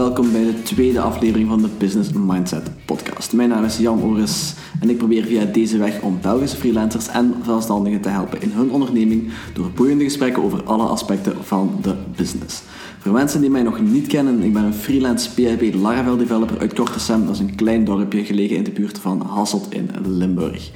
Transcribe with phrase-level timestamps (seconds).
[0.00, 3.32] Welkom bij de tweede aflevering van de Business Mindset podcast.
[3.32, 7.34] Mijn naam is Jan Oris en ik probeer via deze weg om Belgische freelancers en
[7.44, 12.62] zelfstandigen te helpen in hun onderneming door boeiende gesprekken over alle aspecten van de business.
[12.98, 16.74] Voor mensen die mij nog niet kennen, ik ben een freelance PHP Laravel developer uit
[16.74, 17.26] Kortesem.
[17.26, 20.70] Dat is een klein dorpje gelegen in de buurt van Hasselt in Limburg.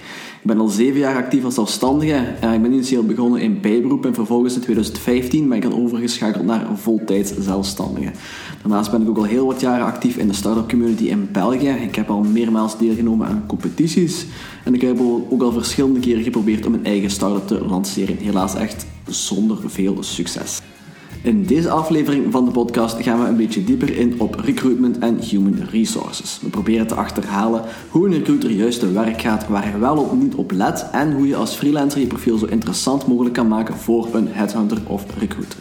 [0.44, 2.16] Ik ben al zeven jaar actief als zelfstandige.
[2.40, 6.66] Ik ben initieel begonnen in bijberoep en vervolgens in 2015 ben ik dan overgeschakeld naar
[6.74, 8.10] voltijds zelfstandige.
[8.62, 11.68] Daarnaast ben ik ook al heel wat jaren actief in de start-up community in België.
[11.68, 14.26] Ik heb al meermaals deelgenomen aan competities
[14.64, 18.16] en ik heb ook al verschillende keren geprobeerd om een eigen start-up te lanceren.
[18.16, 20.60] Helaas echt zonder veel succes.
[21.24, 25.18] In deze aflevering van de podcast gaan we een beetje dieper in op recruitment en
[25.18, 26.38] human resources.
[26.42, 30.12] We proberen te achterhalen hoe een recruiter juist te werk gaat, waar hij wel of
[30.12, 33.74] niet op let en hoe je als freelancer je profiel zo interessant mogelijk kan maken
[33.74, 35.58] voor een headhunter of recruiter.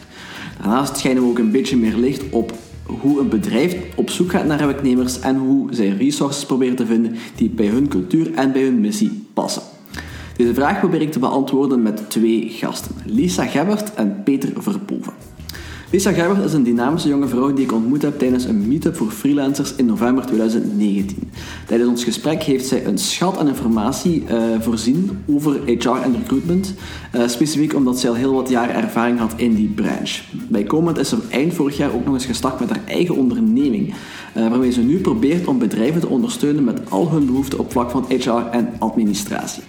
[0.61, 2.53] Daarnaast schijnen we ook een beetje meer licht op
[2.85, 7.15] hoe een bedrijf op zoek gaat naar werknemers en hoe zij resources proberen te vinden
[7.35, 9.63] die bij hun cultuur en bij hun missie passen.
[10.37, 15.22] Deze vraag probeer ik te beantwoorden met twee gasten, Lisa Gebbert en Peter Verpoven.
[15.93, 19.11] Lisa Gerbert is een dynamische jonge vrouw die ik ontmoet heb tijdens een meetup voor
[19.11, 21.31] freelancers in november 2019.
[21.67, 26.73] Tijdens ons gesprek heeft zij een schat aan informatie uh, voorzien over HR en recruitment,
[27.15, 30.23] uh, specifiek omdat zij al heel wat jaren ervaring had in die branche.
[30.49, 33.93] Bijkomend is ze eind vorig jaar ook nog eens gestart met haar eigen onderneming,
[34.37, 37.91] uh, waarmee ze nu probeert om bedrijven te ondersteunen met al hun behoeften op vlak
[37.91, 39.63] van HR en administratie.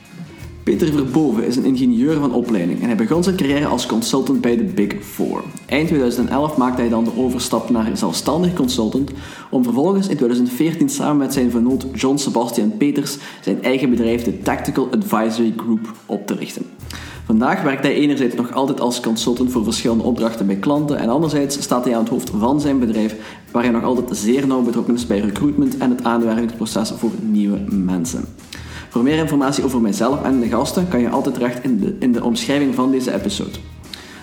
[0.65, 4.57] Peter Verboven is een ingenieur van opleiding en hij begon zijn carrière als consultant bij
[4.57, 5.43] de Big Four.
[5.67, 9.11] Eind 2011 maakte hij dan de overstap naar zelfstandig consultant
[9.51, 14.39] om vervolgens in 2014 samen met zijn vernoot John Sebastian Peters zijn eigen bedrijf, de
[14.39, 16.63] Tactical Advisory Group, op te richten.
[17.25, 21.63] Vandaag werkt hij enerzijds nog altijd als consultant voor verschillende opdrachten bij klanten en anderzijds
[21.63, 23.17] staat hij aan het hoofd van zijn bedrijf
[23.51, 27.59] waar hij nog altijd zeer nauw betrokken is bij recruitment en het aanwervingsproces voor nieuwe
[27.69, 28.25] mensen.
[28.95, 32.13] Voor meer informatie over mijzelf en de gasten kan je altijd terecht in de, in
[32.13, 33.59] de omschrijving van deze episode.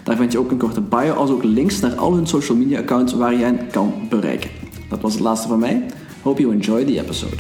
[0.04, 2.80] Daar vind je ook een korte bio als ook links naar al hun social media
[2.80, 4.50] accounts waar je hen kan bereiken.
[4.90, 5.86] Dat was het laatste van mij.
[6.22, 7.36] Hope you enjoy the episode.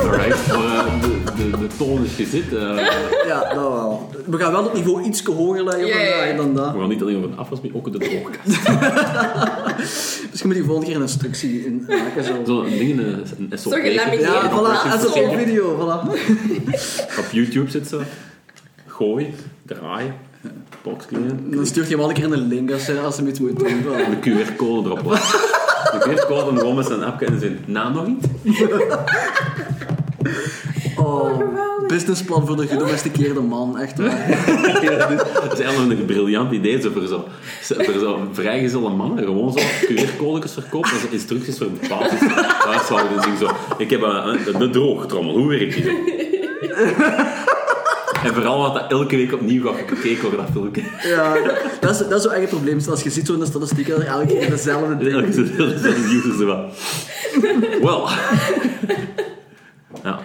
[0.00, 1.13] Alright,
[1.50, 2.52] de, de, is gezet.
[2.52, 2.78] Uh.
[3.26, 4.10] Ja, dat wel.
[4.26, 6.72] We gaan wel het niveau iets hoger leggen ja, dan dat.
[6.72, 8.68] We gaan niet alleen over de afwas, maar ook de droogkast.
[10.30, 12.24] Misschien moet je volgende keer een instructie in maken.
[12.24, 13.72] Zo, Zo een ding, een, een SOP.
[13.72, 14.20] Zo gelamineerd.
[14.20, 14.92] Ja, voilà.
[14.92, 15.28] En zo Ja.
[15.28, 15.76] op video.
[15.76, 16.08] Voilà.
[17.20, 18.00] Op YouTube zit ze.
[18.86, 19.34] Gooi,
[19.66, 20.14] draaien,
[20.82, 21.04] box.
[21.50, 23.82] Dan stuurt je wel een keer een link als ze, als ze iets moet doen.
[24.20, 25.02] De QR-code erop.
[25.04, 28.26] De QR-code en gewoon met zijn appje en zijn naam nog iets.
[31.04, 33.78] Oh, businessplan voor de gedomesticeerde man.
[33.78, 34.28] Echt waar.
[34.82, 36.80] Ja, dus dat is eigenlijk een briljant idee.
[36.80, 37.28] Zo voor zo,
[37.60, 42.10] voor zo vrijgezelle mannen gewoon zo QR-codes verkopen en zo instructies voor bepaalde
[42.58, 43.16] huishouden.
[43.16, 45.90] Dus zo, ik heb een, een, de droogtrommel, hoe werkt die zo?
[48.24, 50.82] En vooral wat dat elke week opnieuw gaat gekeken wordt, dat filmpje.
[51.02, 51.34] Ja,
[51.80, 52.80] dat is, dat is zo het probleem.
[52.90, 56.70] Als je ziet zo'n statistiek, dat er elke keer dezelfde Elke keer dezelfde ze wel.
[57.82, 58.08] Wel.
[60.02, 60.18] Ja,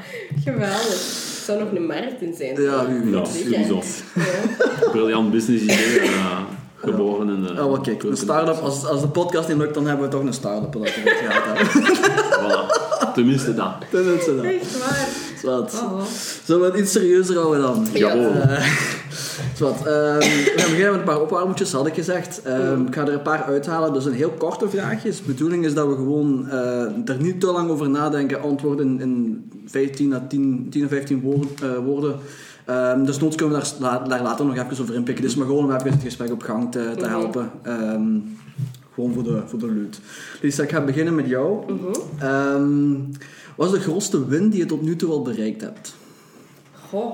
[0.44, 1.28] Geweldig.
[1.40, 2.62] Er zou nog een markt in zijn.
[2.62, 3.14] Ja, wie weet.
[3.14, 3.82] ja sowieso.
[4.16, 4.90] Ja.
[4.92, 6.00] Briljant business idee.
[6.00, 6.40] eh,
[6.76, 7.64] geboren in de...
[7.64, 10.24] Oh, maar kijk, een start-up, als, als de podcast niet lukt, dan hebben we toch
[10.24, 11.88] een start-up dat we het gehad hebben.
[12.40, 13.14] Voilà.
[13.14, 13.72] Tenminste dat.
[13.92, 14.44] Dat het dan.
[14.46, 15.08] Echt waar.
[15.42, 15.74] Zwat.
[15.84, 16.02] Oh.
[16.46, 17.88] Zullen we het iets serieuzer houden dan?
[17.94, 18.16] Ja.
[19.56, 19.78] Zwat.
[19.78, 22.42] Ehm, we gaan beginnen met een paar opwarmtjes, had ik gezegd.
[22.42, 23.94] Ehm, ik ga er een paar uithalen.
[23.94, 25.18] Dus een heel korte vraagjes.
[25.18, 28.42] De bedoeling is dat we gewoon eh, er niet te lang over nadenken.
[28.42, 31.50] Antwoorden in 15 à 10, 10 of 15 woorden.
[31.64, 32.16] eh, woorden.
[32.66, 35.26] Ehm, dus noods kunnen we daar, daar later nog even over inpikken.
[35.26, 37.10] Is maar gewoon om even het gesprek op gang te, te Mhm.
[37.10, 37.52] helpen.
[38.94, 40.00] Gewoon voor de, voor de loot.
[40.42, 41.72] Lisa, ik ga beginnen met jou.
[41.74, 42.96] Mhm.
[43.56, 45.96] Wat is de grootste win die je tot nu toe al bereikt hebt?
[46.90, 47.14] Goh.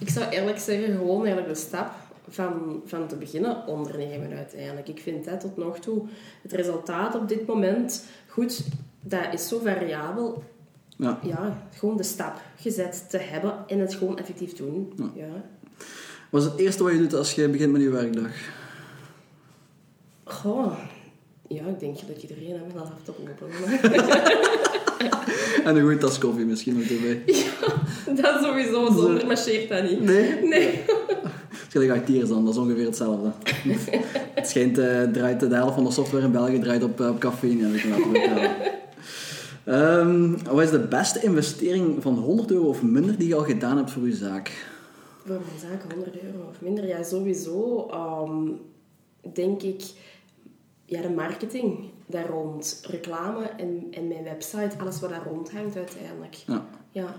[0.00, 1.92] Ik zou eerlijk zeggen, gewoon eigenlijk de stap
[2.28, 4.88] van, van te beginnen ondernemen uiteindelijk.
[4.88, 6.06] Ik vind dat tot nog toe
[6.42, 8.64] het resultaat op dit moment, goed,
[9.00, 10.42] dat is zo variabel.
[10.96, 11.18] Ja.
[11.22, 14.92] Ja, gewoon de stap gezet te hebben en het gewoon effectief doen.
[15.14, 15.44] Ja.
[16.30, 18.32] Wat is het eerste wat je doet als je begint met je werkdag?
[20.24, 20.78] Goh.
[21.48, 23.50] Ja, ik denk dat iedereen heeft een laptop open.
[25.64, 27.22] En een goede tas koffie misschien nog erbij.
[28.22, 30.00] dat sowieso, zonder marcheert dat niet.
[30.00, 30.42] Nee?
[30.42, 30.82] Nee.
[31.48, 33.32] Het is gelijk IT dan, dat is ongeveer hetzelfde.
[34.34, 37.18] het schijnt, eh, draait de helft van de software in België draait op, eh, op
[37.18, 38.50] cafeïne, heb ik laten vertellen.
[39.64, 43.76] Ehm, wat is de beste investering van 100 euro of minder die je al gedaan
[43.76, 44.68] hebt voor je zaak?
[45.26, 46.86] Voor mijn zaak 100 euro of minder.
[46.86, 48.48] Ja, sowieso ehm,
[49.34, 49.82] denk ik...
[50.84, 52.80] Ja, de marketing daar rond.
[52.90, 54.70] Reclame en, en mijn website.
[54.78, 56.34] Alles wat daar rond hangt uiteindelijk.
[56.34, 56.66] Ja.
[56.90, 57.14] Ja.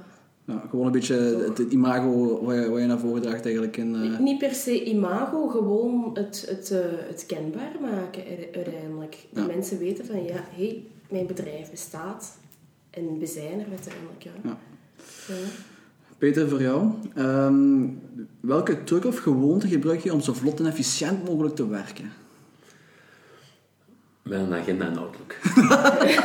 [0.46, 3.78] Ja, gewoon een beetje het, het imago wat je, wat je naar voren draagt eigenlijk.
[3.78, 8.24] In, eh, Niet per se imago, gewoon het, het, eh, het kenbaar maken
[8.54, 9.18] uiteindelijk.
[9.32, 9.54] Dat Ja.
[9.54, 12.38] mensen weten van, ja, hé, hey, mijn bedrijf bestaat.
[12.90, 14.32] En we zijn er uiteindelijk, ja.
[14.44, 14.58] Ja.
[15.28, 15.36] Ja.
[16.18, 16.92] Peter, voor jou.
[17.16, 17.88] Ehm,
[18.40, 22.12] welke truc of gewoonte gebruik je om zo vlot en efficiënt mogelijk te werken?
[24.24, 25.36] Met een agenda en Outlook.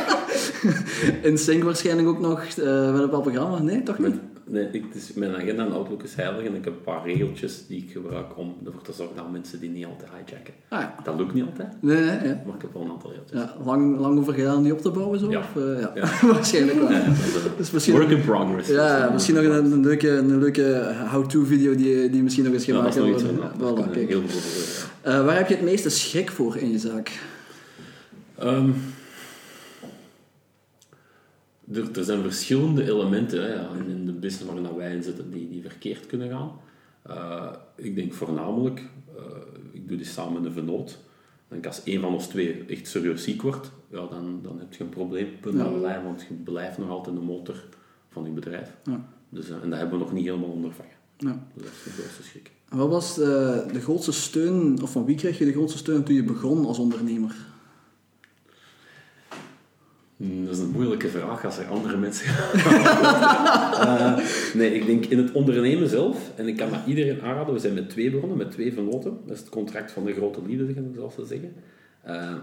[1.29, 3.59] In Sync waarschijnlijk ook nog eh, met een bepaald programma?
[3.59, 4.15] Nee, toch niet?
[4.49, 7.67] Nee, ik, dus mijn agenda en Outlook is heilig en ik heb een paar regeltjes
[7.67, 10.53] die ik gebruik om ervoor te zorgen dat mensen die niet altijd hijacken.
[10.69, 10.95] Ah ja.
[11.03, 12.35] Dat lukt niet altijd, Nee, nee, nee.
[12.45, 13.39] maar ik heb wel een aantal regeltjes.
[13.39, 15.29] Ja, lang, lang over gedaan om die op te bouwen zo?
[15.29, 15.39] Ja.
[15.39, 15.91] Of, eh, ja.
[15.95, 16.09] Ja.
[16.33, 16.91] waarschijnlijk wel.
[16.91, 17.03] Ja,
[17.57, 18.69] Dus misschien, work in progress.
[18.69, 22.65] ja, misschien nog een, een leuke, een leuke how-to video die, die misschien nog eens
[22.65, 24.31] ja, gemaakt Ja, voilà, doen, ja.
[25.01, 27.11] Eh, waar heb je het meeste schrik voor in je zaak?
[28.39, 28.71] Ehm,
[31.71, 35.61] er, er zijn verschillende elementen hè, in, de business waarin wij in zitten die, die
[35.61, 36.51] verkeerd kunnen gaan.
[37.01, 38.83] Eh, ik denk voornamelijk,
[39.17, 39.23] eh,
[39.71, 40.89] ik doe dit samen met een vennoot.
[40.89, 44.73] Ik denk als één van ons twee echt serieus ziek wordt, ja, dan, dan heb
[44.73, 47.63] je een probleem, punt aan de lijn, want je blijft nog altijd de motor
[48.09, 48.77] van je bedrijf.
[48.83, 49.09] Ja.
[49.29, 50.95] Dus, eh, en dat hebben we nog niet helemaal ondervangen.
[51.17, 51.47] Ja.
[51.53, 52.51] Dus dat is de grootste schrik.
[52.69, 56.15] Wat was de, de grootste steun, of van wie kreeg je de grootste steun toen
[56.15, 57.35] je begon als ondernemer?
[60.17, 62.27] Hmm, Dat is een moeilijke vraag als er andere mensen
[63.77, 64.17] Eh,
[64.53, 67.73] nee, ik denk in het ondernemen zelf, en ik kan dat iedereen aanraden, we zijn
[67.73, 69.17] met twee begonnen, met twee vernoten.
[69.25, 71.53] Dat is het contract van de grote liefde, zoals ze zeggen.
[72.01, 72.33] Eh,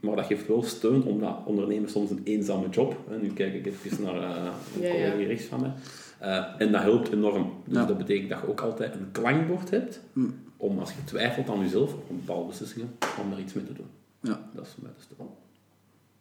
[0.00, 2.96] maar dat geeft wel steun, omdat ondernemen soms een eenzame job.
[3.10, 4.46] En nu kijk ik even naar eh
[4.76, 5.72] een Ja, collega hier rechts van mij.
[6.18, 7.50] Eh, en dat helpt enorm.
[7.64, 7.84] Dus Ja.
[7.84, 10.20] dat betekent dat je ook altijd een klankbord hebt, Hm.
[10.56, 12.88] om als je twijfelt aan jezelf, op een bepaalde beslissingen,
[13.24, 13.86] om daar iets mee te doen.
[14.20, 15.28] Ja, Dat is voor mij de steun.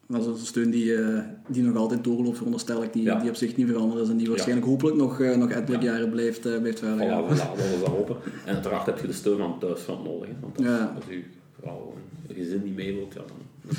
[0.07, 3.19] Dat is een steun die, eh, die nog altijd doorloopt, veronderstel ik, die, Ja.
[3.19, 6.09] die op zich niet veranderd is en die waarschijnlijk hopelijk nog, eh, nog ettelijke jaren
[6.09, 7.23] blijft, eh, blijft verder gaan.
[7.23, 7.27] Voilà,
[7.57, 8.15] dat is hopen.
[8.45, 10.27] En uiteraard heb je de steun van thuisfront nodig.
[10.27, 10.93] Hè, want als, Ja.
[10.95, 11.23] als je
[11.61, 11.93] vrouw
[12.27, 13.77] een gezin niet mee wilt, ja, dan dat,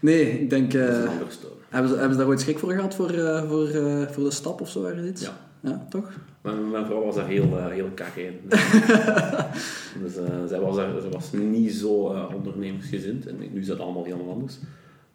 [0.00, 0.70] Nee, ik denk...
[0.70, 1.50] steun.
[1.68, 3.10] hebben, ze, hebben ze daar ooit schrik voor gehad voor,
[3.48, 3.68] voor,
[4.12, 5.20] voor de stap of zo ergens?
[5.20, 5.44] Ja.
[5.60, 6.10] Ja, toch?
[6.42, 8.32] Mijn, mijn vrouw was daar heel, uh, heel kak in.
[10.02, 10.12] dus
[10.48, 11.88] zij, was daar, zij was niet zo
[12.34, 13.26] ondernemersgezind.
[13.26, 14.58] En nu is dat allemaal helemaal anders.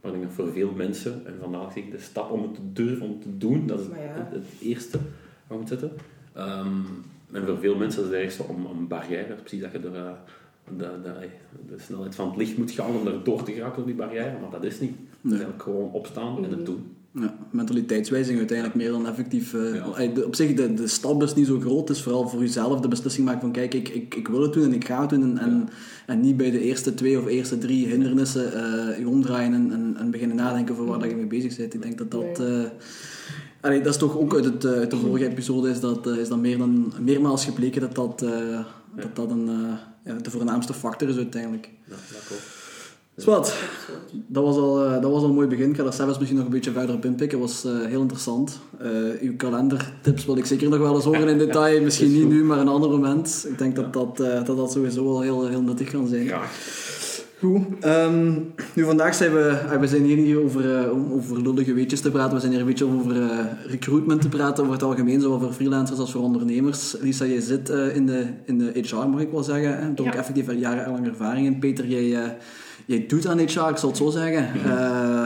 [0.02, 2.54] Maar ik denk dat voor veel mensen, en vandaag zeg ik de stap om het
[2.54, 3.94] te durven, om te doen, dat is ja.
[3.96, 5.08] het, het eerste wat
[5.48, 5.92] je moet zetten.
[6.34, 6.80] Ehm,
[7.32, 10.12] en voor veel mensen is het ergste om een barrière, precies dat je er, eh,
[10.78, 11.30] de, de,
[11.68, 14.40] de snelheid van het licht moet gaan om er door te geraken door die barrière,
[14.40, 14.96] maar dat is niet.
[15.22, 16.96] Het is eigenlijk gewoon opstaan en het doen.
[17.52, 19.54] Ja, mentaliteitswijziging uiteindelijk meer dan effectief.
[19.54, 20.14] eh, Ja.
[20.14, 21.88] de- op zich, de, de stap is niet zo groot.
[21.88, 24.54] Het is vooral voor jezelf de beslissing maken van kijk, ik, ik, ik wil het
[24.54, 25.22] doen en ik ga het doen.
[25.22, 25.70] En, en,
[26.06, 29.96] en niet bij de eerste twee of eerste drie hindernissen eh je omdraaien en, en,
[30.00, 31.74] en beginnen nadenken over waar dat je mee bezig bent.
[31.74, 32.40] Ik denk dat dat...
[32.40, 32.64] eh,
[33.62, 36.38] allee, dat is toch ook uit, het, uit de vorige episode is dat, is dat
[36.40, 38.60] meer dan, meermaals gebleken dat dat, eh,
[38.96, 41.70] dat, dat een, eh, ja, de voornaamste factor is uiteindelijk.
[41.86, 42.60] Ja, dat klopt.
[43.22, 43.56] Zwat,
[44.28, 45.70] dat was, al, eh, dat was al een mooi begin.
[45.70, 47.40] Ik ga daar zelfs misschien nog een beetje verder op inpikken.
[47.40, 48.60] Dat was eh, heel interessant.
[48.80, 48.90] Eh,
[49.22, 51.82] uw kalendertips wil ik zeker nog wel eens horen in detail.
[51.82, 53.46] Misschien niet nu, maar een ander moment.
[53.50, 56.28] Ik denk dat dat, dat, dat sowieso wel heel, heel nuttig kan zijn.
[56.28, 56.80] Graag.
[57.40, 57.62] Goed.
[57.80, 58.32] Ehm,
[58.74, 59.58] nu, vandaag zijn we...
[59.80, 62.34] we zijn hier niet over, om over lullige weetjes te praten.
[62.34, 63.16] We zijn hier een beetje over
[63.68, 64.64] recruitment te praten.
[64.64, 66.96] Over het algemeen, zowel voor freelancers als voor ondernemers.
[67.02, 69.78] Lisa, jij zit in, de, in de HR, mag ik wel zeggen.
[69.78, 69.90] Hè?
[69.90, 70.16] Ook Ja.
[70.16, 71.60] effectief jarenlang ervaring in.
[71.60, 72.38] Peter, jij...
[72.86, 74.48] Jij doet aan HR, ik zal het zo zeggen.
[74.66, 75.26] Eh,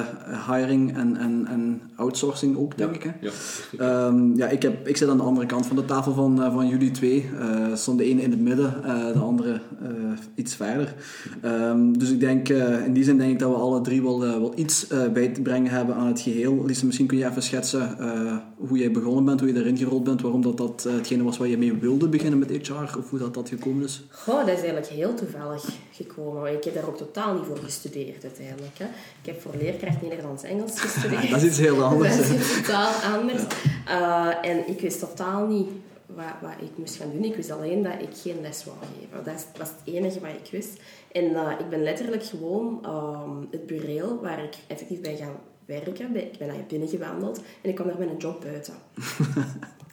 [0.55, 3.03] hiring en, en, en outsourcing ook, denk ik.
[3.03, 3.11] Hè?
[3.21, 3.31] Ja,
[3.77, 6.53] Ehm, ja, ik, heb, ik zit aan de andere kant van de tafel van, eh,
[6.53, 7.29] van jullie twee.
[7.39, 9.89] Eh stond de ene in het midden, eh, de andere eh,
[10.35, 10.93] iets verder.
[11.41, 14.25] Ehm, dus ik denk, eh, in die zin denk ik dat we alle drie wel,
[14.25, 16.65] eh, wel iets eh, bij te brengen hebben aan het geheel.
[16.65, 20.03] Lise, misschien kun je even schetsen eh, hoe jij begonnen bent, hoe je erin gerold
[20.03, 23.19] bent, waarom dat, dat hetgene was waar je mee wilde beginnen met HR, of hoe
[23.19, 24.03] dat, dat gekomen is.
[24.09, 26.53] Goh, dat is eigenlijk heel toevallig gekomen.
[26.53, 28.77] Ik heb daar ook totaal niet voor gestudeerd uiteindelijk.
[28.77, 28.85] Hè.
[28.85, 31.29] Ik heb voor leerkracht Nederlands-Engels gestudeerd.
[31.29, 32.15] Dat is iets heel anders.
[32.17, 33.41] Dat is totaal anders.
[33.87, 35.69] Eh, en ik wist totaal niet
[36.05, 37.23] wat, wat ik moest gaan doen.
[37.23, 39.23] Ik wist alleen dat ik geen les wou geven.
[39.23, 40.73] Dat is- was het enige wat ik wist.
[41.11, 45.27] En eh, ik ben letterlijk gewoon ehm, het bureau waar ik effectief bij ga
[45.65, 46.15] werken.
[46.15, 48.73] Ik ben daar binnengewandeld en ik kwam daar met een job buiten.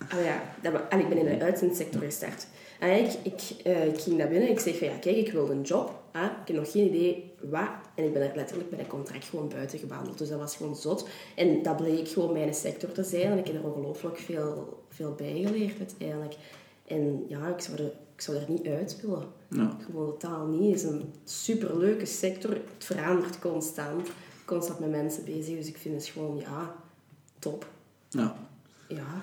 [0.09, 2.47] Ah ja, dat, allee, ik ben in de uitzendsector gestart.
[2.83, 5.33] En ik, ik, eh, ik ging naar binnen en ik zeg van ja, kijk, ik
[5.33, 6.03] wil een job.
[6.13, 7.69] Ah, ik heb nog geen idee wat.
[7.95, 10.19] En ik ben er letterlijk met een contract gewoon buiten gewandeld.
[10.19, 11.09] Dus dat was gewoon zot.
[11.37, 13.33] En dat bleek gewoon mijn sector te zijn.
[13.33, 16.35] En ik heb er ongelooflijk veel, veel bij geleerd uiteindelijk.
[16.87, 19.27] En ja, ik zou, er, ik zou er niet uit willen.
[19.49, 19.77] Ja.
[19.85, 20.71] Gewoon totaal niet.
[20.71, 22.51] Het is een superleuke sector.
[22.51, 24.09] Het verandert constant.
[24.45, 25.57] Constant met mensen bezig.
[25.57, 26.75] Dus ik vind het gewoon, ja,
[27.39, 27.67] top.
[28.09, 28.37] ja.
[28.89, 29.23] Ja,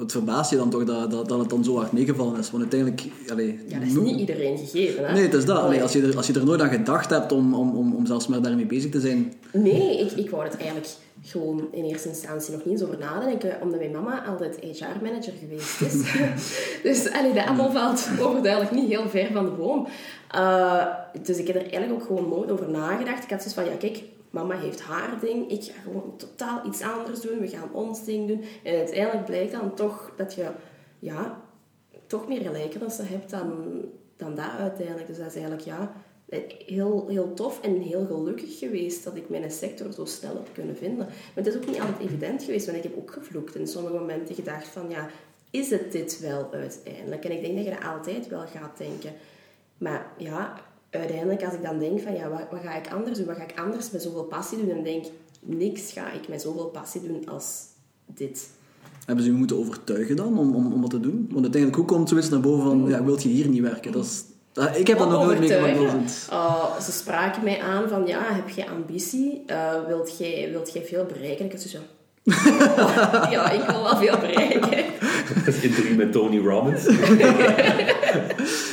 [0.00, 2.50] Het verbaast je dan toch dat, dat, dat het dan zo hard meegevallen is.
[2.50, 3.02] Want uiteindelijk...
[3.30, 5.06] Allee, ja dat is niet iedereen gegeven.
[5.06, 5.12] Hè?
[5.12, 5.58] Nee, het is dat.
[5.58, 8.06] Allee, als, je er, als je er nooit aan gedacht hebt om, om, om, om
[8.06, 9.32] zelfs maar daarmee bezig te zijn...
[9.52, 10.88] Nee, ik, ik wou het eigenlijk
[11.22, 15.80] gewoon in eerste instantie nog niet eens over nadenken, omdat mijn mama altijd HR-manager geweest
[15.80, 16.12] is.
[16.88, 19.86] dus allee, de appel valt overduidelijk niet heel ver van de boom.
[20.34, 20.86] Uh,
[21.22, 23.24] dus ik heb er eigenlijk ook gewoon nooit over nagedacht.
[23.24, 24.02] Ik had zoiets van, ja kijk,
[24.36, 28.28] mama heeft haar ding, ik ga gewoon totaal iets anders doen, we gaan ons ding
[28.28, 28.44] doen.
[28.62, 30.50] En uiteindelijk blijkt dan toch dat je,
[30.98, 31.42] ja,
[32.06, 33.80] toch meer gelijkenissen hebt dan,
[34.16, 35.06] dan dat uiteindelijk.
[35.06, 35.92] Dus dat is eigenlijk, ja,
[36.66, 40.76] heel, heel tof en heel gelukkig geweest dat ik mijn sector zo snel heb kunnen
[40.76, 41.06] vinden.
[41.06, 43.94] Maar het is ook niet altijd evident geweest, want ik heb ook gevloekt in sommige
[43.94, 45.08] momenten gedacht van, ja,
[45.50, 47.24] is het dit wel uiteindelijk?
[47.24, 49.12] En ik denk dat je dat altijd wel gaat denken.
[49.78, 53.26] Maar ja, uiteindelijk als ik dan denk van, ja, wat, wat ga ik anders doen?
[53.26, 54.70] Wat ga ik anders met zoveel passie doen?
[54.76, 55.04] En denk,
[55.40, 57.62] niks ga ik met zoveel passie doen als
[58.06, 58.48] dit.
[59.06, 61.16] Hebben ze je moeten overtuigen dan om, om, om wat te doen?
[61.30, 63.92] Want uiteindelijk, hoe komt zoiets naar boven van, ja, wilt je hier niet werken?
[63.92, 66.28] Dat is, dat- ik heb dat nog nooit meegemaakt.
[66.32, 69.42] Uh, ze spraken mij aan van, ja, heb je ambitie?
[69.46, 71.44] Uh, wilt, jij, wilt jij veel bereiken?
[71.44, 71.78] Ik had zo
[73.30, 74.84] ja, ik wil wel veel bereiken.
[75.44, 76.84] Dat is interview met Tony Robbins.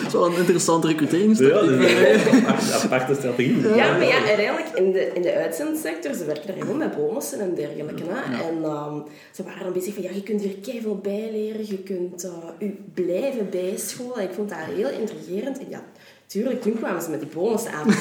[0.03, 1.37] Dat is wel een interessante recrutering.
[1.37, 3.61] Ja, dat is een aparte- aparte strategie.
[3.61, 7.39] Ja, maar ja, uiteindelijk in de, in de uitzendsector, ze werken er helemaal met bonussen
[7.39, 8.03] en dergelijke.
[8.07, 8.43] Hè?
[8.47, 8.95] En ehm,
[9.31, 12.75] ze waren dan bezig van, ja, je kunt hier keiveel bijleren, je kunt uh, je
[12.93, 14.15] blijven bijscholen.
[14.17, 15.59] En ik vond dat heel intrigerend.
[15.59, 15.83] En ja,
[16.27, 17.89] tuurlijk, toen kwamen ze met die bonussen aan.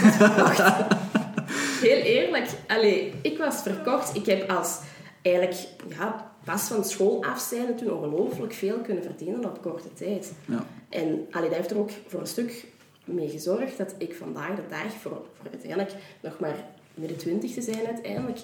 [1.82, 4.16] Heel eerlijk, allee, ik was verkocht.
[4.16, 4.78] Ik heb als,
[5.22, 5.56] eigenlijk,
[5.88, 10.32] ja, pas van school af zijnde toen ongelooflijk veel kunnen verdienen op korte tijd.
[10.46, 10.66] Ja.
[10.88, 12.64] En allee, dat heeft er ook voor een stuk
[13.04, 16.56] mee gezorgd dat ik vandaag de dag, voor, voor uiteindelijk nog maar
[16.94, 18.38] midden twintig te zijn uiteindelijk,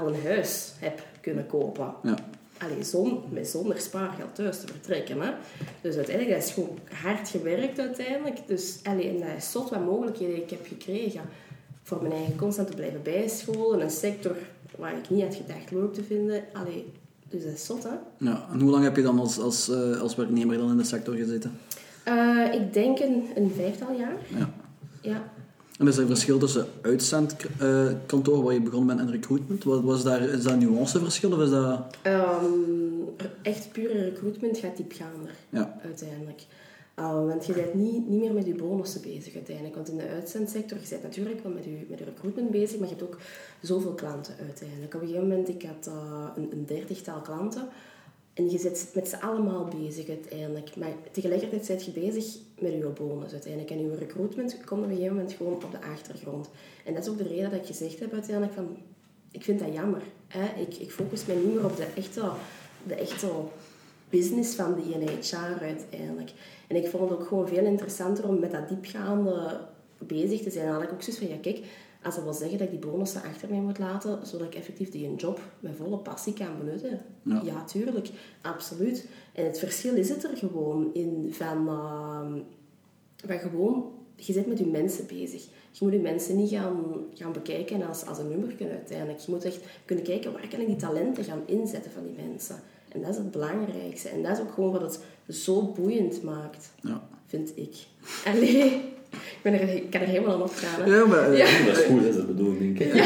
[0.00, 1.94] al een huis heb kunnen kopen.
[2.02, 2.16] Ja.
[2.58, 5.20] Allee, zon, met zonder spaargeld thuis te vertrekken.
[5.20, 5.30] Hè.
[5.80, 8.46] Dus uiteindelijk, dat is gewoon hard gewerkt uiteindelijk.
[8.46, 11.20] Dus allee, en dat is zot wat mogelijkheden ik heb gekregen.
[11.82, 13.80] Voor mijn eigen constant te blijven bijscholen.
[13.80, 14.36] Een sector
[14.78, 16.42] waar ik niet had gedacht leuk te vinden.
[16.52, 16.92] Allee,
[17.28, 17.94] dus dat is zot, hè.
[18.18, 18.46] Ja.
[18.52, 21.14] En hoe lang heb je dan als, als, eh, als werknemer dan in de sector
[21.14, 21.52] gezeten?
[22.04, 24.16] Eh, ik denk een, een vijftal jaar.
[24.38, 24.50] Ja.
[25.00, 25.32] Ja.
[25.78, 29.64] En is er verschil tussen uitzendkantoor, waar je begonnen bent, en recruitment?
[29.64, 31.80] Wat was daar, is dat een nuanceverschil of is dat...
[32.02, 32.42] Ehm,
[33.42, 35.78] echt pure recruitment gaat diepgaander, Ja.
[35.84, 36.42] uiteindelijk.
[36.98, 39.74] Uh, want je bent niet, niet meer met je bonussen bezig uiteindelijk.
[39.74, 42.88] Want in de uitzendsector, je bent natuurlijk wel met je, met je recruitment bezig, maar
[42.88, 43.18] je hebt ook
[43.62, 44.94] zoveel klanten uiteindelijk.
[44.94, 47.68] Op een gegeven moment, ik had uh, een, een dertigtal klanten.
[48.34, 50.76] En je zit met z'n allemaal bezig uiteindelijk.
[50.76, 53.70] Maar tegelijkertijd zit je bezig met je bonus uiteindelijk.
[53.70, 56.48] En je recruitment komt op een gegeven moment gewoon op de achtergrond.
[56.84, 58.76] En dat is ook de reden dat ik gezegd heb uiteindelijk van...
[59.30, 60.02] Ik vind dat jammer.
[60.28, 60.60] Hè?
[60.60, 62.30] Ik, ik focus mij niet meer op de echte,
[62.86, 63.28] de echte
[64.10, 66.32] business van die HR uiteindelijk.
[66.68, 69.60] En ik vond het ook gewoon veel interessanter om met dat diepgaande
[69.98, 70.64] bezig te zijn.
[70.64, 71.64] En dan had ik ook zoiets van, ja kijk,
[72.02, 74.90] als dat wil zeggen dat ik die bonussen achter mij moet laten, zodat ik effectief
[74.90, 77.00] die een job met volle passie kan benutten.
[77.22, 77.40] Ja.
[77.44, 78.10] Ja, tuurlijk.
[78.42, 79.06] Absoluut.
[79.32, 82.42] En het verschil is het er gewoon in van, uh,
[83.26, 85.42] van gewoon, je zit met je mensen bezig.
[85.70, 89.18] Je moet je mensen niet gaan, gaan bekijken als, als een nummer uiteindelijk.
[89.18, 92.56] Je moet echt kunnen kijken, waar kan ik die talenten gaan inzetten van die mensen.
[92.94, 94.08] En dat is het belangrijkste.
[94.08, 94.98] En dat is ook gewoon wat het
[95.36, 97.02] zo boeiend maakt, Ja.
[97.26, 97.74] vind ik.
[98.26, 98.64] Allee,
[99.10, 100.82] ik, ben er, ik kan er helemaal aan opgaan.
[100.82, 100.94] Hè.
[100.96, 101.32] Ja, maar...
[101.32, 101.66] eh, Ja.
[101.66, 103.02] Dat is goed, dat is de bedoeling, denk ik.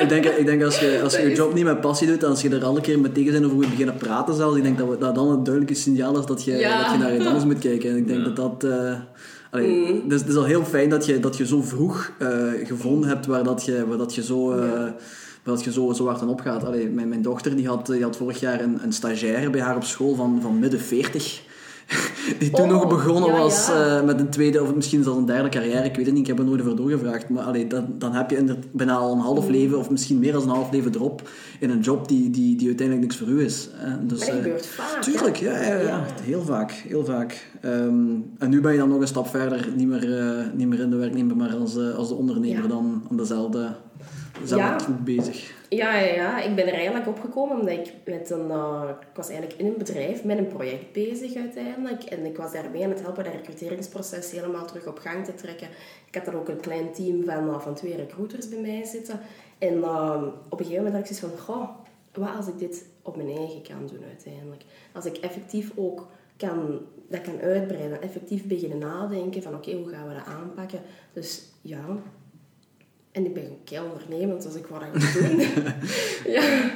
[0.00, 2.22] Ik denk, ik denk als je, als je je is- job niet met passie doet,
[2.22, 4.62] en als je er alle keer met tegen zijn over moet beginnen praten zelfs, ik
[4.62, 6.82] denk dat we- dat dan een duidelijk signaal is dat je, Ja.
[6.82, 7.90] dat je naar iets anders moet kijken.
[7.90, 8.30] En ik denk Ja.
[8.32, 8.70] dat dat...
[8.72, 9.00] eh,
[9.50, 10.08] allee, Mm.
[10.08, 12.28] dus het is al heel fijn dat je, dat je zo vroeg eh,
[12.64, 14.50] gevonden hebt waar dat je, waar dat je zo...
[14.52, 14.82] eh,
[15.42, 16.64] Dat je zo, zo hard aan opgaat.
[16.64, 19.76] Allee, mijn, mijn dochter die had, die had vorig jaar een, een stagiaire bij haar
[19.76, 21.42] op school van, van midden 40.
[22.38, 23.98] Die toen Oh, nog begonnen ja, was ja.
[23.98, 25.84] eh, met een tweede of misschien zelfs een derde carrière.
[25.84, 27.28] Ik weet het niet, ik heb er nooit over doorgevraagd.
[27.28, 29.50] Maar allee, dan, dan heb je bijna al een half Mm.
[29.50, 31.28] leven of misschien meer dan een half leven erop
[31.60, 33.68] in een job die, die, die uiteindelijk niks voor u is.
[33.68, 35.02] Dus, Maar dat eh, gebeurt vaak.
[35.02, 36.04] Tuurlijk, ja, ja, ja.
[36.22, 37.50] Heel vaak, heel vaak.
[37.60, 38.04] Ehm,
[38.38, 40.90] en nu ben je dan nog een stap verder, niet meer, eh, niet meer in
[40.90, 43.68] de werknemer, maar als, als de ondernemer dan aan dezelfde,
[44.40, 44.76] dezelfde Ja.
[44.76, 45.54] kant bezig.
[45.68, 48.46] Ja, ja, ja, ik ben er eigenlijk opgekomen omdat ik met een...
[48.48, 52.02] uh, ik was eigenlijk in een bedrijf met een project bezig uiteindelijk.
[52.02, 55.68] En ik was daarbij aan het helpen dat recruteringsproces helemaal terug op gang te trekken.
[56.06, 59.20] Ik had dan ook een klein team van, uh, van twee recruiters bij mij zitten.
[59.58, 61.54] En uh, op een gegeven moment had ik zoiets van...
[61.54, 61.68] Goh,
[62.12, 64.62] wat als ik dit op mijn eigen kan doen uiteindelijk?
[64.92, 68.02] Als ik effectief ook kan, dat kan uitbreiden.
[68.02, 70.80] Effectief beginnen nadenken van oké, hoe gaan we dat aanpakken?
[71.12, 71.84] Dus ja.
[73.12, 75.40] En ik ben ook kei ondernemend, dus ik wou dat gaan doen.
[76.34, 76.70] ja.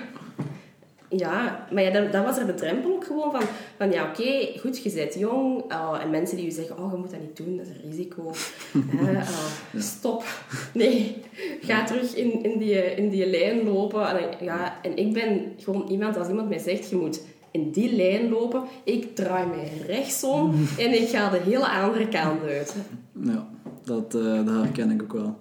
[1.09, 3.43] Ja, maar ja, dan, dan was er de drempel ook gewoon van,
[3.77, 5.73] van ja, oké, goed, je bent jong.
[5.73, 7.91] uh, en mensen die je zeggen, oh, je moet dat niet doen, dat is een
[7.91, 8.33] risico.
[9.03, 9.23] uh,
[9.77, 10.25] Stop.
[10.75, 11.17] Nee,
[11.61, 14.09] ga terug in, in, die, in die lijn lopen.
[14.09, 17.97] En, ja, en ik ben gewoon iemand, als iemand mij zegt, je moet in die
[17.97, 22.77] lijn lopen, ik draai mij rechtsom en ik ga de hele andere kant uit.
[23.23, 23.49] Ja,
[23.85, 25.37] dat, dat herken ik ook wel.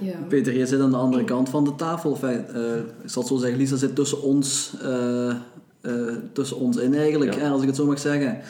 [0.00, 0.18] Ja.
[0.28, 2.12] Peter, jij zit aan de andere kant van de tafel.
[2.12, 5.34] Enfin, uh, ik zal het zo zeggen, Lisa zit tussen ons, uh,
[5.82, 7.50] uh, tussen ons in eigenlijk, ja.
[7.50, 8.40] als ik het zo mag zeggen.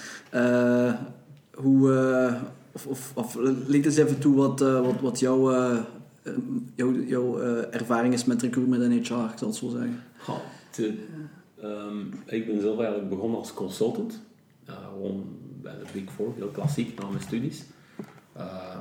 [1.54, 2.38] hoe,
[2.72, 3.36] of, of, of
[3.70, 5.52] eens even toe wat, wat, wat jouw,
[6.74, 10.02] jouw, jouw ervaring is met recruitment en HR, ik zal het zo zeggen.
[10.26, 10.94] Ja, te,
[11.62, 14.20] um, ik ben zelf eigenlijk begonnen als consultant.
[14.64, 15.24] gewoon
[15.62, 17.64] bij de Big Four, heel klassiek na mijn studies.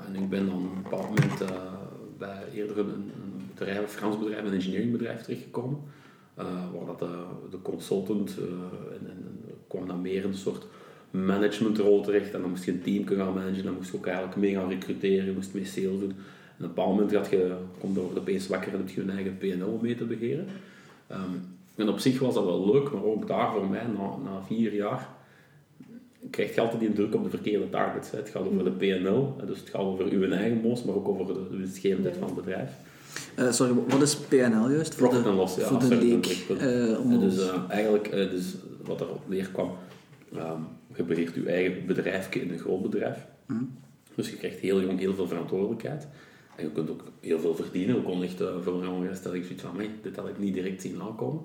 [0.07, 1.41] en ik ben dan op een bepaald moment
[2.53, 5.79] eerder een, een bedrijf, een Frans bedrijf, een engineeringbedrijf terechtgekomen.
[6.39, 10.65] Uh, waar dat de, de consultant uh, en, en, kwam dan meer een soort
[11.11, 12.33] managementrol terecht.
[12.33, 14.69] En dan moest je een team gaan managen, dan moest je ook eigenlijk mee gaan
[14.69, 16.13] recruteren, je moest mee sales doen.
[16.57, 19.37] En op een bepaald moment gaat je, komt er opeens wakker en heb je eigen
[19.37, 20.47] PNL mee te beheren.
[21.11, 24.43] Um, en op zich was dat wel leuk, maar ook daar voor mij, na, na
[24.45, 25.09] vier jaar,
[26.29, 28.11] krijg je altijd die druk op de verkeerde targets.
[28.11, 31.33] Het gaat over de PNL, dus het gaat over uw eigen mos, maar ook over
[31.33, 32.71] de winstgevendheid van het bedrijf.
[33.39, 34.95] Uh, sorry, wat is PNL juist?
[34.95, 35.67] Voor en loss, ja.
[35.67, 36.45] Voor de leek.
[36.49, 39.71] Uh, dus uh, eigenlijk, dus wat er op neerkwam,
[40.33, 43.25] um, je beheert je eigen bedrijfje in een groot bedrijf.
[43.47, 43.77] Mm.
[44.15, 46.07] Dus je krijgt heel jong heel veel verantwoordelijkheid.
[46.55, 47.95] En je kunt ook heel veel verdienen.
[47.95, 50.81] Ook kon echt voor een jongen stel ik zoiets van, dit had ik niet direct
[50.81, 51.41] zien aankomen.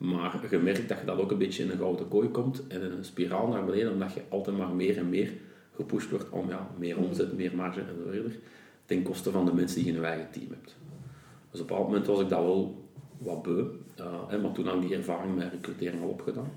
[0.00, 2.82] Maar je merkt dat je dat ook een beetje in een gouden kooi komt en
[2.82, 5.32] in een spiraal naar beneden, omdat je altijd maar meer en meer
[5.74, 8.38] gepusht wordt om ja, meer omzet, meer marge en zo verder,
[8.84, 10.76] ten koste van de mensen die je in je eigen team hebt.
[11.50, 13.64] Dus op een bepaald moment was ik dat wel wat beu,
[13.98, 16.50] uh, maar toen had ik die ervaring met recrutering al opgedaan.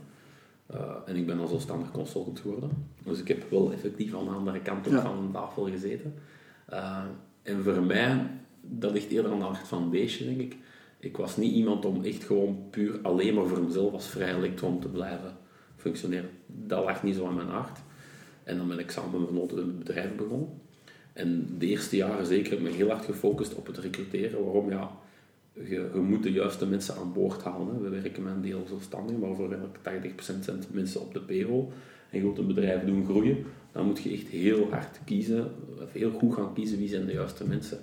[0.74, 2.70] Uh, en ik ben dan zelfstandig consultant geworden.
[3.04, 5.02] Dus ik heb wel effectief aan de andere kant ja.
[5.02, 6.14] van de tafel gezeten.
[6.74, 7.04] Uh,
[7.42, 8.28] en voor mij,
[8.62, 10.58] dat ligt eerder aan de hart van een beestje, denk ik
[11.04, 14.80] ik was niet iemand om echt gewoon puur alleen maar voor mezelf als vrij elektron
[14.80, 15.38] te blijven
[15.76, 16.30] functioneren.
[16.46, 17.80] Dat lag niet zo aan mijn hart.
[18.44, 20.50] En dan ben ik samen met mijn het bedrijf begonnen.
[21.14, 24.44] En de eerste jaren zeker heb ik me heel hard gefocust op het recruteren.
[24.44, 24.70] Waarom?
[24.70, 24.92] Ja,
[25.54, 27.82] je, moet de juiste mensen aan boord halen.
[27.82, 31.66] We werken met een deel zelfstandig, maar voor 80% zijn mensen op de payroll.
[32.10, 35.52] En je wilt een bedrijf doen groeien, dan moet je echt heel hard kiezen,
[35.92, 37.80] heel goed gaan kiezen wie zijn de juiste mensen.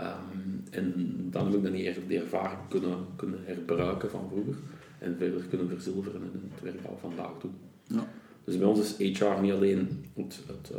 [0.00, 0.92] Um, en
[1.30, 1.72] dan heb ik dan
[2.08, 4.54] de ervaring kunnen, kunnen herbruiken van vroeger
[4.98, 7.54] en verder kunnen verzilveren in het werk al vandaag doen.
[7.86, 8.08] Ja.
[8.44, 10.78] Dus bij ons is HR niet alleen het, het, uh,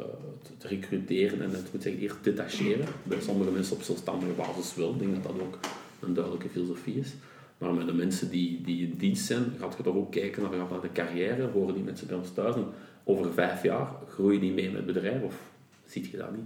[0.58, 2.86] het, recruteren en het moet zeggen, eerst detacheren.
[3.04, 4.94] Bij sommige mensen op zelfstandige basis wel.
[4.94, 5.60] Ik denk dat dat ook
[6.00, 7.14] een duidelijke filosofie is.
[7.58, 10.52] Maar met de mensen die, die in dienst zijn, gaat je toch ook kijken naar,
[10.52, 11.48] naar de carrière.
[11.48, 12.66] Horen die mensen bij ons thuis en
[13.04, 15.36] over vijf jaar groeien die mee met het bedrijf of
[15.86, 16.46] ziet je dat niet?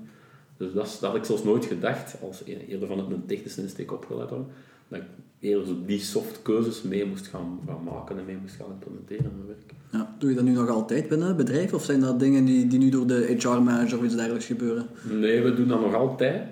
[0.57, 3.91] Dus dat, dat had ik zelfs nooit gedacht, als eerder van het een technische insteek
[3.91, 4.47] opgeleid worden,
[4.87, 5.05] dat ik
[5.39, 9.23] eerder zo die soft keuzes mee moest gaan, gaan maken en mee moest gaan implementeren
[9.25, 9.73] in mijn werk.
[9.91, 12.67] Ja, doe je dat nu nog altijd binnen het bedrijf of zijn dat dingen die,
[12.67, 14.87] die nu door de HR-manager of iets dergelijks gebeuren?
[15.09, 16.47] Nee, we doen dat nog altijd.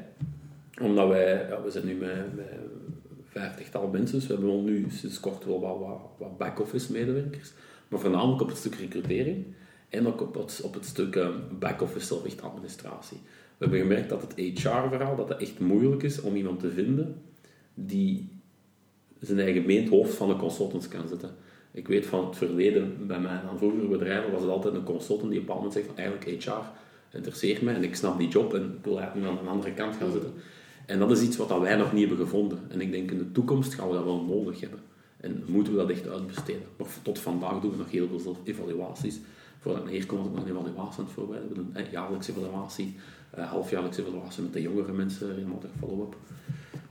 [0.82, 2.46] Omdat wij, ja, we zijn nu met, met
[3.26, 7.52] vijftigtal mensen, dus we hebben nu sinds kort wel wat, wat, wat back-office medewerkers.
[7.88, 9.46] Maar voornamelijk op het stuk recrutering
[9.90, 13.18] en ook op het, op het stuk um, back-office zelf echt administratie.
[13.62, 17.16] We hebben gemerkt dat het HR-verhaal dat het echt moeilijk is om iemand te vinden
[17.74, 18.30] die
[19.20, 21.30] zijn eigen meent hoofd van de consultants kan zetten.
[21.72, 25.40] Ik weet van het verleden, bij mijn aan bedrijven was het altijd een consultant die
[25.40, 26.52] op een moment zegt van eigenlijk HR
[27.12, 29.74] interesseert mij en ik snap die job en ik wil eigenlijk nu aan de andere
[29.74, 30.34] kant gaan zitten.
[30.86, 32.60] En dat is iets wat wij nog niet hebben gevonden.
[32.68, 34.80] En ik denk in de toekomst gaan we dat wel nodig hebben.
[35.18, 36.64] En moeten we dat echt uitbesteden.
[36.78, 39.20] Maar tot vandaag doen we nog heel veel evaluaties.
[39.62, 41.70] Voordat ik hier kom, was ik nog een evaluatie aan het voorbereiden.
[41.74, 42.96] Een jaarlijkse evaluatie
[43.38, 46.16] uh, halfjaarlijkse evaluatie met de jongere mensen, regelmatig follow-up.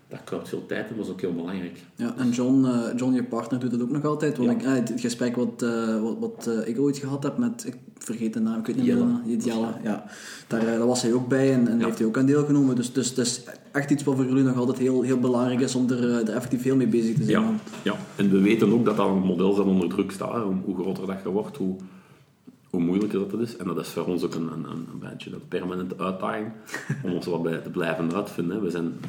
[0.09, 1.79] Dat kruipt veel tijd en is ook heel belangrijk.
[1.97, 4.37] Ja, en John, uh, John je partner, doet dat ook nog altijd.
[4.37, 7.77] Want ik, uh, het gesprek wat, uh, wat, wat ik ooit gehad heb met, ik
[7.99, 9.39] vergeet de naam, ik weet niet meer.
[9.39, 9.67] Jelle.
[9.83, 10.05] Ja,
[10.47, 11.85] daar, daar was hij ook bij en, en ja.
[11.85, 12.77] heeft hij ook aan deelgenomen.
[12.77, 15.75] Dus, dus het is echt iets wat voor jullie nog altijd heel, heel belangrijk is
[15.75, 17.43] om er, er effectief veel mee bezig te zijn.
[17.43, 17.53] Ja,
[17.83, 20.43] ja, en we weten ook dat dat een model dat onder druk staat.
[20.43, 21.77] Hoe, hoe groter dat je wordt, hoe
[22.71, 23.57] hoe moeilijker dat is.
[23.57, 26.53] En dat is voor ons ook een, een, een beetje een permanente uitdaging
[27.05, 28.63] om ons wat bij te blijven uitvinden.
[28.63, 29.01] We zijn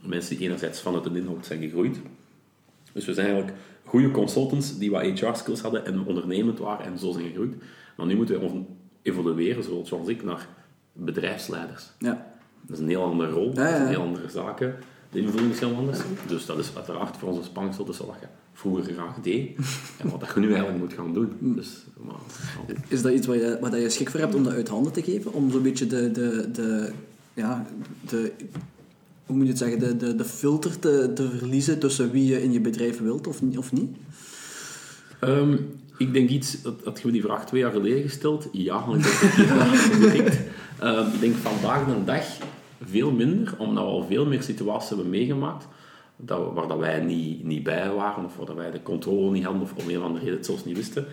[0.00, 2.00] mensen die enerzijds vanuit de inhoud zijn gegroeid.
[2.92, 7.12] Dus we zijn eigenlijk goede consultants die wat HR-skills hadden en ondernemend waren en zo
[7.12, 7.54] zijn gegroeid.
[7.96, 8.62] Maar nu moeten we
[9.02, 10.48] evolueren, zoals ik, naar
[10.92, 11.90] bedrijfsleiders.
[11.98, 12.30] Ja.
[12.60, 13.90] Dat is een heel andere rol, Ja, ja, dat is een ja.
[13.90, 14.76] heel andere zaken.
[15.10, 15.98] De invulling is heel anders.
[16.26, 19.56] Dus dat is uiteraard voor onze spangsel tussen je vroeger graag deed
[20.00, 21.32] en wat je nu eigenlijk moet gaan doen.
[21.38, 21.56] Mm.
[21.56, 22.14] Dus, maar,
[22.68, 22.74] ja.
[22.88, 24.92] Is dat iets waar je, waar dat je schik voor hebt om dat uit handen
[24.92, 25.32] te geven?
[25.32, 26.92] Om zo'n beetje de, de, de,
[27.34, 27.66] ja,
[28.08, 28.32] de,
[29.26, 32.42] hoe moet je het zeggen, de, de, de filter te, te verliezen tussen wie je
[32.42, 33.96] in je bedrijf wilt of, niet- of niet?
[35.20, 35.56] Ehm,
[35.98, 38.48] ik denk iets, dat had je me die vraag twee jaar geleden gesteld?
[38.52, 40.34] Ja, want ik dat.
[40.78, 42.24] Ehm, ik denk vandaag de dag
[42.84, 45.66] veel minder, omdat we al veel meer situaties hebben meegemaakt
[46.24, 49.44] dat, waar dat wij niet, niet bij waren, of waar dat wij de controle niet
[49.44, 51.06] hadden, of om een of andere reden het zelfs niet wisten.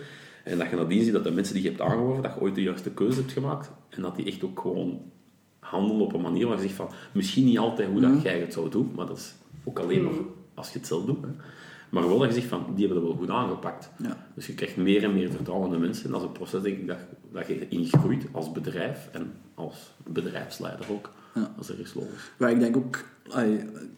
[0.44, 2.54] En dat je nadien ziet dat de mensen die je hebt aangeworven, dat je ooit
[2.54, 5.00] de juiste keuze hebt gemaakt, en dat die echt ook gewoon
[5.58, 8.52] handelen op een manier waar je zegt van, misschien niet altijd hoe dat jij het
[8.52, 10.12] zou doen, maar dat is ook alleen maar
[10.54, 11.22] als je het zelf doet.
[11.22, 11.28] Hè.
[11.90, 13.90] Maar wel dat je zegt van, die hebben dat wel goed aangepakt.
[14.02, 14.26] Ja.
[14.34, 16.04] Dus je krijgt meer en meer vertrouwen in de mensen.
[16.04, 16.98] En dat is een proces denk ik dat,
[17.32, 21.10] dat je ingroeit als bedrijf en als bedrijfsleider ook.
[21.34, 21.54] Ja.
[21.60, 22.30] Is er is logisch.
[22.36, 23.04] Maar ik denk ook,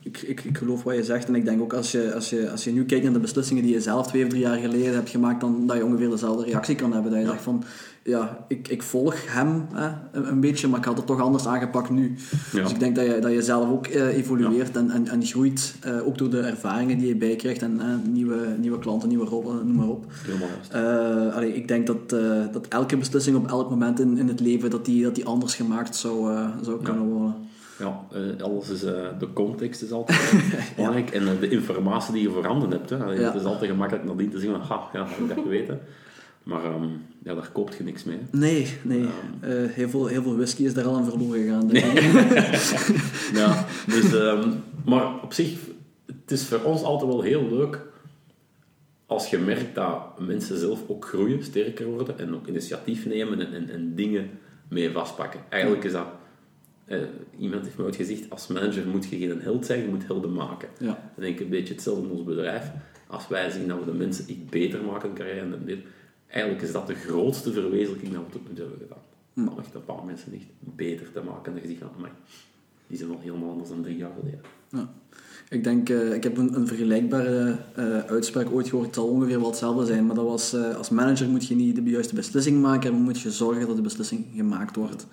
[0.03, 2.51] ik, ik, ik geloof wat je zegt en ik denk ook als je, als, je,
[2.51, 4.95] als je nu kijkt naar de beslissingen die je zelf twee of drie jaar geleden
[4.95, 7.11] hebt gemaakt, dan dat je ongeveer dezelfde reactie kan hebben.
[7.11, 7.65] Dat je zegt van,
[8.05, 11.47] ja, ik, ik volg hem hè, een, een beetje, maar ik had het toch anders
[11.47, 12.17] aangepakt nu.
[12.53, 12.63] Ja.
[12.63, 15.75] Dus ik denk dat je, dat je zelf ook eh, evolueert en, en, en groeit,
[15.81, 19.67] eh, ook door de ervaringen die je bijkrijgt en eh, nieuwe, nieuwe klanten, nieuwe rollen,
[19.67, 20.05] noem maar op.
[20.11, 21.35] Helemaal juist.
[21.35, 22.11] Allee, ik denk dat,
[22.53, 25.55] dat elke beslissing op elk moment in, in het leven dat die, dat die anders
[25.55, 27.35] gemaakt zou, zou kunnen worden.
[27.79, 28.01] Ja,
[28.41, 30.35] alles is, de context is altijd
[30.77, 31.11] belangrijk.
[31.11, 32.91] En de informatie die je voorhanden hebt.
[32.91, 32.97] Hè.
[32.97, 35.81] Het is altijd gemakkelijk nadien te zeggen van, ha, ja, had ik dat geweten.
[36.43, 36.89] Maar ehm,
[37.25, 38.19] ja, daar koopt je niks mee.
[38.31, 39.07] Nee, nee.
[39.41, 41.69] Eh, heel, veel, heel veel whisky is daar al aan verloren gegaan.
[41.69, 42.03] denk ik.
[43.41, 44.51] Ja, dus, ehm,
[44.85, 45.59] maar op zich,
[46.07, 47.81] het is voor ons altijd wel heel leuk
[49.13, 53.53] als je merkt dat mensen zelf ook groeien, sterker worden en ook initiatief nemen en,
[53.53, 54.31] en, en dingen
[54.69, 55.41] mee vastpakken.
[55.49, 56.07] Eigenlijk is dat,
[56.85, 56.99] eh,
[57.39, 60.33] iemand heeft me ooit gezegd, als manager moet je geen held zijn, je moet helden
[60.33, 60.69] maken.
[60.79, 61.13] Ja.
[61.17, 62.71] Denk een beetje hetzelfde in ons bedrijf.
[63.07, 65.79] Als wij zien dat we de mensen iets beter maken in carrière en dit,
[66.33, 69.03] eigenlijk is dat de grootste verwezenlijking dat we tot nu toe hebben gedaan.
[69.53, 72.13] Om echt een paar mensen echt beter te maken en zegt van, amai,
[72.87, 74.41] die zijn wel helemaal anders dan drie jaar geleden.
[74.69, 74.93] Ja.
[75.51, 78.87] Ik denk, eh, ik heb een, een vergelijkbare eh, uitspraak ooit gehoord.
[78.87, 81.75] Het zal ongeveer wel hetzelfde zijn, maar dat was eh, als manager moet je niet
[81.77, 85.07] de juiste beslissing maken, maar moet je zorgen dat de beslissing gemaakt wordt.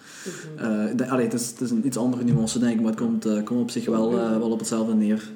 [0.58, 3.00] Eh, de- allee, het, is, het is een iets andere nuance, denk ik, maar het
[3.02, 5.30] komt, eh, komt op zich wel, eh, wel op hetzelfde neer.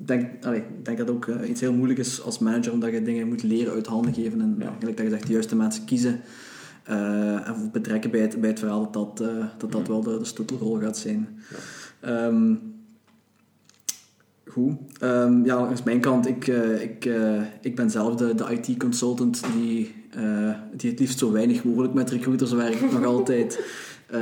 [0.00, 2.90] Ik denk, allee, denk dat het ook eh, iets heel moeilijk is als manager, omdat
[2.92, 4.72] je dingen moet leren uit handen geven en Ja.
[4.80, 6.20] dat je zegt, de juiste mensen kiezen.
[6.84, 10.18] eh, en betrekken bij het, bij het verhaal dat dat, eh, dat, dat wel de,
[10.18, 11.28] de sleutelrol gaat zijn.
[12.00, 12.54] Ehm,
[14.46, 14.72] Goed.
[15.00, 16.46] Ehm, ja, langs mijn kant, ik,
[16.80, 17.08] ik,
[17.60, 22.10] ik ben zelf de, de IT-consultant die, eh, die het liefst zo weinig mogelijk met
[22.10, 23.58] recruiters werkt, nog altijd.
[24.08, 24.20] Eh,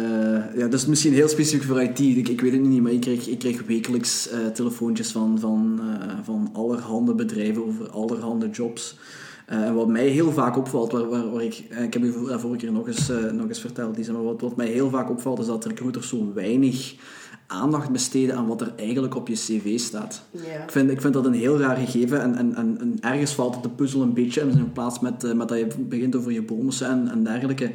[0.54, 3.00] ja, dat is misschien heel specifiek voor IT, ik, ik weet het niet, maar ik
[3.00, 5.80] krijg, ik krijg wekelijks eh, telefoontjes van, van,
[6.22, 8.98] van allerhande bedrijven over allerhande jobs.
[9.46, 12.86] En wat mij heel vaak opvalt, waar, waar, ik, ik heb u vorige keer nog
[12.86, 16.32] eens, nog eens verteld, maar wat, wat mij heel vaak opvalt is dat recruiters zo
[16.34, 16.94] weinig
[17.46, 20.22] aandacht besteden aan wat er eigenlijk op je cv staat.
[20.30, 20.40] Ja.
[20.62, 23.54] Ik vind, ik vind dat een heel raar gegeven en, en, en, en ergens valt
[23.54, 26.42] het de puzzel een beetje in plaats met, eh, met dat je begint over je
[26.42, 27.70] bonussen en, en dergelijke.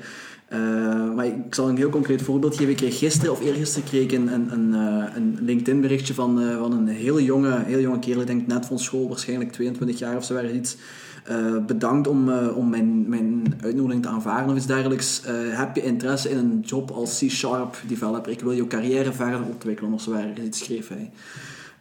[0.48, 2.72] Eh, maar ik zal een heel concreet voorbeeld geven.
[2.72, 6.42] Ik kreeg gisteren of eergisteren kreeg ik een, een, een, eh, een LinkedIn berichtje van,
[6.60, 10.18] van een heel jonge, heel jonge kerel, ik denk net van school, waarschijnlijk 22 jaar
[10.18, 10.78] of zo, ergens iets.
[11.24, 15.22] Eh, bedankt om, eh, om mijn, mijn uitnodiging te aanvaarden of iets dergelijks.
[15.22, 18.32] Eh, heb je interesse in een job als C-Sharp developer?
[18.32, 21.12] Ik wil je carrière verder ontwikkelen of zo ergens iets schreef hij.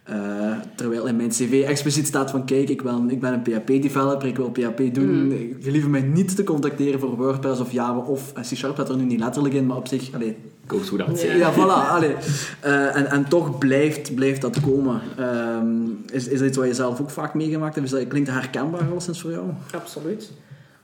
[0.03, 4.27] Eh, terwijl in mijn cv expliciet staat van kijk, ik ben, ik ben een PHP-developer,
[4.27, 5.57] ik wil PHP doen.
[5.61, 9.03] Gelieve mij niet te contacteren voor WordPress of Java of eh, C-Sharp staat er nu
[9.03, 10.37] niet letterlijk in, maar op zich, allee,
[10.67, 11.33] hoe dat Ja.
[11.33, 11.89] ja, voilà.
[11.89, 12.15] Allee.
[12.59, 15.01] Eh, en, en toch blijft, blijft dat komen.
[15.17, 17.87] Ehm, is, is dat iets wat je zelf ook vaak meegemaakt hebt?
[17.87, 19.49] Is dat, klinkt dat herkenbaar alleszins voor jou?
[19.75, 20.31] Absoluut.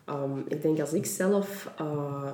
[0.05, 2.31] Ehm, ik denk als ik zelf eh,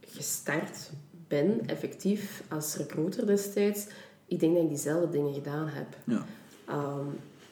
[0.00, 0.90] gestart
[1.28, 3.86] ben, effectief, als recruiter destijds,
[4.26, 5.86] ik denk dat ik diezelfde dingen gedaan heb.
[6.04, 6.24] Ja.
[6.64, 7.06] Ehm,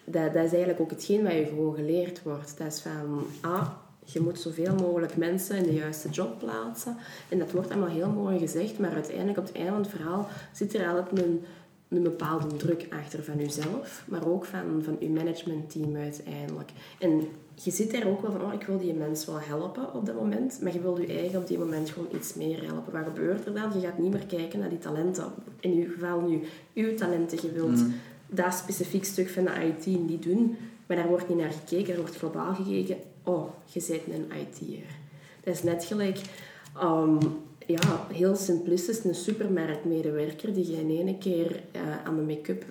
[0.04, 2.58] dat, dat is eigenlijk ook hetgeen wat je gewoon geleerd wordt.
[2.58, 3.68] Dat is van, ah,
[4.04, 6.96] je moet zoveel mogelijk mensen in de juiste job plaatsen.
[7.28, 10.28] En dat wordt allemaal heel mooi gezegd, maar uiteindelijk op het einde van het verhaal
[10.52, 11.44] zit er altijd een,
[11.88, 16.70] een bepaalde druk achter van jezelf, maar ook van, van je managementteam uiteindelijk.
[16.98, 20.06] En je zit daar ook wel van, oh, ik wil die mens wel helpen op
[20.06, 22.92] dat moment, maar je wil je eigen op die moment gewoon iets meer helpen.
[22.92, 23.72] Wat gebeurt er dan?
[23.80, 25.24] Je gaat niet meer kijken naar die talenten.
[25.60, 26.40] In uw geval nu,
[26.74, 27.38] uw talenten.
[27.42, 27.84] Je wilt
[28.26, 31.94] dat specifiek stuk van de IT niet doen, maar daar wordt niet naar gekeken.
[31.94, 34.86] Er wordt globaal gekeken, oh, je bent een IT'er.
[35.44, 36.20] Dat is net gelijk...
[36.78, 37.18] ehm,
[37.66, 42.64] ja, heel simplistisch, een supermarktmedewerker die je in ene keer eh, aan de make-up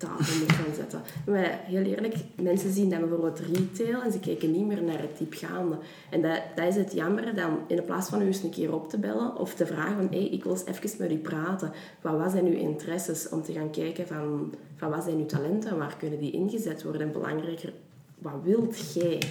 [0.00, 1.00] tafel moet gaan zetten.
[1.26, 5.18] Maar heel eerlijk, mensen zien dan bijvoorbeeld retail en ze kijken niet meer naar het
[5.18, 5.76] diepgaande.
[6.10, 8.88] En dat, dat is het jammer dan, in plaats van u eens een keer op
[8.88, 11.72] te bellen of te vragen van hé, ik wil eens even met u praten.
[12.00, 13.28] Wat, wat zijn uw interesses?
[13.28, 16.82] Om te gaan kijken van, van wat zijn uw talenten en waar kunnen die ingezet
[16.82, 17.02] worden?
[17.02, 17.72] En belangrijker,
[18.18, 19.22] wat wilt jij?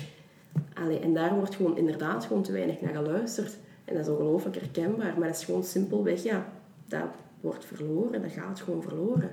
[0.73, 3.58] Allee, en daar wordt gewoon inderdaad gewoon te weinig naar geluisterd.
[3.86, 6.51] En dat is ongelooflijk herkenbaar, maar dat is gewoon simpelweg, ja,
[6.86, 7.08] dat
[7.41, 9.32] wordt verloren, dat gaat gewoon verloren.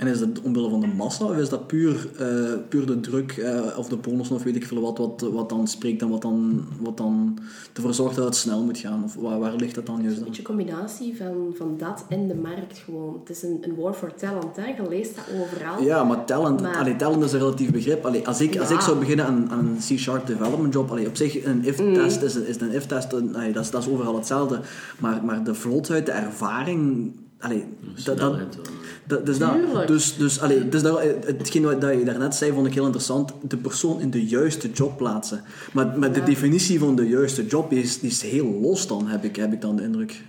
[0.00, 2.26] En is dat omwille van de massa of is dat puur, eh,
[2.68, 5.66] puur de druk eh, of de bonussen of weet ik veel wat, wat, wat dan
[5.68, 7.38] spreekt en wat dan, wat dan
[7.72, 9.04] ervoor zorgt dat het snel moet gaan?
[9.04, 12.28] Of waar, waar ligt dat dan juist Een beetje een combinatie van, van dat en
[12.28, 13.16] de markt gewoon.
[13.20, 14.66] Het is een, een war for talent, hè.
[14.66, 15.82] je leest dat overal.
[15.82, 18.04] Ja, maar talent, Maar- allee, talent is een relatief begrip.
[18.06, 21.16] Allee, als, ik, als ik zou beginnen aan, aan een C-sharp development job, allee, op
[21.16, 23.22] zich een if-test is, een- is een if-test, dat,
[23.56, 24.60] is, dat is overal hetzelfde.
[24.98, 27.64] Maar, maar de vlotheid, de ervaring, allee,
[28.04, 29.24] dat, dat, eh.
[29.24, 32.74] dus dat, dus, dus, allee, dus dat, hetgeen wat dat je daarnet zei, vond ik
[32.74, 33.32] heel interessant.
[33.48, 35.42] De persoon in de juiste job plaatsen.
[35.72, 36.24] Maar, maar de Ja.
[36.24, 39.76] definitie van de juiste job is, is heel los dan, heb ik, heb ik dan
[39.76, 40.22] de indruk.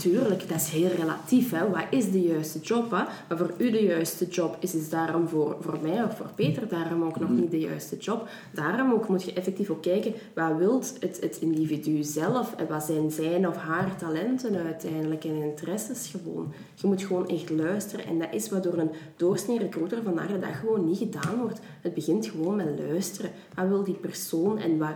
[0.00, 1.50] Tuurlijk, dat is heel relatief.
[1.50, 1.70] Hè.
[1.70, 2.90] Wat is de juiste job?
[2.90, 2.96] Hè?
[3.28, 6.68] Maar voor u de juiste job is, is daarom voor, voor mij of voor Peter
[6.68, 8.28] daarom ook nog niet de juiste job.
[8.52, 12.84] Daarom ook moet je effectief ook kijken, wat wilt het, het individu zelf en wat
[12.84, 16.52] zijn zijn of haar talenten uiteindelijk en interesses gewoon.
[16.74, 20.38] Je moet gewoon echt luisteren en dat is wat door een doorsnee recruiter vandaag de
[20.38, 21.60] dag gewoon niet gedaan wordt.
[21.80, 23.30] Het begint gewoon met luisteren.
[23.54, 24.94] Wat wil die persoon en wat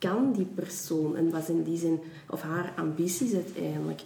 [0.00, 4.02] kan die persoon en wat zijn die zijn of haar ambities uiteindelijk.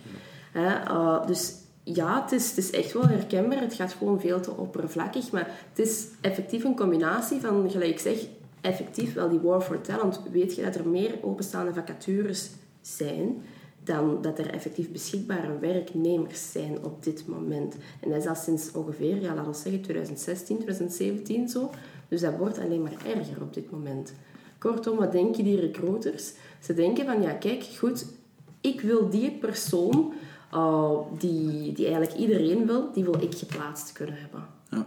[0.55, 3.61] Eh, dus ja, het is, het is echt wel herkenbaar.
[3.61, 5.31] Het gaat gewoon veel te oppervlakkig.
[5.31, 8.19] Maar het is effectief een combinatie van, gelijk ik zeg,
[8.61, 10.21] effectief wel die war for talent.
[10.33, 13.43] Weet je dat er meer openstaande vacatures zijn
[13.85, 17.77] dan dat er effectief beschikbare werknemers zijn op dit moment.
[18.01, 21.71] En dat is al sinds ongeveer, ja, laten we zeggen, 2016, 2017 zo.
[22.09, 24.15] Dus dat wordt alleen maar erger op dit moment.
[24.59, 26.33] Kortom, wat denken die recruiters?
[26.63, 28.07] Ze denken van, ja, kijk, goed,
[28.61, 30.13] ik wil die persoon
[30.55, 34.45] uh, die, die eigenlijk iedereen wil, die wil ik geplaatst kunnen hebben.
[34.71, 34.87] Ja.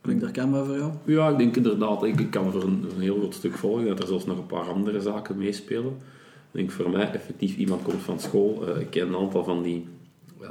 [0.00, 0.92] Klinkt herkenbaar voor jou?
[1.04, 4.00] Ja, ik denk inderdaad, ik, ik kan voor een, een heel groot stuk volgen dat
[4.00, 5.92] er zelfs nog een paar andere zaken meespelen.
[6.54, 9.62] Ik denk voor mij effectief, iemand komt van school, eh, ik ken een aantal van
[9.62, 9.86] die
[10.40, 10.48] eh,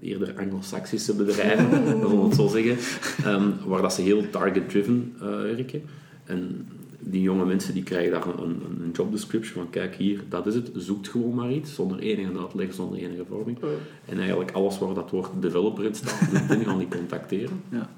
[0.00, 1.70] eerder anglo-saxische bedrijven,
[2.10, 2.76] we het zo zeggen,
[3.24, 5.82] ehm, waar dat ze heel target-driven eh, werken.
[6.24, 6.68] En
[7.00, 10.46] die jonge mensen die krijgen daar een, een, een job description van kijk hier, dat
[10.46, 13.58] is het, zoekt gewoon maar iets, zonder enige uitleg, zonder enige vorming.
[14.04, 17.60] En eigenlijk alles waar dat woord developer in staat, LinkedIn gaan die contacteren.
[17.70, 17.90] Ja.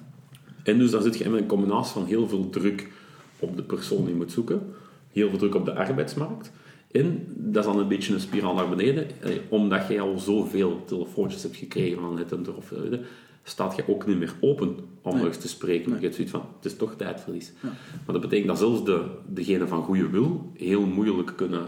[0.63, 2.91] En dus dan zit je met een combinatie van heel veel druk
[3.39, 4.75] op de persoon die moet zoeken,
[5.13, 6.53] heel veel druk op de arbeidsmarkt.
[6.91, 10.85] En dat is dan een beetje een spiraal naar beneden, eh, omdat je al zoveel
[10.85, 12.99] telefoontjes hebt gekregen van het of eh,
[13.43, 14.69] staat je ook niet meer open
[15.03, 15.23] om Nee.
[15.23, 15.95] nog eens te spreken.
[15.95, 17.53] Je hebt zoiets van, het is toch tijdverlies.
[17.63, 17.73] Maar
[18.13, 21.67] dat betekent dat zelfs de, degene van goede wil heel moeilijk kunnen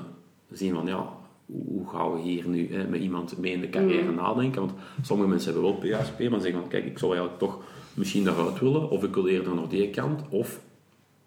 [0.52, 1.09] zien van, ja,
[1.46, 4.61] hoe hoe gaan we hier nu hè, met iemand mee in de carrière nadenken?
[4.61, 7.59] Want sommige mensen hebben wel PHP, maar zeggen van, kijk, ik zou eigenlijk toch
[7.94, 10.61] misschien daaruit willen, of ik wil eerder naar die kant, of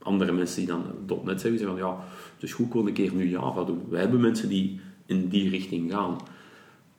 [0.01, 1.97] andere mensen die dan .NET zeggen, zeggen van, ja,
[2.39, 3.81] dus goed, ik wil een keer nu Java doen.
[3.89, 6.17] Wij hebben mensen die in die richting gaan.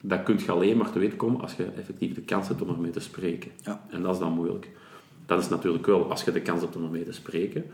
[0.07, 2.69] Dat kun je alleen maar te weten komen als je effectief de kans hebt om
[2.69, 3.51] ermee te spreken.
[3.63, 3.85] Ja.
[3.89, 4.69] En dat is dan moeilijk.
[5.25, 7.65] Dat is natuurlijk wel, als je de kans hebt om ermee te spreken,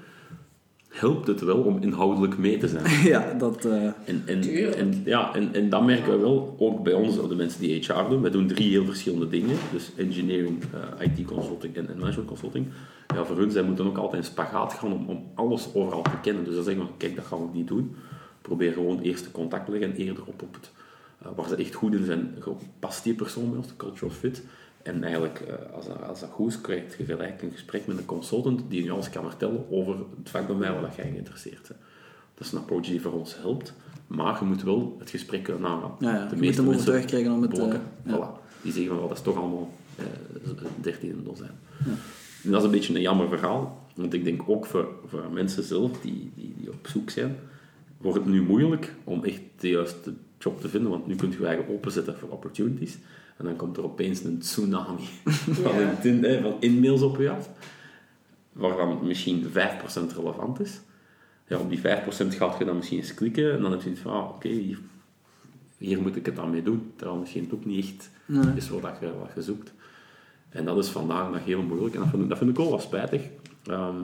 [0.88, 2.86] helpt het wel om inhoudelijk mee te zijn.
[3.14, 3.66] ja, dat...
[3.66, 7.62] eh, En, en, ja, en, en dat merken we wel, ook bij ons, de mensen
[7.62, 8.22] die HR doen.
[8.22, 9.56] Wij doen drie heel verschillende dingen.
[9.72, 10.64] Dus engineering,
[11.00, 12.68] eh, IT consulting en, en management consulting.
[13.16, 16.20] Ja, voor hun, zij moeten ook altijd in spagaat gaan om, om alles overal te
[16.22, 16.44] kennen.
[16.44, 17.96] Dus dan zeggen we, kijk, dat gaan we niet doen.
[18.42, 20.72] Probeer gewoon eerst de contact te leggen en eerder op, op het,
[21.36, 22.36] waar ze echt goed in zijn.
[22.80, 24.44] Past die persoon bij ons, de cultural fit?
[24.84, 27.98] En eigenlijk, eh, als, dat, als dat goed is, krijg je gelijk een gesprek met
[27.98, 31.10] een consultant die je alles kan vertellen over het vak bij mij waar dat jij
[31.12, 31.80] geïnteresseerd bent.
[32.36, 33.74] Dat is een approach die voor ons helpt,
[34.08, 35.96] maar je moet wel het gesprek kunnen aangaan.
[36.00, 36.18] Ja, ja.
[36.18, 37.82] De Je moet meeste hem mensen overtuigd krijgen om het, blokken.
[38.04, 38.18] eh, ja.
[38.18, 38.62] Voilà.
[38.62, 40.06] Die zeggen van, dat is toch allemaal eh,
[40.82, 41.60] 13 in dozijn.
[42.44, 45.64] En dat is een beetje een jammer verhaal, want ik denk ook voor, voor mensen
[45.64, 47.36] zelf die, die, die op zoek zijn,
[47.98, 51.40] wordt het nu moeilijk om echt de juiste job te vinden, want nu kunt je
[51.40, 52.98] je eigen openzetten voor opportunities.
[53.38, 55.04] En dan komt er opeens een tsunami
[55.64, 55.74] van,
[56.04, 57.50] in, eh, van in-mails op je af,
[58.52, 60.80] waarvan misschien 5% relevant is.
[61.48, 61.82] Ja, op die 5%
[62.36, 64.80] gaat je dan misschien eens klikken en dan heb je iets van, ah, oké, hier,
[65.78, 66.92] hier moet ik het dan mee doen.
[66.96, 68.56] Terwijl misschien het ook niet echt Nee.
[68.56, 69.74] is wat je, wat je zoekt.
[70.50, 72.80] En dat is vandaag nog heel moeilijk en dat vind, ik- dat vind ik wel
[72.80, 73.22] spijtig.
[73.66, 73.98] Ehm,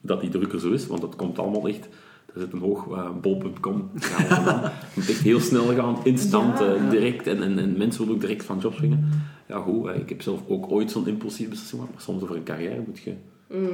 [0.00, 1.88] dat die drukker zo is, want het komt allemaal echt...
[2.34, 3.90] Er zit een hoog uh, bol.com.
[4.00, 6.74] Het moet echt heel snel gaan, instant, Ja.
[6.74, 7.26] eh, direct.
[7.26, 9.08] En, en, en mensen willen ook direct van job swingen.
[9.48, 11.94] Ja, goed, eh, ik heb zelf ook ooit zo'n impulsieve beslissing gemaakt.
[11.94, 13.14] Maar soms over een carrière moet je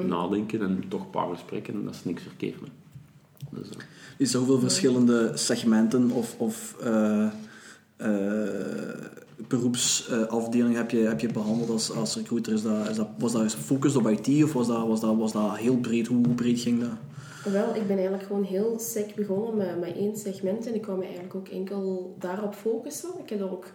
[0.06, 1.74] nadenken en toch een paar gesprekken.
[1.74, 2.70] En dat is niks verkeerd mee.
[3.50, 3.76] Dus, eh,
[4.16, 7.26] Is er hoeveel verschillende segmenten of, of eh,
[7.96, 8.10] eh,
[9.48, 12.52] beroepsafdelingen heb je, heb je behandeld als, als recruiter?
[12.52, 15.32] Is dat, is dat, was dat gefocust op IT of was dat, was dat, was
[15.32, 16.06] dat heel breed?
[16.06, 16.90] Hoe breed ging dat?
[17.52, 20.98] Wel, ik ben eigenlijk gewoon heel sec begonnen met, met één segment en ik kwam
[20.98, 23.10] me eigenlijk ook enkel daarop focussen.
[23.22, 23.66] Ik heb ook,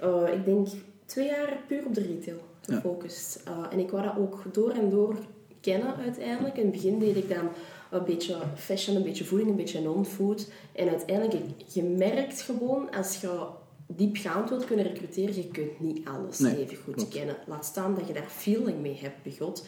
[0.00, 0.68] eh, ik denk,
[1.06, 3.42] twee jaar puur op de retail gefocust.
[3.44, 5.16] Eh, en ik wou dat ook door en door
[5.60, 6.56] kennen uiteindelijk.
[6.56, 7.48] In het begin deed ik dan
[7.90, 10.50] een beetje fashion, een beetje voeding, een beetje non-food.
[10.72, 13.40] En uiteindelijk, je- je merkt gewoon, als je
[13.86, 17.14] diepgaand wilt kunnen recruteren, je kunt niet alles Nee, even goed klopt.
[17.14, 17.36] kennen.
[17.46, 19.64] Laat staan dat je daar feeling mee hebt, begot.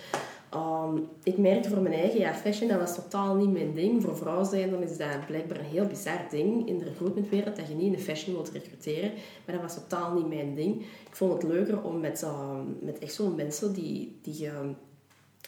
[0.55, 4.03] Ehm, ik merkte voor mijn eigen, ja, fashion, dat was totaal niet mijn ding.
[4.03, 7.69] Voor vrouwen zijn, dan is dat blijkbaar een heel bizar ding in de recruitmentwereld, dat
[7.69, 9.13] je niet in de fashion wilt recruteren.
[9.45, 10.81] Maar dat was totaal niet mijn ding.
[10.81, 14.49] Ik vond het leuker om met, ehm, met echt zo'n mensen die, die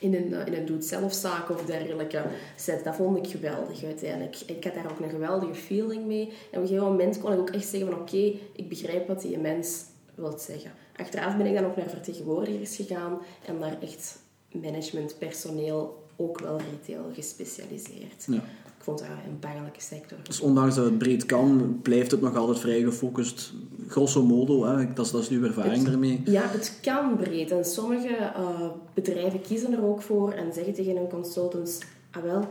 [0.00, 2.22] in een, eh, in een doe-het-zelf-zaak of dergelijke
[2.56, 2.84] zet.
[2.84, 4.40] Dat vond ik geweldig uiteindelijk.
[4.46, 6.26] Ik had daar ook een geweldige feeling mee.
[6.26, 9.20] En op een gegeven moment kon ik ook echt zeggen van oké, ik begrijp wat
[9.20, 10.70] die mens wil zeggen.
[10.96, 14.18] Achteraf ben ik dan ook naar vertegenwoordigers gegaan en naar echt
[14.62, 18.24] management, personeel, ook wel retail gespecialiseerd.
[18.26, 18.34] Ja.
[18.36, 20.18] Ik vond dat een bangelijke sector.
[20.22, 23.52] Dus ondanks dat het breed kan, blijft het nog altijd vrij gefocust.
[23.88, 26.20] Grosso modo, hè, dat, is, dat is uw ervaring Het- ermee.
[26.24, 27.50] Ja, het kan breed.
[27.50, 31.78] En sommige eh, bedrijven kiezen er ook voor en zeggen tegen hun consultants:
[32.10, 32.46] ah wel,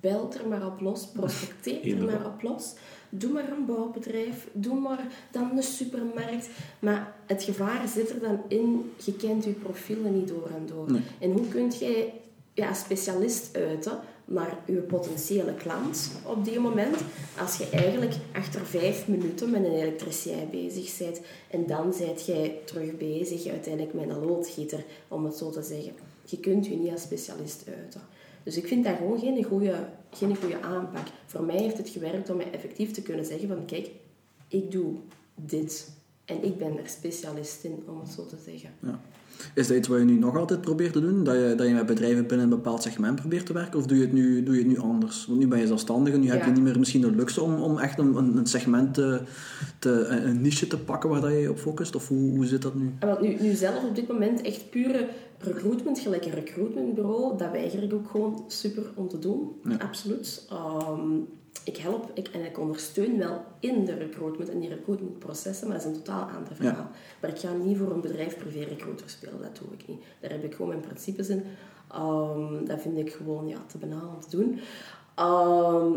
[0.00, 2.72] bel er maar op los, prospecteer er maar op los.
[3.16, 6.48] Doe maar een bouwbedrijf, doe maar dan een supermarkt.
[6.78, 10.92] Maar het gevaar zit er dan in, je kent je profielen niet door en door.
[10.92, 11.02] Nee.
[11.18, 12.12] En hoe kun jij
[12.54, 16.96] ja, als specialist uiten naar je potentiële klant op die moment,
[17.40, 22.58] als je eigenlijk achter vijf minuten met een elektricien bezig bent en dan zijt jij
[22.64, 25.92] terug bezig uiteindelijk met een loodgieter, om het zo te zeggen.
[26.24, 28.00] Je kunt je niet als specialist uiten.
[28.42, 29.74] Dus ik vind dat gewoon geen goede,
[30.16, 31.06] geen goede aanpak.
[31.26, 33.90] Voor mij heeft het gewerkt om mij effectief te kunnen zeggen van kijk,
[34.48, 34.94] ik doe
[35.34, 35.92] dit
[36.24, 38.70] en ik ben er specialist in, om het zo te zeggen.
[38.82, 39.00] Ja.
[39.54, 41.24] Is dat iets wat je nu nog altijd probeert te doen?
[41.24, 43.78] Dat je, dat je met bedrijven binnen een bepaald segment probeert te werken?
[43.78, 45.26] Of doe je het nu, doe je het nu anders?
[45.26, 47.62] Want nu ben je zelfstandig en nu heb je niet meer misschien de luxe om,
[47.62, 49.20] om echt een, een segment te,
[49.78, 51.94] te, een niche te pakken waar dat je op focust?
[51.94, 52.92] Of hoe, hoe zit dat nu?
[52.98, 57.50] En wat nu, nu zelf op dit moment echt pure recruitment, gelijk een recruitmentbureau, dat
[57.50, 59.52] weiger ik ook gewoon super om te doen.
[59.78, 60.46] Absoluut.
[60.50, 61.10] Ehm,
[61.64, 65.86] ik help ik, en ik ondersteun wel in de recruitment en die recruitmentprocessen, maar dat
[65.86, 66.90] is een totaal ander verhaal.
[67.20, 70.02] Maar ik ga niet voor een bedrijf privé recruiter spelen, dat doe ik niet.
[70.20, 71.44] Daar heb ik gewoon mijn principes in.
[71.90, 74.60] Ehm, dat vind ik gewoon ja, te banaal om te doen.
[75.14, 75.92] Ehm,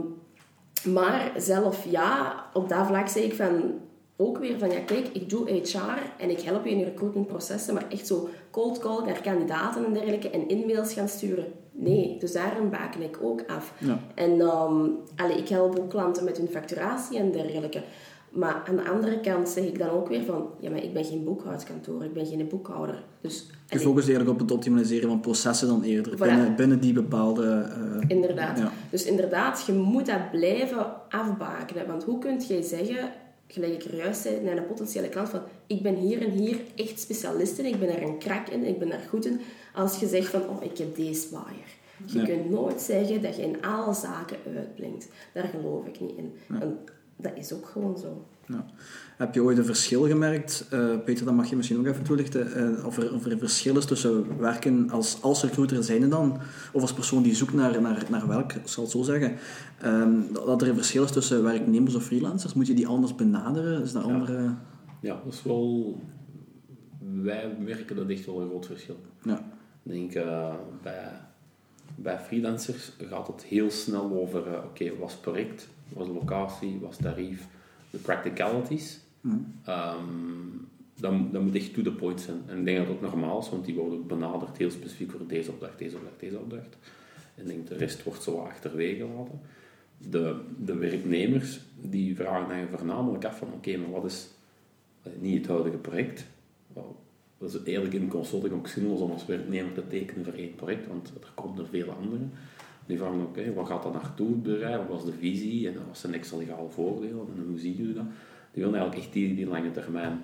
[0.94, 3.80] maar zelf, ja, op dat vlak zeg ik van
[4.18, 7.74] ook weer van, ja kijk, ik doe HR en ik help je in je recruitmentprocessen,
[7.74, 11.46] maar echt zo cold call naar kandidaten en dergelijke en e-mails gaan sturen.
[11.72, 13.74] Nee, dus daarom baken ik ook af.
[13.78, 14.00] Ja.
[14.16, 17.82] En um, allee, ik help ook klanten met hun facturatie en dergelijke.
[18.30, 21.06] Maar aan de andere kant zeg ik dan ook weer van, ja, maar ik ben
[21.06, 23.04] geen boekhoudkantoor, ik ben geen boekhouder.
[23.22, 26.16] Dus, Je focust eigenlijk op het optimaliseren van processen dan eerder.
[26.16, 26.18] Voilà.
[26.20, 27.46] Binnen, binnen die bepaalde...
[27.46, 28.58] eh, Inderdaad.
[28.58, 28.72] Ja.
[28.90, 31.88] Dus inderdaad, je moet dat blijven afbakenen.
[31.88, 33.10] Want hoe kun jij zeggen,
[33.48, 36.60] gelijk ik er juist zei, naar een potentiële klant van ik ben hier en hier
[36.76, 39.40] echt specialist in, ik ben er een krak in, ik ben daar goed in.
[39.74, 41.76] Als je zegt van, oh, ik heb deze waaier.
[42.06, 42.26] Je Ja.
[42.26, 45.08] kunt nooit zeggen dat je in alle zaken uitblinkt.
[45.34, 46.34] Daar geloof ik niet in.
[46.60, 46.80] En
[47.16, 48.26] dat is ook gewoon zo.
[48.48, 48.66] Ja.
[49.18, 52.54] Heb je ooit een verschil gemerkt, eh, Peter, dat mag je misschien ook even toelichten,
[52.54, 56.40] eh, of, er, of er een verschil is tussen werken als, als recruiter zijnde dan,
[56.74, 59.36] of als persoon die zoekt naar, naar, naar werk, ik zal het zo zeggen,
[59.82, 62.54] ehm, dat er een verschil is tussen werknemers of freelancers?
[62.54, 63.82] Moet je die anders benaderen?
[63.82, 64.56] Is dat andere...
[65.02, 65.96] Ja, dat is wel...
[67.22, 68.98] Wij merken dat echt wel een groot verschil.
[69.24, 69.38] Ja.
[69.84, 71.12] Ik denk, eh, bij,
[71.96, 76.20] bij freelancers gaat het heel snel over, oké, wat is het project, wat is de
[76.20, 77.48] locatie, wat is het tarief,
[77.90, 79.06] de practicalities.
[79.64, 80.58] Ehm,
[81.00, 82.42] dat, moet echt to the point zijn.
[82.48, 85.52] En ik denk dat dat normaal is, want die worden benaderd heel specifiek voor deze
[85.52, 86.78] opdracht, deze opdracht, deze opdracht.
[87.36, 89.40] En denk, de rest wordt zo achterwege gelaten.
[90.10, 94.28] De, de werknemers, die vragen eigenlijk voornamelijk af van, oké, maar wat is
[95.04, 96.26] eh, niet het huidige project?
[97.38, 100.88] Dat is eigenlijk in consulting ook zinloos om als werknemer te tekenen voor één project,
[100.88, 102.24] want er komen er veel andere.
[102.86, 104.78] Die vragen, oké, wat gaat dat naartoe, bedrijf?
[104.78, 105.68] Wat was de visie?
[105.68, 107.28] En wat zijn extra legale voordelen?
[107.36, 108.06] En hoe zien jullie dat?
[108.58, 110.24] Die willen eigenlijk echt die, die lange termijn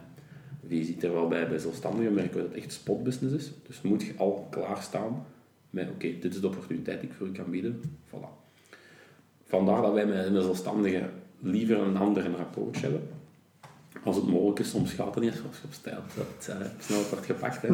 [0.68, 0.98] visie.
[0.98, 3.52] Terwijl bij, bij zelfstandigen merken we dat het echt spotbusiness is.
[3.68, 5.26] Dus moet je al klaarstaan
[5.70, 7.82] met oké, dit is de opportuniteit die ik voor u kan bieden.
[8.08, 8.28] Voilà.
[9.44, 11.10] Vandaar dat wij met een zelfstandige
[11.40, 13.02] liever een andere approach hebben.
[14.04, 16.02] Als het mogelijk is, soms gaat het niet als je op stijl
[16.80, 17.62] snel wordt gepakt.
[17.62, 17.68] Hè.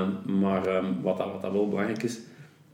[0.00, 2.18] um, maar um, wat, dat, wat dat wel belangrijk is,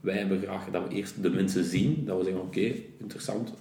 [0.01, 3.53] wij hebben graag dat we eerst de mensen zien, dat we zeggen, oké, interessant,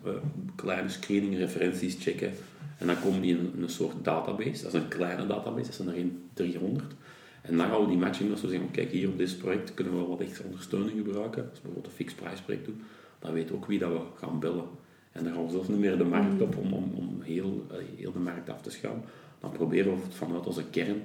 [0.56, 2.32] kleine screening, referenties checken,
[2.78, 5.88] en dan komen die in een, soort database, dat is een kleine database, dat zijn
[5.88, 6.94] er geen 300.
[7.42, 9.98] En dan gaan we die matching, als we zeggen, kijk, hier op dit project kunnen
[9.98, 12.82] we wat extra ondersteuning gebruiken, als we bijvoorbeeld een fixed prijsproject doen,
[13.18, 14.64] dan weten we ook wie dat we gaan bellen.
[15.12, 17.66] En dan gaan we zelfs niet meer de markt op om, om, om heel,
[17.96, 19.02] heel de markt af te schauen.
[19.40, 21.02] Dan proberen we vanuit onze kern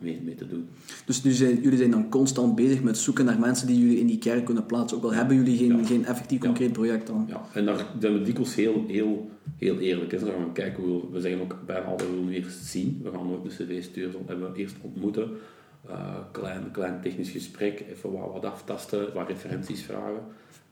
[0.00, 0.68] mee, mee te doen.
[1.06, 4.06] Dus nu zijn, jullie zijn dan constant bezig met zoeken naar mensen die jullie in
[4.06, 7.24] die kern kunnen plaatsen, ook al hebben jullie geen, geen effectief concreet project dan?
[7.28, 10.12] Ja, en daar zijn we dikwijls heel, heel, heel eerlijk.
[10.12, 10.18] Hè.
[10.18, 13.00] Dan gaan we kijken, we, we zeggen ook bijna altijd, we willen eerst zien.
[13.02, 15.30] We gaan nooit een cv sturen, we hebben we eerst ontmoeten.
[15.88, 20.22] Uh, klein, klein technisch gesprek, even wat, wat aftasten, wat referenties vragen,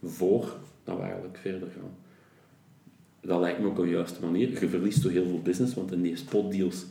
[0.03, 1.91] voor dat we eigenlijk verder gaan.
[3.20, 4.61] Dat lijkt me ook een juiste manier.
[4.61, 6.85] Je verliest toch heel veel business, want in die spotdeals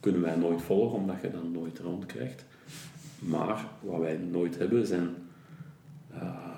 [0.00, 2.44] kunnen wij nooit volgen, omdat je dan nooit rond krijgt.
[3.18, 5.08] Maar wat wij nooit hebben zijn,
[6.12, 6.56] uh,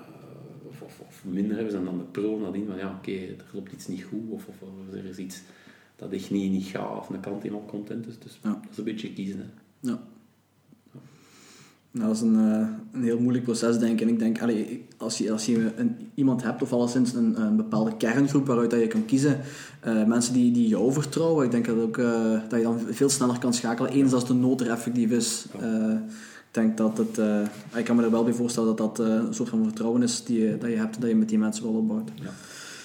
[0.67, 3.45] of, of, of, minder hebben, zijn dan de pro nadien van ja, oké, okay, er
[3.53, 4.55] loopt iets niet goed, of, of,
[4.93, 5.41] er is iets
[5.95, 8.19] dat echt niet, niet gaat, of een kant die al content is.
[8.19, 8.49] Dus ja.
[8.49, 9.39] dat is een beetje kiezen.
[9.39, 9.45] Hè.
[9.79, 10.01] Ja.
[11.91, 14.01] Dat is een, uh, een heel moeilijk proces, denk ik.
[14.01, 17.55] En ik denk, allee, als je, als je een, iemand hebt, of alleszins een, een
[17.55, 19.39] bepaalde kerngroep waaruit dat je kan kiezen,
[19.85, 23.09] uh, mensen die, die jou vertrouwen, ik denk dat, ook, uh, dat je dan veel
[23.09, 25.45] sneller kan schakelen, eens als de nood er effectief is.
[26.47, 27.17] ik denk dat het,
[27.75, 30.57] ik kan me er wel bij voorstellen dat dat een soort van vertrouwen is die,
[30.57, 32.09] dat je hebt, dat je met die mensen wel opbouwt.
[32.15, 32.31] Ja.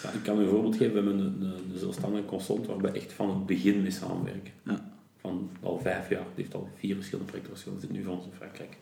[0.03, 2.93] ja ik kan je een voorbeeld geven, we hebben een, een, een zelfstandige consultant waar
[2.93, 4.53] we echt van het begin mee samenwerken.
[4.63, 4.93] Ja.
[5.21, 8.31] Van al vijf jaar, die heeft al vier verschillende projecten, zit nu van ons in
[8.37, 8.77] Frankrijk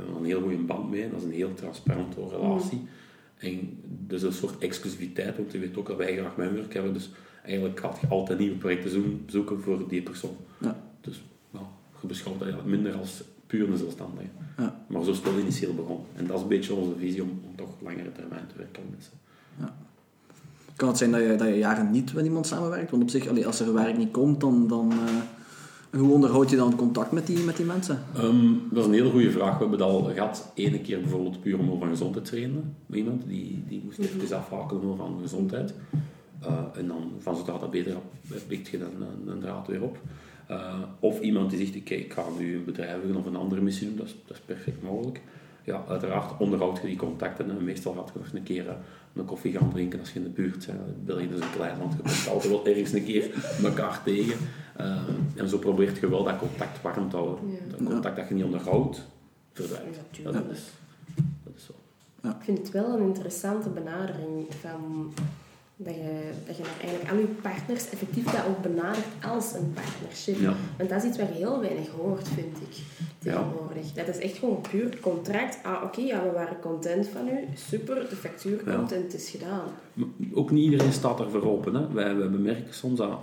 [0.00, 1.10] hebben we een heel goede band mee.
[1.10, 2.78] Dat is een heel transparante relatie.
[2.78, 2.88] Mm.
[3.38, 6.92] En dus een soort exclusiviteit, want je weet ook dat wij graag met werk hebben.
[6.92, 7.10] Dus
[7.42, 10.36] eigenlijk gaat je altijd nieuwe projecten zoeken voor die persoon.
[10.58, 10.82] Ja.
[11.00, 11.64] Dus nou,
[12.00, 14.28] je beschouwt dat eigenlijk minder als puur een zelfstandige.
[14.56, 14.84] Ja.
[14.86, 16.06] Maar zo is het initieel begonnen.
[16.16, 18.90] En dat is een beetje onze visie om, om toch langere termijn te werken met
[18.90, 19.12] mensen.
[19.58, 19.74] Ja.
[20.76, 22.90] Kan het zijn dat je, dat je jaren niet met iemand samenwerkt?
[22.90, 24.68] Want op zich, als er werk niet komt, dan...
[24.68, 24.98] dan uh
[25.90, 27.98] en hoe onderhoud je dan contact met die, met die mensen?
[28.16, 29.52] Um, dat is een hele goede vraag.
[29.52, 30.52] We hebben het al gehad.
[30.54, 32.76] Ene keer bijvoorbeeld puur om van gezondheid te trainen.
[32.92, 34.34] Iemand die, die moest even mhm.
[34.34, 35.74] afhaken van gezondheid.
[36.46, 37.96] Uh, en dan van zodra dat beter
[38.46, 39.98] pikt je dan een, een draad weer op.
[40.50, 43.86] Uh, of iemand die zegt, oké, ik ga nu een bedrijf of een andere missie
[43.86, 43.96] doen.
[43.96, 45.20] Dat is, dat is perfect mogelijk.
[45.64, 47.50] Ja, uiteraard onderhoud je die contacten.
[47.50, 48.76] En meestal gaat je nog een keer
[49.14, 51.04] een koffie gaan drinken als je in de buurt bent.
[51.04, 53.30] België is een klein land, je komt altijd wel ergens een keer
[53.64, 54.38] elkaar tegen.
[54.80, 54.96] Uh,
[55.34, 57.50] en zo probeert je wel dat contact warm te houden.
[57.50, 57.58] Ja.
[57.70, 59.06] Dat contact dat je niet onderhoudt,
[59.52, 59.96] verdwijnt.
[60.10, 60.70] Ja, dat, is,
[61.44, 61.72] dat is zo.
[62.22, 62.30] Ja.
[62.30, 65.12] Ik vind het wel een interessante benadering van
[65.84, 70.40] dat je, dat je eigenlijk al je partners effectief dat ook benadert als een partnership.
[70.40, 70.54] Ja.
[70.78, 72.76] Want dat is iets je heel weinig hoort, vind ik,
[73.18, 73.92] tegenwoordig.
[73.92, 75.58] Dat is echt gewoon puur contract.
[75.62, 77.38] Ah, oké, ja, we waren content van u.
[77.54, 79.68] Super, de factuur komt en het is gedaan.
[80.32, 81.74] Ook niet iedereen staat ervoor open.
[81.74, 81.92] Hè.
[81.92, 83.18] Wij, wij bemerken soms dat,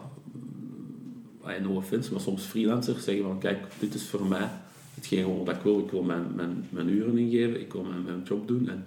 [1.45, 4.49] eh, no offense, maar soms freelancers zeggen van, kijk, dit is voor mij
[4.93, 5.80] hetgeen wat ik wil.
[5.80, 8.86] Ik wil mijn, mijn, mijn uren ingeven, ik wil mijn, mijn job doen en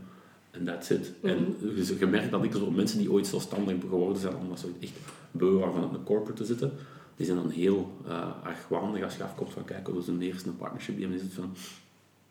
[0.50, 1.12] en that's it.
[1.20, 1.38] Mm -hmm.
[1.38, 4.66] En dus je merkt dat ik zo mensen die ooit zelfstandig geworden zijn, omdat ze
[4.80, 4.92] echt
[5.30, 6.72] beu waren van een corporate te zitten,
[7.16, 10.56] die zijn dan heel uh, argwanend als je afkomt van kijk, we zijn eerst een
[10.56, 11.54] partnership, die hebben van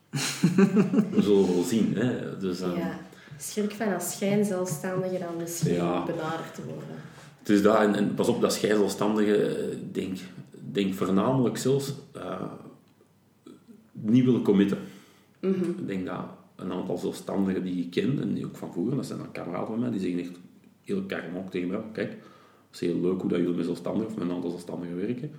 [1.12, 1.94] we zullen wel zien.
[1.96, 2.38] Hè.
[2.38, 3.00] Dus, um, ja,
[3.38, 6.06] schrik van als schijnzelfstandige dan misschien ja.
[6.06, 6.96] benaderd te worden.
[7.44, 10.18] Dus dat, en, en pas op, dat schijnzelfstandige, eh, denk,
[10.72, 12.42] denk voornamelijk zelfs uh,
[13.92, 14.78] niet willen committen.
[15.40, 15.70] Mm -hmm.
[15.70, 16.26] Ik denk dat
[16.60, 19.68] een aantal zelfstandigen die ik ken en die ook van vroeger, dat zijn dan kameraden
[19.68, 20.40] van mij, die zeggen echt
[20.84, 21.04] heel
[21.38, 22.20] ook tegen mij, kijk, het
[22.72, 25.32] is heel leuk hoe dat jullie met zelfstandigen of met een aantal zelfstandigen werken,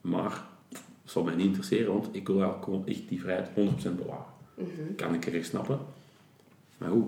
[0.00, 3.52] maar dat zal mij niet interesseren, want ik wil eigenlijk gewoon echt die vrijheid 100%
[3.96, 4.32] bewaren.
[4.54, 5.78] Mm Kan ik er snappen.
[6.78, 7.06] Maar hoe?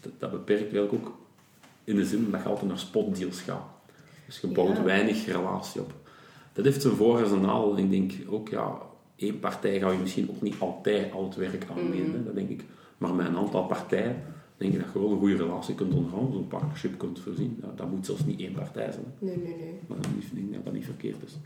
[0.00, 1.16] Dat, dat, beperkt eigenlijk ook
[1.84, 3.66] in de zin dat je altijd naar spotdeals gaat.
[4.26, 5.92] Dus je bouwt weinig relatie op.
[6.52, 7.78] Dat heeft zijn voor- en zijn nadeel.
[7.78, 8.78] Ik denk ook, ja,
[9.24, 11.66] één partij ga je misschien ook niet altijd al het werk.
[11.76, 12.24] Mm.
[12.24, 12.64] Dat denk ik.
[12.98, 14.22] Maar met een aantal partijen
[14.56, 17.56] denk ik dat je wel een goede relatie kunt onderhouden, een partnership kunt voorzien.
[17.60, 19.04] Dat, dat moet zelfs niet één partij zijn.
[19.18, 19.78] Nee, nee, nee.
[19.88, 21.36] Maar dan denk ik dat dat niet verkeerd is.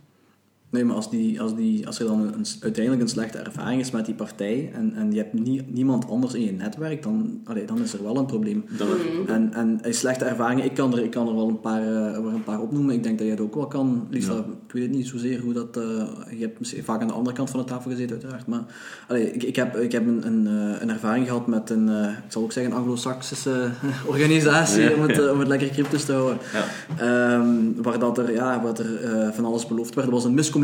[0.71, 3.91] Nee, maar als, die, als, die, als er dan een, uiteindelijk een slechte ervaring is
[3.91, 7.65] met die partij en, en je hebt nie, niemand anders in je netwerk, dan, allee,
[7.65, 8.65] dan is er wel een probleem.
[8.79, 8.89] Dan,
[9.27, 12.13] En, en eh, slechte ervaringen, ik kan er, ik kan er wel een paar, eh,
[12.23, 12.95] wel een paar opnoemen.
[12.95, 14.07] Ik denk dat je het ook wel kan.
[14.11, 14.39] Lisa, Ja.
[14.67, 15.77] ik weet het niet zozeer hoe dat...
[15.77, 15.83] eh,
[16.31, 18.47] je hebt misschien vaak aan de andere kant van de tafel gezeten, uiteraard.
[18.47, 18.63] Maar
[19.09, 22.09] allee, ik, ik heb, ik heb een, een, eh, een ervaring gehad met een, eh,
[22.27, 23.69] ik zal ook zeggen, een anglo-saxische
[24.07, 24.93] organisatie, Ja.
[24.95, 26.39] om, het, om het lekker cryptisch te houden.
[26.53, 26.65] ja.
[26.99, 27.49] Ehm,
[27.83, 30.07] waar dat er, ja, wat er eh, van alles beloofd werd.
[30.07, 30.57] Er was een miscommunicatie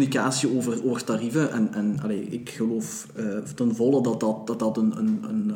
[0.56, 1.52] over, over tarieven.
[1.52, 3.24] En, en allee, ik geloof eh,
[3.54, 5.54] ten volle dat dat, dat, dat een, een, een,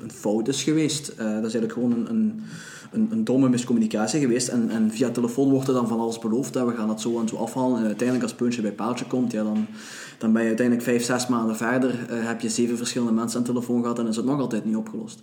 [0.00, 1.08] een, fout is geweest.
[1.08, 2.42] Eh, dat is eigenlijk gewoon een, een,
[2.92, 4.48] een, een domme miscommunicatie geweest.
[4.48, 6.54] En, en via telefoon wordt er dan van alles beloofd.
[6.54, 6.66] Hè.
[6.66, 7.78] We gaan het zo en zo afhalen.
[7.78, 9.66] En uiteindelijk als puntje bij paaltje komt, ja, dan,
[10.18, 11.90] dan ben je uiteindelijk vijf, zes maanden verder.
[12.08, 14.64] eh, heb je zeven verschillende mensen aan de telefoon gehad en is het nog altijd
[14.64, 15.20] niet opgelost.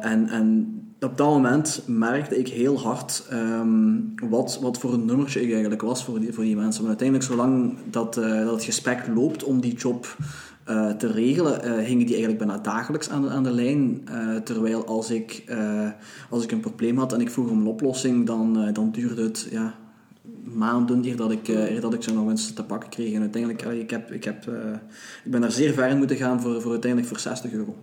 [0.00, 3.94] En, en op dat moment merkte ik heel hard ehm,
[4.28, 6.80] wat, wat voor een nummertje ik eigenlijk was voor die, voor die mensen.
[6.80, 10.16] Maar uiteindelijk, zolang dat, eh, dat het gesprek loopt om die job
[10.64, 14.08] eh, te regelen, eh, gingen die eigenlijk bijna dagelijks aan de, aan de lijn.
[14.44, 15.44] Terwijl als ik,
[16.30, 19.48] als ik een probleem had en ik vroeg om een oplossing, dan, dan duurde het
[19.50, 19.74] ja,
[20.42, 23.14] maanden eer dat ik, eer dat ik ze nog eens te pakken kreeg.
[23.14, 24.50] En uiteindelijk, ik, heb, ik, heb,
[25.24, 27.76] ik ben daar zeer ver in moeten gaan voor, voor uiteindelijk voor 60 euro.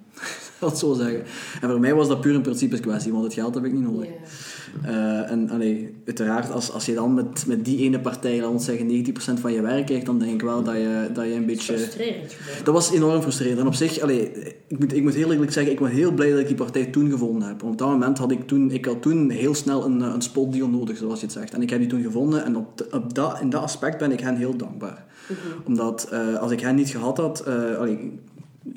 [0.69, 1.23] dat zo zeggen.
[1.61, 3.91] En voor mij was dat puur een principe kwestie, want het geld heb ik niet
[3.91, 4.07] nodig.
[4.07, 4.89] Ja.
[4.89, 8.61] Eh, en allee, uiteraard, als, als je dan met, met die ene partij, laten we
[8.61, 11.45] zeggen, 90% van je werk krijgt, dan denk ik wel dat je, dat je een
[11.45, 11.77] beetje...
[11.77, 12.35] Frustrerend.
[12.63, 13.59] Dat was enorm frustrerend.
[13.59, 14.31] En op zich, allee,
[14.67, 16.85] ik, moet, ik moet heel eerlijk zeggen, ik ben heel blij dat ik die partij
[16.85, 17.61] toen gevonden heb.
[17.61, 20.67] Want op dat moment had ik toen, ik had toen heel snel een, een spotdeal
[20.67, 21.53] nodig, zoals je het zegt.
[21.53, 24.11] En ik heb die toen gevonden en op, de- op dat, in dat aspect ben
[24.11, 25.05] ik hen heel dankbaar.
[25.65, 28.19] Omdat eh, als ik hen niet gehad had, eh, allee,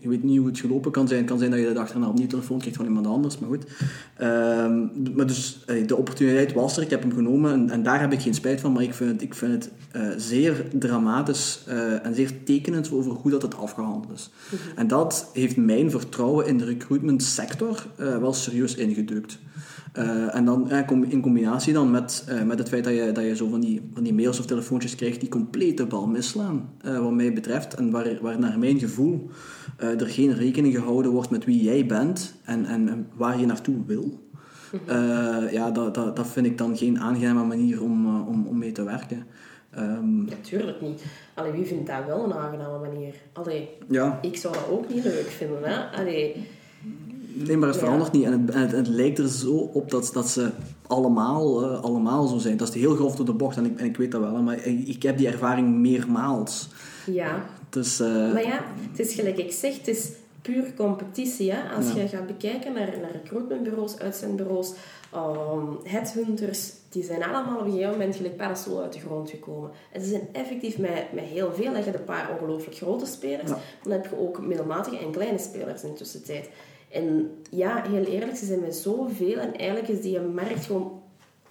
[0.00, 1.20] je weet niet hoe het gelopen kan zijn.
[1.20, 3.48] Het kan zijn dat je de dag erna opnieuw telefoon krijgt van iemand anders, maar
[3.48, 3.64] goed.
[4.16, 8.00] Ehm, maar dus eh, de opportuniteit was er, ik heb hem genomen en, en daar
[8.00, 11.64] heb ik geen spijt van, maar ik vind het, ik vind het eh, zeer dramatisch
[11.66, 14.30] eh, en zeer tekenend over hoe dat het afgehandeld is.
[14.76, 19.38] En dat heeft mijn vertrouwen in de recruitment sector wel serieus ingedrukt.
[19.92, 20.70] Eh, en dan
[21.08, 24.02] in combinatie dan met, met het feit dat je, dat je zo van die, van
[24.02, 27.74] die mails of telefoontjes krijgt die compleet de bal misslaan, wat mij betreft.
[27.74, 29.30] En waar, waar naar mijn gevoel
[29.82, 33.46] eh, er geen rekening gehouden wordt met wie jij bent en, en, en waar je
[33.46, 34.20] naartoe wil.
[34.86, 38.58] Eh, ja, dat, dat, dat vind ik dan geen aangename manier om, eh, om, om
[38.58, 39.26] mee te werken.
[39.70, 41.02] Ehm, Natuurlijk niet.
[41.34, 43.14] Allee, wie vindt dat wel een aangename manier?
[43.32, 45.58] Allee, ja, ik zou dat ook niet leuk vinden.
[45.62, 45.98] Hè?
[46.00, 46.46] Allee,
[47.34, 47.82] Nee, maar het Ja.
[47.84, 48.24] verandert niet.
[48.24, 50.50] En het, en het, het lijkt er zo op dat, dat ze
[50.86, 52.56] allemaal, allemaal zo zijn.
[52.56, 54.42] Dat is heel grof door de bocht en ik, en ik weet dat wel.
[54.42, 56.68] Maar ik, ik heb die ervaring meermaals.
[57.06, 57.44] ja.
[57.72, 60.10] Dus, eh, Maar ja, het is gelijk ik zeg, het is
[60.42, 61.52] puur competitie.
[61.52, 61.74] Hè?
[61.76, 62.00] Als Ja.
[62.00, 64.72] je gaat bekijken naar, naar recruitmentbureaus, uitzendbureaus,
[65.14, 69.70] um, headhunters, die zijn allemaal op een gegeven moment gelijk paddenstoel uit de grond gekomen.
[69.92, 71.76] En ze zijn effectief met, met heel veel.
[71.76, 73.54] Je een paar ongelooflijk grote spelers, Ja.
[73.54, 76.48] maar dan heb je ook middelmatige en kleine spelers in de tussentijd.
[76.90, 81.00] En ja, heel eerlijk, ze zijn met zoveel en eigenlijk is die markt gewoon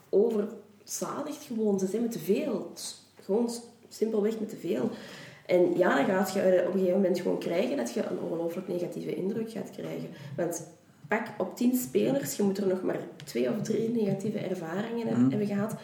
[0.10, 1.80] overzadigd gewoon.
[1.80, 2.72] Ze zijn met te veel.
[3.24, 3.50] Gewoon
[3.90, 4.90] simpelweg met te veel.
[5.52, 8.68] En ja, dan gaat je op een gegeven moment gewoon krijgen dat je een ongelooflijk
[8.68, 10.10] negatieve indruk gaat krijgen.
[10.36, 10.68] Want
[11.08, 15.30] pak op 10 spelers, je moet er nog maar twee of drie negatieve ervaringen Mhm.
[15.30, 15.76] hebben gehad.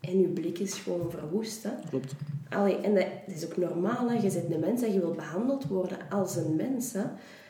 [0.00, 1.62] En je blik is gewoon verwoest.
[1.62, 1.70] Hè?
[1.88, 2.14] klopt.
[2.48, 4.08] Allee, en dat, dat is ook normaal.
[4.08, 4.14] Hè?
[4.14, 6.92] Je bent een mens en je wilt behandeld worden als een mens.
[6.92, 7.04] Hè?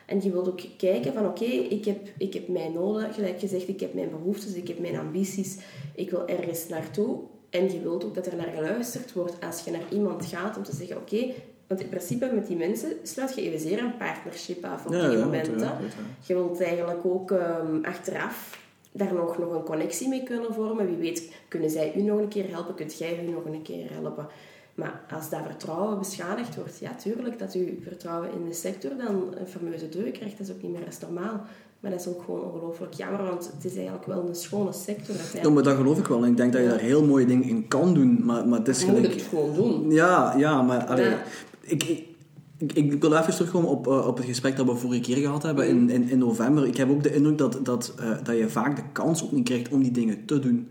[0.07, 3.69] En je wilt ook kijken van oké, ik, heb, ik heb mijn noden, gelijk gezegd,
[3.69, 5.59] ik heb mijn behoeftes, ik heb mijn ambities,
[5.95, 7.19] ik wil ergens naartoe.
[7.51, 10.63] En je wilt ook dat er naar geluisterd wordt als je naar iemand gaat om
[10.63, 11.27] te zeggen oké,
[11.67, 15.19] want in principe met die mensen sluit je evenzeer een partnership af op Ja, die
[15.19, 15.47] ja, moment.
[15.47, 15.53] hè.
[15.53, 16.09] uiteraard, uiteraard.
[16.27, 18.61] Je wilt eigenlijk ook ehm, achteraf
[18.93, 20.87] daar nog, nog een connectie mee kunnen vormen.
[20.87, 23.87] Wie weet, kunnen zij u nog een keer helpen, kunt jij u nog een keer
[23.93, 24.27] helpen.
[24.75, 29.35] Maar als dat vertrouwen beschadigd wordt, ja, tuurlijk dat uw vertrouwen in de sector dan
[29.41, 30.39] een fameuze deuk krijgt.
[30.39, 31.41] Dat is ook niet meer als normaal.
[31.81, 35.15] Maar dat is ook gewoon ongelooflijk jammer, want het is eigenlijk wel een schone sector.
[35.43, 36.23] Ja, maar dat geloof ik wel.
[36.25, 38.25] En ik denk dat je daar heel mooie dingen in kan doen.
[38.25, 39.91] Maar, maar het is moet het gewoon doen.
[39.91, 41.23] Ja, ja, maar allee, Ja.
[41.63, 41.83] Ik,
[42.59, 45.43] ik, ik, wil even terugkomen op, eh, op het gesprek dat we vorige keer gehad
[45.43, 46.67] hebben in, in, in november.
[46.67, 49.45] Ik heb ook de indruk dat, dat, eh, dat je vaak de kans ook niet
[49.45, 50.69] krijgt om die dingen te doen.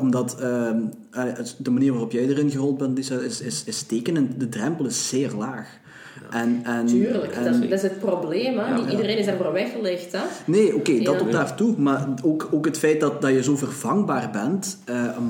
[0.00, 0.76] Omdat ehm,
[1.10, 4.40] eh, het- de manier waarop jij erin gerold bent, Lisa, is, is, is tekenend.
[4.40, 5.78] De drempel is zeer laag.
[6.30, 8.58] En, en, Tuurlijk, en- dat, is- dat is het probleem.
[8.58, 8.68] Hè?
[8.68, 8.90] Ja, niet ja.
[8.90, 10.12] iedereen is ervoor weggelegd.
[10.12, 10.18] Hè?
[10.46, 11.18] Nee, oké, dat Ja.
[11.18, 11.74] tot daartoe.
[11.78, 14.78] Maar ook, ook het feit dat, dat je zo vervangbaar bent,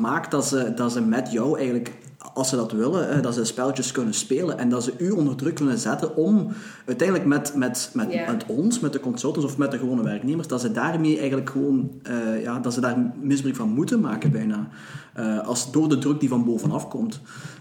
[0.01, 1.93] maakt dat ze, dat ze met jou eigenlijk,
[2.35, 5.37] als ze dat willen, eh, dat ze spelletjes kunnen spelen en dat ze u onder
[5.37, 6.53] druk kunnen zetten om
[6.87, 10.61] uiteindelijk met, met, met, met ons, met de consultants of met de gewone werknemers, dat
[10.61, 14.69] ze daarmee eigenlijk gewoon, eh, ja, dat ze daar misbruik van moeten maken bijna.
[15.15, 17.21] Eh, als door de druk die van bovenaf komt.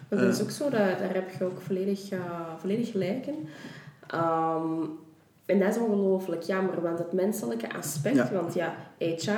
[0.10, 2.10] Dat is ook zo, dat, daar heb je ook volledig,
[2.58, 3.48] volledig gelijk in.
[4.08, 4.64] Ehm,
[5.46, 8.30] en dat is ongelooflijk jammer, want het menselijke aspect, Ja.
[8.34, 9.30] want ja, HR,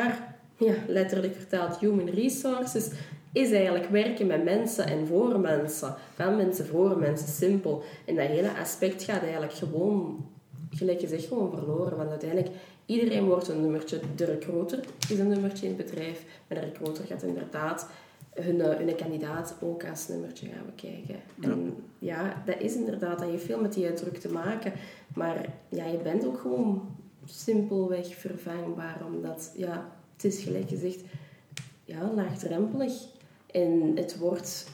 [0.65, 2.89] ja, letterlijk vertaald human resources,
[3.31, 5.95] is eigenlijk werken met mensen en voor mensen.
[6.15, 7.83] Van mensen voor mensen, simpel.
[8.05, 10.25] En dat hele aspect gaat eigenlijk gewoon,
[10.69, 11.97] gelijk je zegt, gewoon verloren.
[11.97, 12.51] Want uiteindelijk,
[12.85, 13.99] iedereen wordt een nummertje.
[14.15, 14.79] De recruiter
[15.09, 16.25] is een nummertje in het bedrijf.
[16.47, 17.87] Maar de recruiter gaat inderdaad
[18.33, 21.15] hun, eh, hun kandidaat ook als nummertje gaan bekijken.
[21.41, 24.73] En ja, dat is inderdaad, dat heeft veel met die druk te maken.
[25.13, 29.01] Maar ja, je bent ook gewoon simpelweg vervangbaar.
[29.05, 31.01] Omdat, ja, het is gelijk gezegd,
[31.83, 32.93] ja, laagdrempelig.
[33.51, 34.65] En het wordt,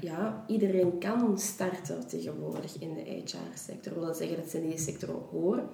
[0.00, 3.92] ja, iedereen kan starten tegenwoordig in de HR-sector.
[3.94, 5.68] Wil dat zeggen dat ze in die sector horen?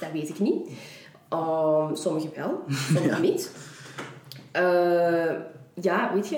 [0.00, 0.68] Dat weet ik niet.
[1.32, 2.60] Um, sommigen wel,
[2.94, 3.50] sommigen niet.
[4.56, 5.32] Uh,
[5.74, 6.36] ja, weet je,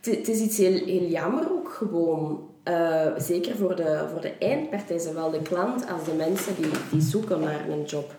[0.00, 2.46] het- het is iets heel, heel jammer ook gewoon.
[2.64, 7.00] Uh, zeker voor de, voor de eindpartij, zowel de klant als de mensen die, die
[7.00, 8.14] zoeken naar een job.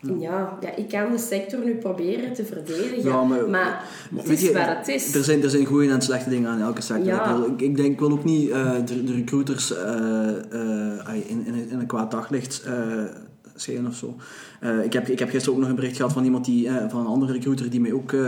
[0.00, 3.84] Ja, ja, ik kan de sector nu proberen te verdedigen, Ja, maar, maar-
[4.14, 5.14] het is je, het is.
[5.14, 7.06] Er zijn, er zijn goede en slechte dingen aan elke sector.
[7.06, 7.44] Ja.
[7.46, 10.28] Ik, ik, denk wel ook niet eh, de, de recruiters eh,
[11.08, 12.62] eh, in, in, een- in een kwaad daglicht
[13.54, 14.16] schijnen of zo.
[14.60, 16.74] Eh, ik, heb, ik heb gisteren ook nog een bericht gehad van iemand die, eh,
[16.88, 18.20] van een andere recruiter die mij ook eh,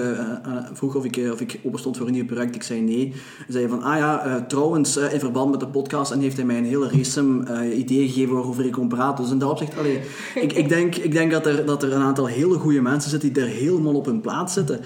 [0.73, 2.55] vroeg of ik, of ik open stond voor een nieuw project.
[2.55, 3.13] Ik zei nee.
[3.13, 6.59] Hij zei van, ah ja, trouwens, in verband met de podcast en heeft hij mij
[6.59, 9.25] een hele race eh ideeën gegeven waarover ik kon praten.
[9.25, 10.01] Dus in dat opzicht, allee,
[10.35, 13.33] ik, ik denk, ik denk dat, er, dat er een aantal hele goede mensen zitten
[13.33, 14.81] die er helemaal op hun plaats zitten.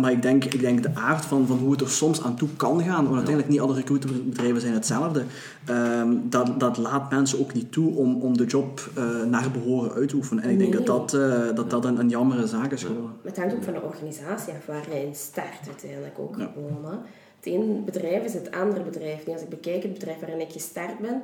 [0.00, 2.48] Maar ik denk, ik denk de aard van, van hoe het er soms aan toe
[2.56, 5.24] kan gaan, want uiteindelijk niet alle recruiterbedrijven zijn hetzelfde,
[5.64, 8.90] ehm, dat, dat laat mensen ook niet toe om, om de job
[9.30, 10.61] naar behoren uit te oefenen.
[10.70, 13.16] Denk dat dat, eh, dat, dat een, een jammere zaak is geworden.
[13.22, 16.84] Maar het hangt ook van de organisatie af waar je in start uiteindelijk ook gewoon.
[16.84, 16.96] Hè.
[17.36, 19.28] Het ene bedrijf is het andere bedrijf.
[19.28, 21.22] Als ik bekijk het bedrijf waarin ik gestart ben,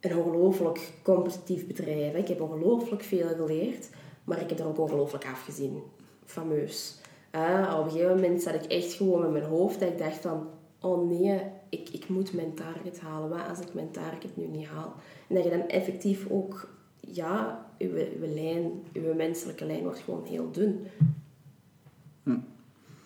[0.00, 2.14] een ongelooflijk competitief bedrijf.
[2.14, 3.88] Ik heb ongelooflijk veel geleerd,
[4.24, 5.82] maar ik heb er ook ongelooflijk afgezien.
[6.24, 7.00] Fameus.
[7.30, 10.16] Eh, op een gegeven moment zat ik echt gewoon met mijn hoofd dat ik dacht
[10.16, 10.46] van,
[10.80, 13.28] oh nee, ik, ik moet mijn target halen.
[13.28, 14.94] Wat als ik mijn target nu niet haal?
[15.28, 16.68] En dat je dan effectief ook,
[17.00, 17.88] ja, uw,
[18.20, 20.86] uw lijn, uw menselijke lijn wordt gewoon heel dun.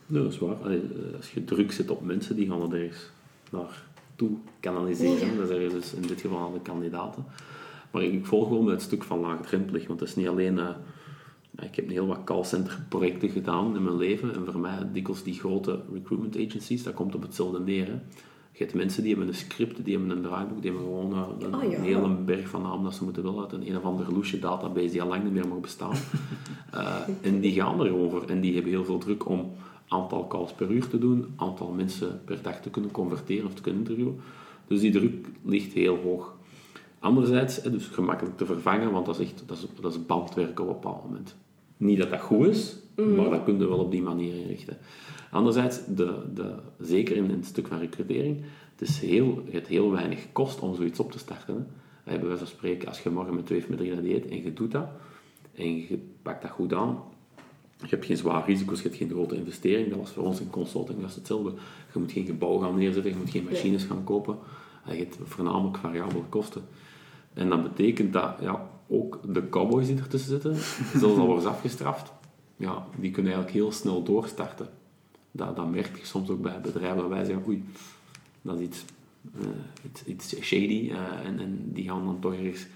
[0.06, 0.54] Nee, dat is waar.
[0.54, 3.10] Allee, eh, Als je druk zit op mensen, die gaan er ergens
[3.50, 5.30] naartoe kanaliseren.
[5.32, 5.36] Ja.
[5.40, 7.24] Dat is ergens dus in dit geval aan de kandidaten.
[7.90, 10.58] Maar ik volg wel met het stuk van laagdrempelig, want het is niet alleen...
[10.58, 10.68] eh,
[11.50, 14.34] ja, ik heb heel wat callcenter projecten gedaan in mijn leven.
[14.34, 17.86] En voor mij dikwijls die grote recruitment agencies, dat komt op hetzelfde neer.
[17.86, 17.98] Hè.
[18.52, 21.48] Je hebt mensen die hebben een script, die hebben een draaiboek, die hebben gewoon eh,
[21.48, 21.76] een, ja.
[21.76, 24.38] een hele berg van namen dat ze moeten willen uit een, een of andere loesje
[24.38, 25.96] database die al lang niet meer mag bestaan.
[26.70, 29.52] Eh, en die gaan er over en die hebben heel veel druk om
[29.88, 33.62] aantal calls per uur te doen, aantal mensen per dag te kunnen converteren of te
[33.62, 34.20] kunnen interviewen.
[34.66, 36.36] Dus die druk ligt heel hoog.
[36.98, 40.66] Anderzijds, dus gemakkelijk te vervangen, want dat is echt dat is, dat is bandwerk op
[40.66, 41.36] een bepaald moment.
[41.76, 44.78] Niet dat dat goed is, maar dat kun je wel op die manier inrichten.
[45.30, 48.40] Anderzijds, de, de, zeker in een stuk van recrutering,
[48.76, 51.66] het, is heel, het heel weinig kost om zoiets op te starten.
[52.04, 52.18] Hè.
[52.18, 54.42] Bij wijze van spreken, als je morgen met twee of met drie naar dieet en
[54.42, 54.88] je doet dat,
[55.54, 56.98] en je pakt dat goed aan,
[57.80, 59.88] je hebt geen zware risico's, je hebt geen grote investering.
[59.88, 61.52] Dat was voor ons in consulting dat is hetzelfde.
[61.92, 64.38] Je moet geen gebouw gaan neerzetten, je moet geen machines gaan kopen.
[64.86, 66.62] Je hebt voornamelijk variabele kosten.
[67.34, 70.54] En dat betekent dat ja, ook de cowboys die ertussen zitten,
[71.00, 72.12] zelfs al worden afgestraft,
[72.56, 74.68] ja, die kunnen eigenlijk heel snel doorstarten.
[75.32, 77.64] Dat, dat merk je soms ook bij bedrijven dat wij zeggen, oei,
[78.42, 78.84] dat is iets,
[79.40, 79.46] eh,
[79.84, 80.90] iets, iets shady.
[80.90, 82.66] eh, en, en die gaan dan toch ergens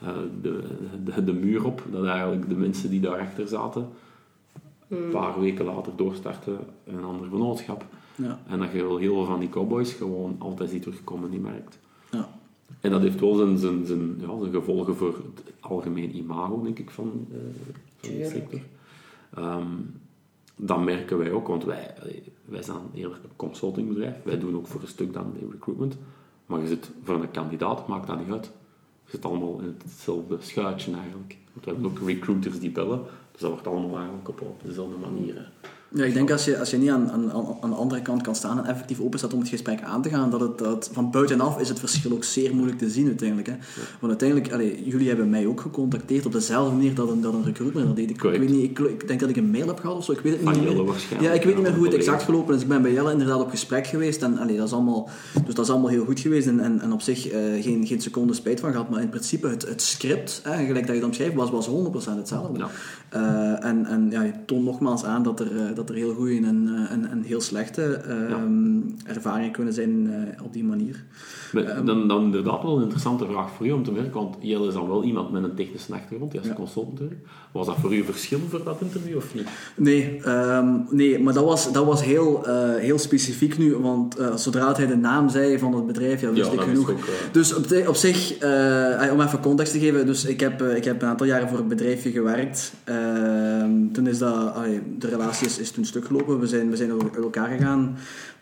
[0.00, 0.62] eh, de,
[1.04, 1.82] de, de muur op.
[1.90, 3.88] Dat eigenlijk de mensen die daarachter zaten,
[4.88, 7.84] een paar weken later doorstarten in een ander vennootschap.
[8.14, 8.40] Ja.
[8.46, 11.40] En dat je wel heel veel van die cowboys gewoon altijd ziet terugkomen in die
[11.40, 11.78] markt.
[12.10, 12.28] Ja.
[12.80, 16.78] En dat heeft wel zijn, zijn, zijn, ja, zijn gevolgen voor het algemeen imago, denk
[16.78, 17.38] ik, van, eh
[17.96, 18.60] van de sector.
[19.34, 19.66] Ehm,
[20.62, 21.94] dat merken wij ook, want wij,
[22.44, 24.22] wij zijn eerder een consultingbedrijf.
[24.22, 25.96] Wij doen ook voor een stuk dan de recruitment.
[26.46, 28.52] Maar je zit voor een kandidaat, maakt dat niet uit.
[29.04, 31.36] Je zit allemaal in hetzelfde schuitje eigenlijk.
[31.52, 33.02] Want we hebben ook recruiters die bellen.
[33.32, 35.34] Dus dat wordt allemaal eigenlijk op, op dezelfde manier.
[35.34, 35.68] hè.
[35.94, 38.34] Ja, ik denk als je, als je niet aan, aan, aan de andere kant kan
[38.34, 41.10] staan en effectief open staat om het gesprek aan te gaan, dat het, dat van
[41.10, 43.48] buitenaf is het verschil ook zeer moeilijk te zien uiteindelijk.
[43.48, 43.54] Hè.
[44.00, 47.44] Want uiteindelijk, allee, jullie hebben mij ook gecontacteerd op dezelfde manier dat een, dat een
[47.44, 48.10] recruiter dat deed.
[48.10, 50.20] Ik, weet niet, ik, ik denk dat ik een mail heb gehad of zo, ik
[50.20, 50.94] weet het niet Jelle meer.
[51.20, 52.62] Ja, ik weet niet meer hoe het exact gelopen is.
[52.62, 55.08] Ik ben bij Jelle inderdaad op gesprek geweest en allee, dat is allemaal,
[55.44, 58.00] dus dat is allemaal heel goed geweest en, en, en op zich eh, geen, geen
[58.00, 58.90] seconde spijt van gehad.
[58.90, 61.70] Maar in principe het, het script, hè, gelijk dat je dat omschrijft, was, was 100%
[62.16, 62.58] hetzelfde.
[62.58, 62.68] Ja.
[63.08, 66.36] Eh, en en ja, je toont nogmaals aan dat er, eh, dat er heel goede
[66.46, 71.04] en, eh, en, en heel slechte ehm, ervaringen kunnen zijn eh, op die manier.
[71.52, 74.66] Maar dan, dan inderdaad wel een interessante vraag voor u om te merken, want Jelle
[74.68, 76.54] is dan wel iemand met een technische achtergrond, die als Ja.
[76.54, 77.00] consultant.
[77.52, 79.48] Was dat voor u een verschil voor dat interview of niet?
[79.76, 84.36] Nee, ehm, nee maar dat was, dat was heel, eh, heel specifiek nu, want eh,
[84.36, 86.90] zodra hij de naam zei van het bedrijf, ja, wist Ja, ik genoeg.
[86.90, 90.60] ook, eh, Dus op, op zich, eh, om even context te geven, dus ik heb,
[90.62, 92.72] eh, ik heb een aantal jaren voor een bedrijfje gewerkt.
[92.84, 94.54] Ehm, toen is dat,
[94.98, 97.96] de relatie is, is toen stuk gelopen, we zijn, we zijn uit elkaar gegaan.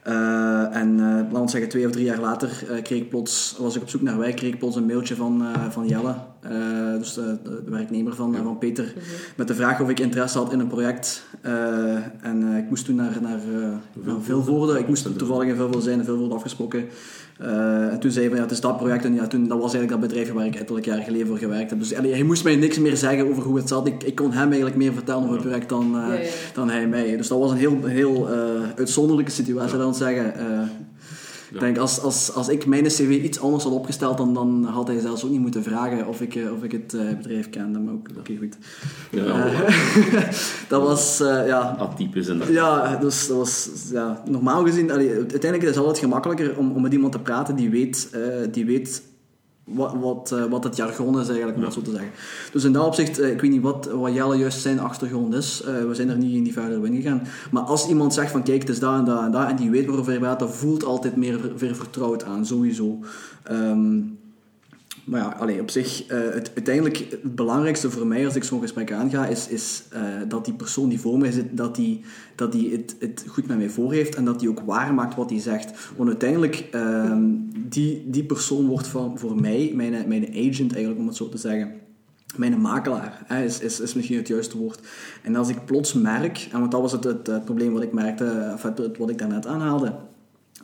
[0.09, 3.57] Eh, en eh laten we zeggen, twee of drie jaar later eh, kreeg ik plots,
[3.59, 6.15] was ik op zoek naar werk, kreeg ik plots een mailtje van, eh, van Jelle,
[6.41, 8.95] eh, dus de, werknemer van, van Peter,
[9.37, 11.23] met de vraag of ik interesse had in een project.
[11.41, 15.55] Eh, en eh, ik moest toen naar, naar, eh naar Vilvoorde, ik moest toevallig in
[15.55, 16.85] Vilvoorde zijn, in Vilvoorde afgesproken.
[17.39, 19.61] Eh, en toen zei hij van ja, het is dat project en ja, toen, dat
[19.61, 21.79] was eigenlijk dat bedrijf waar ik ettelijk jaar geleden voor gewerkt heb.
[21.79, 23.87] Dus allee, hij moest mij niks meer zeggen over hoe het zat.
[23.87, 26.29] Ik, ik kon hem eigenlijk meer vertellen over het project dan, eh, Ja, ja, ja.
[26.55, 27.17] dan hij mij.
[27.17, 28.39] Dus dat was een heel, heel eh,
[28.77, 30.39] uitzonderlijke situatie, ik zeggen.
[30.39, 30.61] Eh,
[31.53, 34.87] Ik denk, als, als, als ik mijn cv iets anders had opgesteld, dan, dan had
[34.89, 37.79] hij zelfs ook niet moeten vragen of ik, eh, of ik het eh, bedrijf kende.
[37.79, 38.57] Maar ook, oké, goed.
[39.11, 39.51] Ja,
[40.69, 42.47] dat was, eh, ja, atypisch dat.
[42.49, 44.91] ja, dus dat was ja, normaal gezien.
[44.91, 48.17] allee, uiteindelijk is het altijd gemakkelijker om, om met iemand te praten die weet,
[48.51, 49.03] die weet
[49.69, 52.11] wat, wat, eh, wat het jargon is, eigenlijk, om het zo te zeggen.
[52.53, 55.63] Dus in dat opzicht, eh, ik weet niet wat, wat Jelle juist zijn achtergrond is.
[55.63, 57.23] Eh, we zijn er niet in die verder in gegaan.
[57.51, 59.71] Maar als iemand zegt van kijk, het is dat en dat en dat, en die
[59.71, 62.99] weet waarover hij praat, dat voelt altijd meer, meer vertrouwd aan, sowieso.
[63.43, 64.01] Ehm,
[65.09, 68.93] maar ja, op zich, eh, het, uiteindelijk het belangrijkste voor mij als ik zo'n gesprek
[68.93, 72.05] aanga, is, is eh, dat die persoon die voor mij zit, dat die,
[72.35, 75.31] dat die het, het goed met mij voor heeft en dat die ook waarmaakt wat
[75.31, 75.73] hij zegt.
[75.97, 77.25] Want uiteindelijk, ehm,
[77.69, 81.39] die, die persoon wordt van, voor mij, mijn, mijn agent eigenlijk, om het zo te
[81.39, 81.73] zeggen,
[82.37, 84.81] mijn makelaar is, is, is misschien het juiste woord.
[85.23, 88.51] En als ik plots merk, en want dat was het, het, probleem wat ik merkte,
[88.55, 88.63] of
[88.99, 89.95] wat ik daarnet aanhaalde,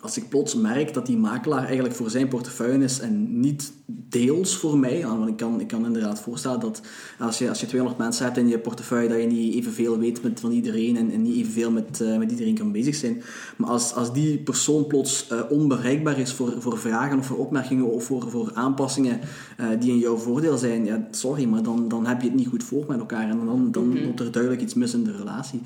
[0.04, 4.56] als ik plots merk dat die makelaar eigenlijk voor zijn portefeuille is en niet deels
[4.56, 6.82] voor mij, want ik kan, ik kan inderdaad voorstellen dat
[7.18, 10.22] als je, als je 200 mensen hebt in je portefeuille, dat je niet evenveel weet
[10.22, 13.22] met, van iedereen en, en niet evenveel met, eh, met iedereen kan bezig zijn.
[13.56, 17.90] Maar als, als die persoon plots eh, onbereikbaar is voor, voor vragen of voor opmerkingen
[17.90, 19.20] of voor, voor aanpassingen
[19.56, 22.48] eh, die in jouw voordeel zijn, ja, sorry, maar dan, dan heb je het niet
[22.48, 25.60] goed voor met elkaar en dan, dan loopt er duidelijk iets mis in de relatie.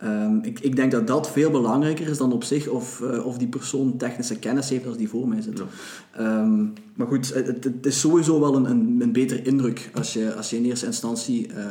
[0.00, 3.38] Ehm, ik, ik denk dat dat veel belangrijker is dan op zich of, eh, of
[3.38, 5.58] die persoon technische kennis heeft als die voor mij zit.
[5.58, 5.64] Ja.
[6.12, 6.62] Ehm,
[6.94, 10.50] maar goed, het, het- is sowieso wel een, een, een betere indruk als je, als
[10.50, 11.64] je in eerste instantie eh,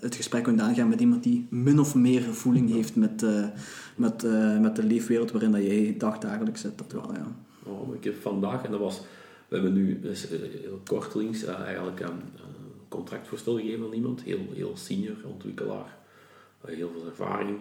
[0.00, 3.44] het gesprek kunt aangaan met iemand die min of meer voeling heeft met, eh,
[3.96, 4.26] met,
[4.60, 6.78] met de leefwereld waarin dat jij dagdagelijks zit.
[6.78, 7.26] Dat wel, ja.
[7.62, 9.00] Oh, ik heb vandaag, en dat was,
[9.48, 10.28] we hebben nu dus,
[10.62, 12.20] heel kortelings eh, eigenlijk een
[12.88, 15.96] contractvoorstel gegeven aan iemand, heel, heel senior ontwikkelaar,
[16.66, 17.58] heel veel ervaring.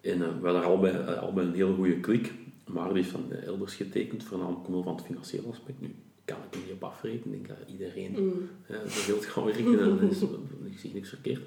[0.00, 2.32] En eh, we hadden allebei, eh, allebei een heel goede klik,
[2.66, 5.80] maar die heeft van eh, elders getekend, voornamelijk omwille van het financiële aspect.
[5.80, 9.80] Nu kan ik er niet op afrekenen, ik denk dat iedereen zo geld gaan werken
[9.80, 10.22] en is
[10.72, 11.40] ik zie niks verkeerd.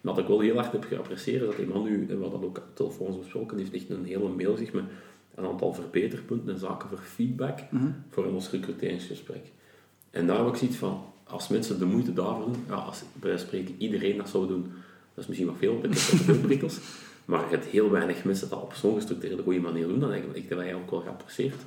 [0.00, 2.22] Maar wat ik wel heel hard heb geapprecieerd, is dat die man nu, en we
[2.22, 4.84] hadden dat ook telefoons besproken, die heeft echt een hele mail zich met
[5.34, 7.58] een aantal verbeterpunten en zaken voor feedback
[8.10, 9.52] voor in ons recruteringsgesprek.
[10.10, 13.38] En daar heb ik zoiets van, als mensen de moeite daarvoor doen, ja, als bij
[13.38, 14.72] spreken iedereen dat zou doen,
[15.20, 15.92] dat is misschien wat veel,
[16.24, 16.78] veel prikkels,
[17.30, 20.38] maar je hebt heel weinig mensen dat op zo'n gestructureerde goede manier doen, dan eigenlijk,
[20.38, 21.62] ik dat eigenlijk ook wel geapprecieerd.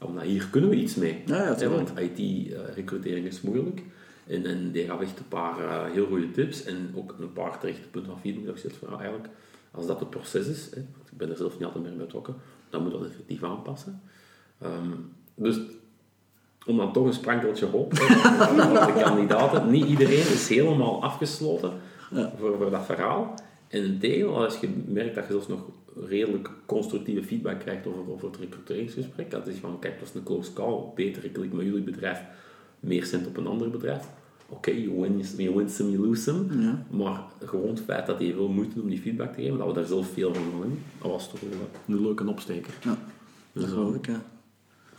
[0.00, 1.22] Omdat hier kunnen we iets mee.
[1.26, 3.82] Ja, want IT-recrutering is moeilijk.
[4.26, 7.58] En, en die gaf echt een paar eh, heel goede tips en ook een paar
[7.58, 8.46] terechte punten van feedback.
[8.46, 9.28] Dat ik zoiets van, ja, eigenlijk,
[9.70, 12.34] als dat het proces is, hè, want ik ben er zelf niet altijd meer betrokken,
[12.70, 14.02] dan moet dat effectief aanpassen.
[14.60, 14.90] Ehm,
[15.34, 15.56] dus
[16.66, 19.70] om dan toch een sprankeltje hoop voor de kandidaten.
[19.70, 21.72] Niet iedereen is helemaal afgesloten
[22.10, 22.32] Ja.
[22.38, 23.34] voor, voor dat verhaal.
[23.68, 25.60] En integendeel, als je merkt dat je zelfs nog
[26.08, 30.22] redelijk constructieve feedback krijgt over, over het recruteringsgesprek, dat is van, kijk, dat is een
[30.22, 32.20] close call, beter ik klik met jullie bedrijf,
[32.80, 34.06] meer cent op een ander bedrijf.
[34.48, 36.62] Oké, you, win, you win some, you lose some.
[36.62, 36.86] Ja.
[36.90, 39.72] Maar gewoon het feit dat hij veel moeite om die feedback te geven, dat we
[39.72, 42.74] daar zelf veel van doen, dat was toch wel een leuke opsteker.
[42.82, 42.98] Ja,
[43.52, 44.22] dat geloof ik, ja.
[44.92, 44.98] ik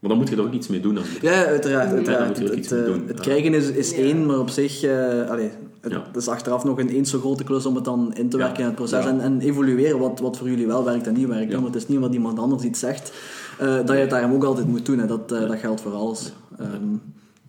[0.00, 0.98] maar dan moet je er ook iets mee doen.
[1.20, 2.06] Ja, uiteraard.
[2.06, 3.04] Ja, het, eh, doen.
[3.06, 3.22] het Ja.
[3.22, 3.96] krijgen is, is Ja.
[3.96, 4.82] één, maar op zich...
[4.82, 6.04] eh allee, het, Ja.
[6.16, 8.42] is achteraf nog een eens zo grote klus om het dan in te Ja.
[8.42, 9.04] werken in het proces.
[9.04, 9.10] Ja.
[9.10, 11.50] En, en evalueren wat, wat voor jullie wel werkt en niet werkt.
[11.52, 11.60] Ja.
[11.60, 13.12] Want het is niet wat iemand anders iets zegt,
[13.58, 14.98] eh, dat je het daarom ook altijd moet doen.
[14.98, 15.06] Hè.
[15.06, 16.32] Dat, eh, dat geldt voor alles.
[16.58, 16.68] Ehm,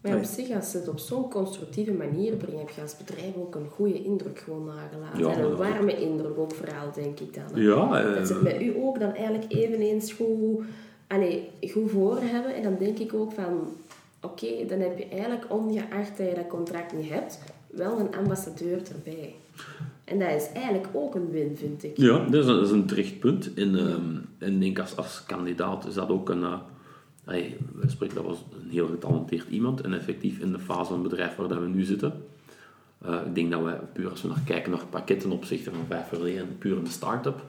[0.02, 3.36] Maar op zich, als ze het op zo'n constructieve manier brengen, heb je als bedrijf
[3.38, 5.20] ook een goede indruk gewoon nagelaten.
[5.20, 7.62] Ja, en een warme indruk ook vooral, denk ik dan.
[7.64, 10.60] Ja, Dat ze het met u ook dan eigenlijk eveneens goed,
[11.12, 12.56] allee, goed voor hebben.
[12.56, 13.76] En dan denk ik ook van,
[14.22, 18.82] oké, dan heb je eigenlijk, ongeacht dat je dat contract niet hebt, wel een ambassadeur
[18.92, 19.36] erbij.
[20.04, 21.98] En dat is eigenlijk ook een win, vind ik.
[21.98, 23.54] Ja, dat is een, dat is een terecht punt.
[23.54, 26.44] En, ehm, en denk als, als kandidaat is dat ook een...
[26.44, 26.60] eh,
[27.26, 29.82] hey, we spreken, dat was een heel getalenteerd iemand.
[29.82, 32.24] En effectief in de fase van het bedrijf waar dat we nu zitten...
[33.06, 36.10] eh, ik denk dat wij, puur als we naar kijken naar pakketten opzichte van vijf
[36.10, 37.44] jaar geleden, puur een start-up,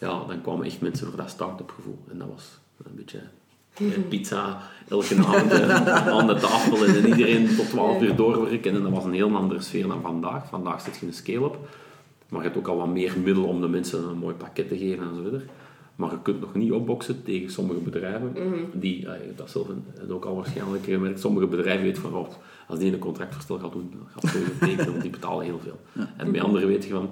[0.00, 1.98] ja, dan kwamen echt mensen voor dat start-up gevoel.
[2.10, 3.20] En dat was een beetje
[3.74, 8.74] eh, pizza elke avond eh, aan de tafel en iedereen tot 12 uur doorwerken.
[8.74, 10.48] En dat was een heel andere sfeer dan vandaag.
[10.48, 11.58] Vandaag zit je in een scale-up.
[12.28, 14.78] Maar je hebt ook al wat meer middelen om de mensen een mooi pakket te
[14.78, 15.44] geven en zo verder.
[15.96, 18.32] Maar je kunt nog niet opboksen tegen sommige bedrijven
[18.72, 22.28] die, eh, dat zelf en ook al waarschijnlijk gemerkt, sommige bedrijven weten van, oh,
[22.68, 25.60] als die een contractverstel gaat doen, dan gaat het zo tekenen, want die betalen heel
[25.62, 26.04] veel.
[26.16, 27.10] En bij anderen weet je van,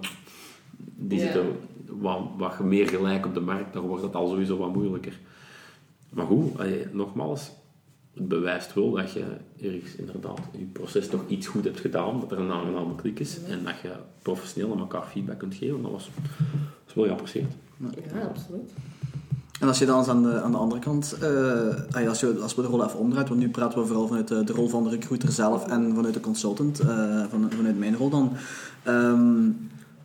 [0.97, 1.47] die zitten
[1.89, 5.19] wat, wat meer gelijk op de markt, dan wordt het al sowieso wat moeilijker.
[6.11, 7.51] Maar goed, allee, nogmaals,
[8.15, 9.25] het bewijst wel dat je
[9.61, 13.43] ergens inderdaad je proces toch iets goed hebt gedaan, dat er een aangename klik is
[13.43, 13.93] en dat je
[14.23, 15.83] professioneel aan elkaar feedback kunt geven.
[15.83, 16.11] Dat was,
[16.85, 17.53] dat wel geapprecieerd.
[18.13, 18.73] Ja, absoluut.
[19.61, 22.55] En als je dan eens aan de, aan de andere kant, eh, als, je, als
[22.55, 24.85] we de rol even omdraaien, want nu praten we vooral vanuit de, de rol van
[24.85, 28.33] de recruiter zelf en vanuit de consultant, eh, van, vanuit mijn rol dan.
[28.83, 29.49] Ehm,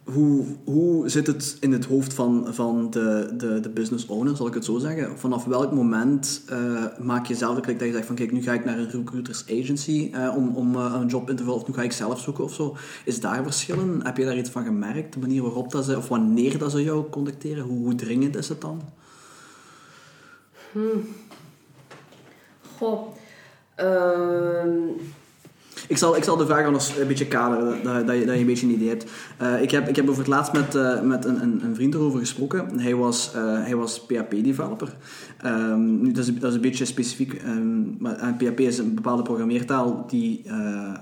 [0.03, 4.47] hoe, hoe zit het in het hoofd van, van de, de, de business owner, zal
[4.47, 5.19] ik het zo zeggen?
[5.19, 8.41] Vanaf welk moment eh, maak je zelf de klik dat je zegt van kijk, nu
[8.41, 11.59] ga ik naar een recruiters agency eh, om, om eh, een job in te vullen
[11.59, 12.75] of nu ga ik zelf zoeken of zo.
[13.05, 14.05] Is daar verschillen?
[14.05, 15.13] Heb je daar iets van gemerkt?
[15.13, 17.63] De manier waarop dat ze, of wanneer dat ze jou contacteren?
[17.63, 18.81] Hoe, hoe dringend is het dan?
[22.77, 23.07] Goh.
[23.75, 24.77] Ehm,
[25.87, 28.41] Ik zal, ik zal de vraag anders een beetje kaderen, dat, dat, je, dat je
[28.41, 29.05] een beetje een idee hebt.
[29.37, 31.93] Eh, ik, heb ik heb over het laatst met, eh, met een, een, een vriend
[31.93, 32.79] erover gesproken.
[32.79, 34.95] Hij was, eh, hij was PHP-developer.
[35.41, 37.33] Ehm, nu, dat, is, dat is een beetje specifiek.
[37.33, 40.41] ehm, maar PHP is een bepaalde programmeertaal die...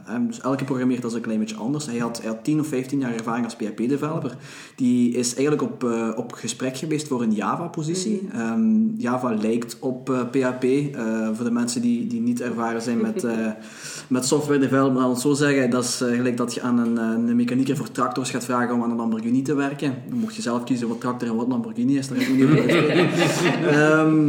[0.06, 1.86] hem- dus elke programmeertaal is een klein beetje anders.
[1.86, 4.36] Hij had, hij had 10 of 15 jaar ervaring als PHP-developer.
[4.76, 8.28] Die is eigenlijk op, eh, op gesprek geweest voor een Java-positie.
[8.34, 10.66] Ehm, Java lijkt op eh, PHP.
[11.36, 13.26] voor de mensen die, die niet ervaren zijn met,
[14.08, 15.70] met software development, laat het zo zeggen.
[15.70, 18.90] Dat is gelijk dat je aan een, een mechanieker voor tractors gaat vragen om aan
[18.92, 19.94] een Lamborghini te werken.
[20.10, 22.08] Dan mocht je zelf kiezen wat tractor en wat Lamborghini is.
[22.08, 22.64] Daar ga ik niet over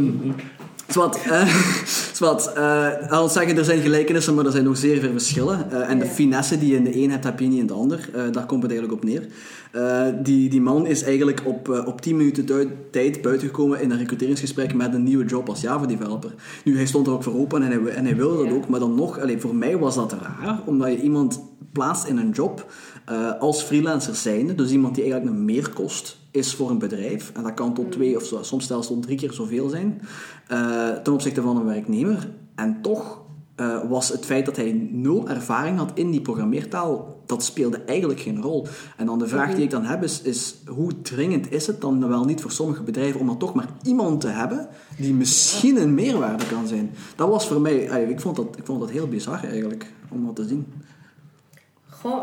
[0.91, 1.55] Zwat, eh,
[2.19, 5.71] zwat, eh, al zeggen er zijn gelijkenissen, maar er zijn nog zeer veel verschillen.
[5.71, 7.73] Eh, en de finesse die je in de een hebt, heb je niet in de
[7.73, 8.09] ander.
[8.13, 9.27] Eh, daar komt het eigenlijk op neer.
[9.71, 12.45] Eh, die, die man is eigenlijk op, eh, op 10 minuten
[12.91, 16.33] tijd buitengekomen in een recruteringsgesprek met een nieuwe job als Java-developer.
[16.63, 18.79] Nu, hij stond er ook voor open en hij, en hij wilde dat ook, maar
[18.79, 21.41] dan nog, allee, voor mij was dat raar, omdat je iemand
[21.71, 22.65] plaatst in een job
[23.05, 27.43] eh, als freelancer zijnde, dus iemand die eigenlijk een meerkost is voor een bedrijf, en
[27.43, 30.01] dat kan tot twee of zo, soms zelfs tot drie keer zoveel zijn,
[30.47, 32.29] eh, ten opzichte van een werknemer.
[32.55, 33.21] En toch
[33.61, 38.19] eh, was het feit dat hij nul ervaring had in die programmeertaal, dat speelde eigenlijk
[38.19, 38.67] geen rol.
[38.97, 42.07] En dan de vraag die ik dan heb is, is hoe dringend is het dan
[42.07, 45.93] wel niet voor sommige bedrijven om dan toch maar iemand te hebben die misschien een
[45.93, 46.91] meerwaarde kan zijn?
[47.15, 50.35] Dat was voor mij, ik vond dat, ik vond dat heel bizar eigenlijk, om dat
[50.35, 50.65] te zien.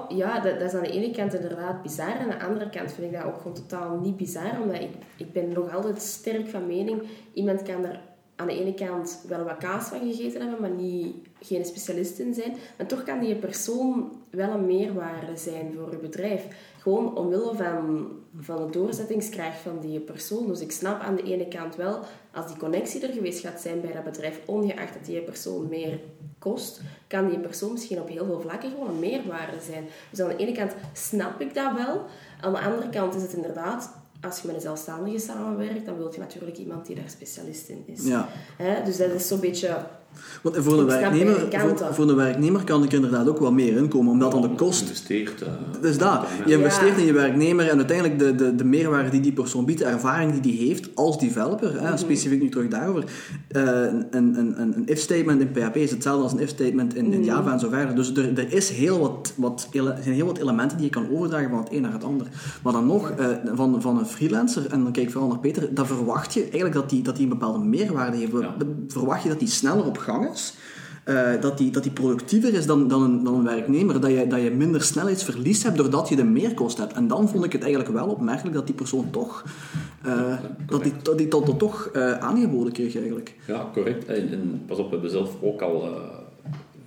[0.08, 2.18] Ja, dat, is aan de ene kant inderdaad bizar.
[2.18, 4.60] Aan de andere kant vind ik dat ook gewoon totaal niet bizar.
[4.62, 7.02] Omdat ik, ik ben nog altijd sterk van mening...
[7.32, 8.00] Iemand kan er
[8.38, 12.34] aan de ene kant wel wat kaas van gegeten hebben, maar niet, geen specialist in
[12.34, 12.56] zijn.
[12.76, 16.46] Maar toch kan die persoon wel een meerwaarde zijn voor je bedrijf.
[16.80, 18.08] Gewoon omwille van,
[18.38, 20.46] van de doorzettingskracht van die persoon.
[20.46, 22.00] Dus ik snap aan de ene kant wel,
[22.32, 26.00] als die connectie er geweest gaat zijn bij dat bedrijf, ongeacht dat die persoon meer
[26.50, 29.84] kost, kan die persoon misschien op heel veel vlakken gewoon een meerwaarde zijn.
[30.10, 32.04] Dus aan de ene kant snap ik dat wel.
[32.40, 33.90] Aan de andere kant is het inderdaad,
[34.20, 37.82] als je met een zelfstandige samenwerkt, dan wil je natuurlijk iemand die daar specialist in
[37.86, 38.04] is.
[38.04, 38.28] Ja.
[38.84, 39.86] Dus dat is zo'n beetje...
[40.42, 41.78] Want voor snap werknemer, kanten.
[41.86, 44.82] voor, voor de werknemer kan ik inderdaad ook wat meer inkomen, omdat dan de kost
[44.82, 45.42] Investeert.
[45.42, 45.48] eh,
[45.80, 47.00] Dus dat, je investeert Ja.
[47.00, 50.32] in je werknemer en uiteindelijk de, de, de meerwaarde die die persoon biedt, de ervaring
[50.32, 53.04] die die heeft als developer, hè, specifiek nu terug daarover.
[53.48, 57.24] Eh, een, een, een, een if-statement in PHP is hetzelfde als een if-statement in, in
[57.24, 57.94] Java en zo verder.
[57.94, 60.92] Dus er, er is heel wat, wat, ele- er zijn heel wat elementen die je
[60.92, 62.26] kan overdragen van het een naar het ander.
[62.62, 65.74] Maar dan nog, eh, van, van een freelancer, en dan kijk ik vooral naar Peter,
[65.74, 68.32] dan verwacht je eigenlijk dat die, dat die een bepaalde meerwaarde heeft.
[68.40, 68.54] Ja.
[68.88, 70.54] Verwacht je dat die sneller op gang is.
[71.04, 74.00] Eh, dat, die, dat die productiever is dan, dan, een, dan een werknemer.
[74.00, 76.92] Dat je, dat je minder snelheidsverlies hebt doordat je de meerkost hebt.
[76.92, 79.44] En dan vond ik het eigenlijk wel opmerkelijk dat die persoon toch...
[80.02, 83.34] eh, dat die, dat die toch eh, aangeboden kreeg eigenlijk.
[83.46, 84.04] Ja, correct.
[84.04, 85.88] En, en pas op, we hebben zelf ook al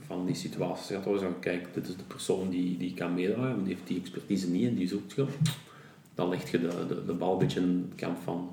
[0.07, 3.13] van die situaties gehad waar we zeggen, kijk, dit is de persoon die, die kan
[3.13, 5.26] meedraaien, maar die heeft die expertise niet en die zoekt je.
[6.15, 8.49] Dan leg je de, de, de bal een beetje in het kamp van,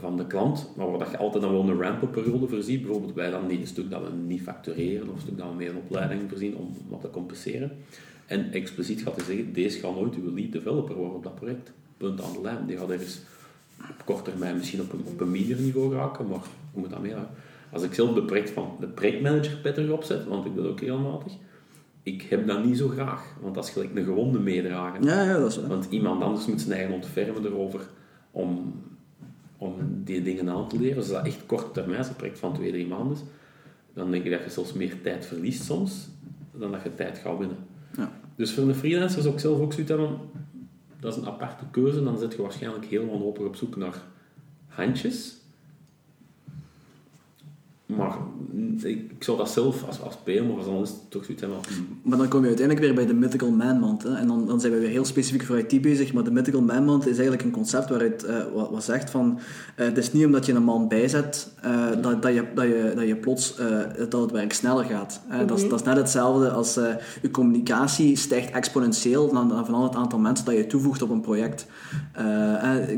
[0.00, 2.82] van de klant, maar waar je altijd dan wel een ramp-up periode voorziet.
[2.82, 5.54] Bijvoorbeeld wij dan die een stuk dat we niet factureren of een stuk dat we
[5.54, 7.72] meer een opleiding voorzien om wat te compenseren.
[8.26, 11.72] En expliciet gaat hij zeggen, deze gaat nooit uw lead developer worden op dat project.
[11.96, 12.66] Punt aan de lijn.
[12.66, 13.20] Die gaat ergens
[13.78, 16.38] op korte termijn misschien op een, op een medium niveau raken, maar
[16.72, 17.14] hoe moet dat mee?
[17.72, 20.80] Als ik zelf de, project van, de projectmanager Petter opzet, want ik doe dat ook
[20.80, 21.32] regelmatig,
[22.02, 25.04] ik heb dat niet zo graag, want dat is gelijk een gewonde meedrager.
[25.04, 25.68] Ja, ja, dat is waar.
[25.68, 27.80] Want iemand anders moet zijn eigen ontfermen erover
[28.30, 28.82] om,
[29.64, 30.96] om die dingen aan te leren.
[30.96, 33.22] Als dat echt korte termijn is, een project van twee, drie maanden is,
[33.94, 36.08] dan denk ik dat je zelfs meer tijd verliest soms,
[36.52, 37.56] dan dat je tijd gaat winnen.
[37.96, 38.12] Ja.
[38.36, 40.18] Dus voor een freelancer zou ik zelf ook zoiets hebben,
[41.00, 44.02] dat is een aparte keuze, dan zit je waarschijnlijk heel wanhopig op zoek naar
[44.66, 45.36] handjes.
[47.86, 48.16] Maar
[48.82, 51.74] ik, ik zou dat zelf als, als PM of als analist toch zoiets hebben van,
[51.76, 54.02] mm, Maar dan kom je uiteindelijk weer bij de mythical man month.
[54.02, 54.14] Hè?
[54.14, 56.12] En dan, dan zijn we weer heel specifiek voor IT bezig.
[56.12, 59.38] Maar de mythical man month is eigenlijk een concept waaruit eh, wat, wat zegt van...
[59.76, 62.92] eh, het is niet omdat je een man bijzet eh, dat, dat, je, dat, je,
[62.94, 63.78] dat je plots eh,
[64.08, 65.20] dat het werk sneller gaat.
[65.46, 66.84] Dat, is, dat is net hetzelfde als eh,
[67.22, 71.10] je communicatie stijgt exponentieel dan, dan van al het aantal mensen dat je toevoegt op
[71.10, 71.66] een project.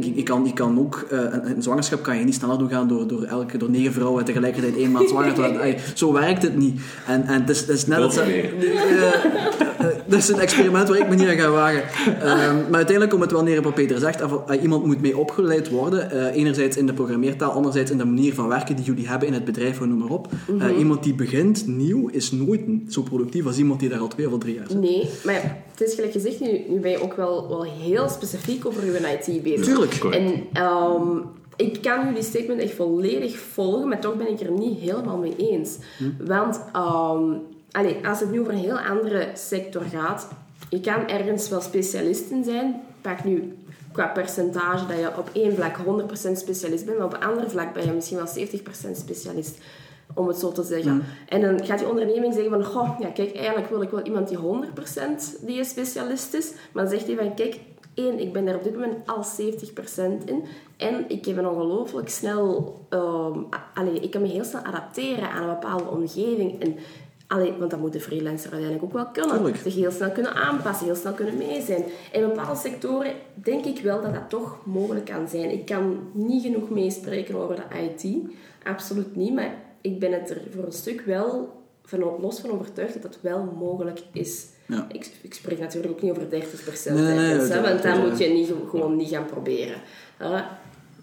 [0.00, 1.06] Je, je kan, je kan ook...
[1.10, 3.92] eh, een, een zwangerschap kan je niet sneller doen gaan door, door, elke, door negen
[3.92, 5.42] vrouwen tegelijkertijd één maand zwanger te.
[5.42, 6.80] Ey, Zo werkt het niet.
[7.06, 8.16] En, en het, is, het is net Dat.
[8.16, 11.82] Eh, eh, dat is een experiment waar ik me niet aan ga wagen.
[12.20, 14.22] Ehm, maar uiteindelijk komt het wel neer op wat Peter zegt.
[14.22, 16.10] Of, eh, iemand moet mee opgeleid worden.
[16.10, 19.34] Eh, enerzijds in de programmeertaal, anderzijds in de manier van werken die jullie hebben in
[19.34, 20.28] het bedrijf, noem maar op.
[20.58, 24.30] Eh, iemand die begint nieuw is nooit zo productief als iemand die daar al twee
[24.30, 24.80] of drie jaar zit.
[24.80, 28.08] Nee, maar ja, het is gelijk gezegd, nu, nu ben je ook wel, wel heel
[28.08, 29.64] specifiek over uw IT bezig.
[29.64, 29.98] Tuurlijk.
[29.98, 30.22] Correct.
[30.22, 31.18] En ehm,
[31.56, 35.36] ik kan jullie statement echt volledig volgen, maar toch ben ik er niet helemaal mee
[35.36, 35.76] eens.
[36.18, 37.32] Want ehm,
[37.70, 40.28] allee, als het nu over een heel andere sector gaat,
[40.68, 42.80] je kan ergens wel specialist in zijn.
[43.00, 43.54] Pak nu
[43.92, 47.72] qua percentage dat je op één vlak 100% specialist bent, maar op een ander vlak
[47.72, 48.48] ben je misschien wel
[48.94, 49.58] 70% specialist.
[50.14, 51.04] Om het zo te zeggen.
[51.28, 54.28] En dan gaat die onderneming zeggen van, goh, ja, kijk, eigenlijk wil ik wel iemand
[54.28, 54.40] die 100%
[55.40, 56.52] die een specialist is.
[56.72, 57.60] Maar dan zegt hij van, kijk,
[57.96, 60.44] één, ik ben daar op dit moment al 70% in.
[60.76, 62.74] En ik heb een ongelooflijk snel...
[63.74, 66.62] allee, ik kan me heel snel adapteren aan een bepaalde omgeving.
[66.62, 66.76] En,
[67.26, 69.36] allee, want dat moet de freelancer uiteindelijk ook wel kunnen.
[69.36, 69.56] Tuurlijk.
[69.56, 71.84] Zich heel snel kunnen aanpassen, heel snel kunnen mee zijn.
[72.12, 75.50] In bepaalde sectoren denk ik wel dat dat toch mogelijk kan zijn.
[75.50, 78.16] Ik kan niet genoeg meespreken over de IT.
[78.64, 79.34] Absoluut niet.
[79.34, 83.18] Maar ik ben het er voor een stuk wel van, los van overtuigd dat dat
[83.20, 84.46] wel mogelijk is.
[84.68, 84.86] Ja.
[84.92, 88.08] Ik, ik spreek natuurlijk ook niet over 30% Nee, nee, nee, ergens, hè, want dat
[88.08, 89.76] moet je niet, gewoon niet gaan proberen.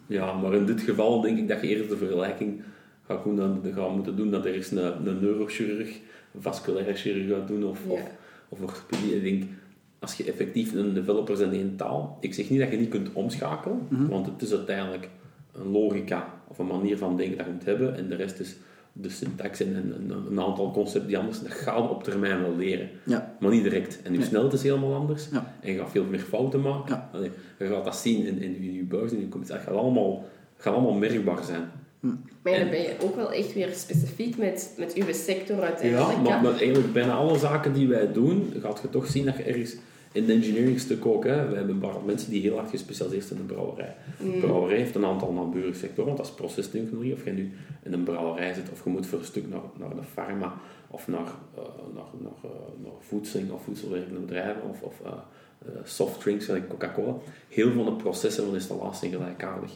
[0.07, 2.61] Ja, maar in dit geval denk ik dat je eerder de vergelijking
[3.07, 5.87] gaat, doen dan, gaat moeten doen dat er eens een, een neurochirurg,
[6.33, 7.91] een vasculaire chirurg gaat doen of, Ja.
[7.93, 8.01] of,
[8.49, 9.15] of orthopedie.
[9.15, 9.43] Ik denk,
[9.99, 12.89] als je effectief een developer bent in één taal, ik zeg niet dat je niet
[12.89, 15.09] kunt omschakelen, want het is uiteindelijk
[15.53, 18.55] een logica of een manier van denken dat je moet hebben en de rest is
[18.93, 19.93] de syntax en
[20.29, 21.49] een, aantal concepten die anders zijn.
[21.49, 22.89] Dat ga je op termijn wel leren.
[23.05, 23.35] Ja.
[23.39, 24.01] Maar niet direct.
[24.03, 24.27] En je Nee.
[24.27, 25.27] snelheid is helemaal anders.
[25.31, 25.53] Ja.
[25.61, 26.95] En je gaat veel meer fouten maken.
[26.95, 27.09] Ja.
[27.13, 29.57] Allee, je gaat dat zien in, in, in je buis, in je commissie.
[29.57, 30.25] Dat gaat allemaal,
[30.57, 31.71] gaat allemaal merkbaar zijn.
[32.41, 35.63] Maar ja, dan ben je ook wel echt weer specifiek met, met uw sector Ja,
[35.63, 36.21] uiteindelijk.
[36.21, 36.41] maar, hè.
[36.41, 39.75] maar eigenlijk bijna alle zaken die wij doen, gaat je toch zien dat je ergens
[40.13, 43.47] in het engineering stuk ook, hè, we hebben mensen die heel hard gespecialiseerd zijn in
[43.47, 43.95] de brouwerij.
[44.17, 47.13] De brouwerij heeft een aantal naburige sectoren, want dat is procestechnologie.
[47.13, 47.51] Of je nu
[47.83, 50.53] in een brouwerij zit, of je moet voor een stuk naar, naar de pharma,
[50.87, 51.61] of naar, eh
[51.93, 55.11] naar, naar, eh, naar voedsel of voedselwerkende bedrijven, of, of eh,
[55.83, 57.15] soft drinks, zoals Coca-Cola.
[57.49, 59.71] Heel veel van de processen van installatie zijn gelijkaardig.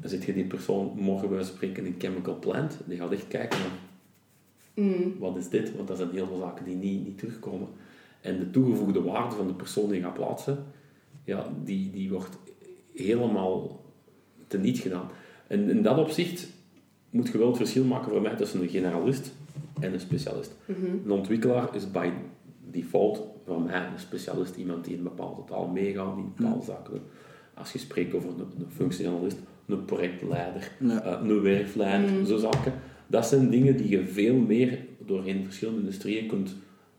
[0.00, 3.28] Dan zit je die persoon morgen bij spreken in een chemical plant, die gaat echt
[3.28, 3.86] kijken naar
[5.18, 5.76] wat is dit?
[5.76, 7.68] Want dat zijn heel veel zaken die niet, niet terugkomen.
[8.20, 10.64] En de toegevoegde waarde van de persoon die je gaat plaatsen,
[11.24, 12.38] ja, die, die wordt
[12.94, 13.80] helemaal
[14.46, 15.08] teniet gedaan.
[15.46, 16.48] En in dat opzicht
[17.10, 19.32] moet je wel het verschil maken voor mij tussen een generalist
[19.80, 20.54] en een specialist.
[21.04, 22.10] Een ontwikkelaar is by
[22.70, 26.64] default voor mij een specialist, iemand die in een bepaalde taal meegaat, die een bepaalde
[26.64, 27.00] zaken.
[27.54, 31.02] Als je spreekt over een, een functionalist, een projectleider, Ja.
[31.02, 32.72] eh, een werkleider, zo zaken.
[33.06, 36.54] Dat zijn dingen die je veel meer doorheen verschillende industrieën kunt,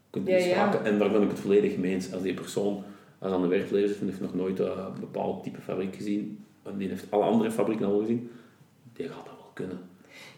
[0.10, 0.84] kunt Ja, ja.
[0.84, 2.14] En daar ben ik het volledig mee eens.
[2.14, 2.84] Als die persoon,
[3.20, 6.78] als aan de werkleider zit en heeft nog nooit een bepaald type fabriek gezien, en
[6.78, 8.32] die heeft alle andere fabrieken al gezien,
[8.94, 9.80] die gaat dat wel kunnen.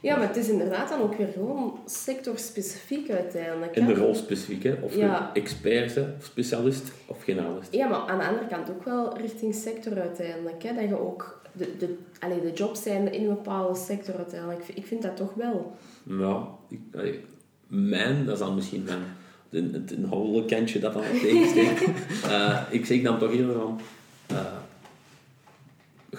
[0.01, 3.75] Ja, maar het is inderdaad dan ook weer gewoon sectorspecifiek uiteindelijk.
[3.75, 3.93] En hè.
[3.93, 4.73] de rol specifiek, hè?
[4.81, 5.31] of Ja.
[5.33, 7.73] je expert of specialist, of generalist.
[7.73, 10.63] Ja, maar aan de andere kant ook wel richting sector uiteindelijk.
[10.63, 10.73] Hè?
[10.73, 14.63] Dat je ook de, de, allee, de jobs zijn in een bepaalde sector uiteindelijk.
[14.73, 15.75] Ik vind dat toch wel.
[16.03, 17.19] Ja, ik, allee,
[17.67, 19.01] mijn, dat is dan misschien mijn,
[19.51, 21.83] een, het een holle kantje dat dan tegensteekt.
[22.29, 23.79] Eh ik zeg dan toch eerder van,
[24.27, 24.37] eh,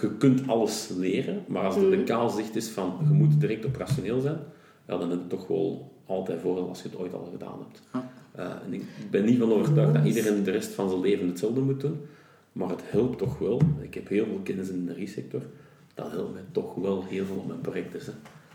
[0.01, 4.21] je kunt alles leren, maar als er de kaalzicht is van je moet direct operationeel
[4.21, 4.39] zijn,
[4.89, 8.07] ja, dan is het toch wel altijd voordeel als je het ooit al gedaan hebt.
[8.39, 11.61] Uh, en ik ben niet van overtuigd dat iedereen de rest van zijn leven hetzelfde
[11.61, 12.01] moet doen,
[12.53, 13.61] maar het helpt toch wel.
[13.81, 15.43] Ik heb heel veel kennis in de resector.
[15.95, 18.01] Dat helpt mij toch wel heel veel op mijn projecten.
[18.01, 18.13] Hè.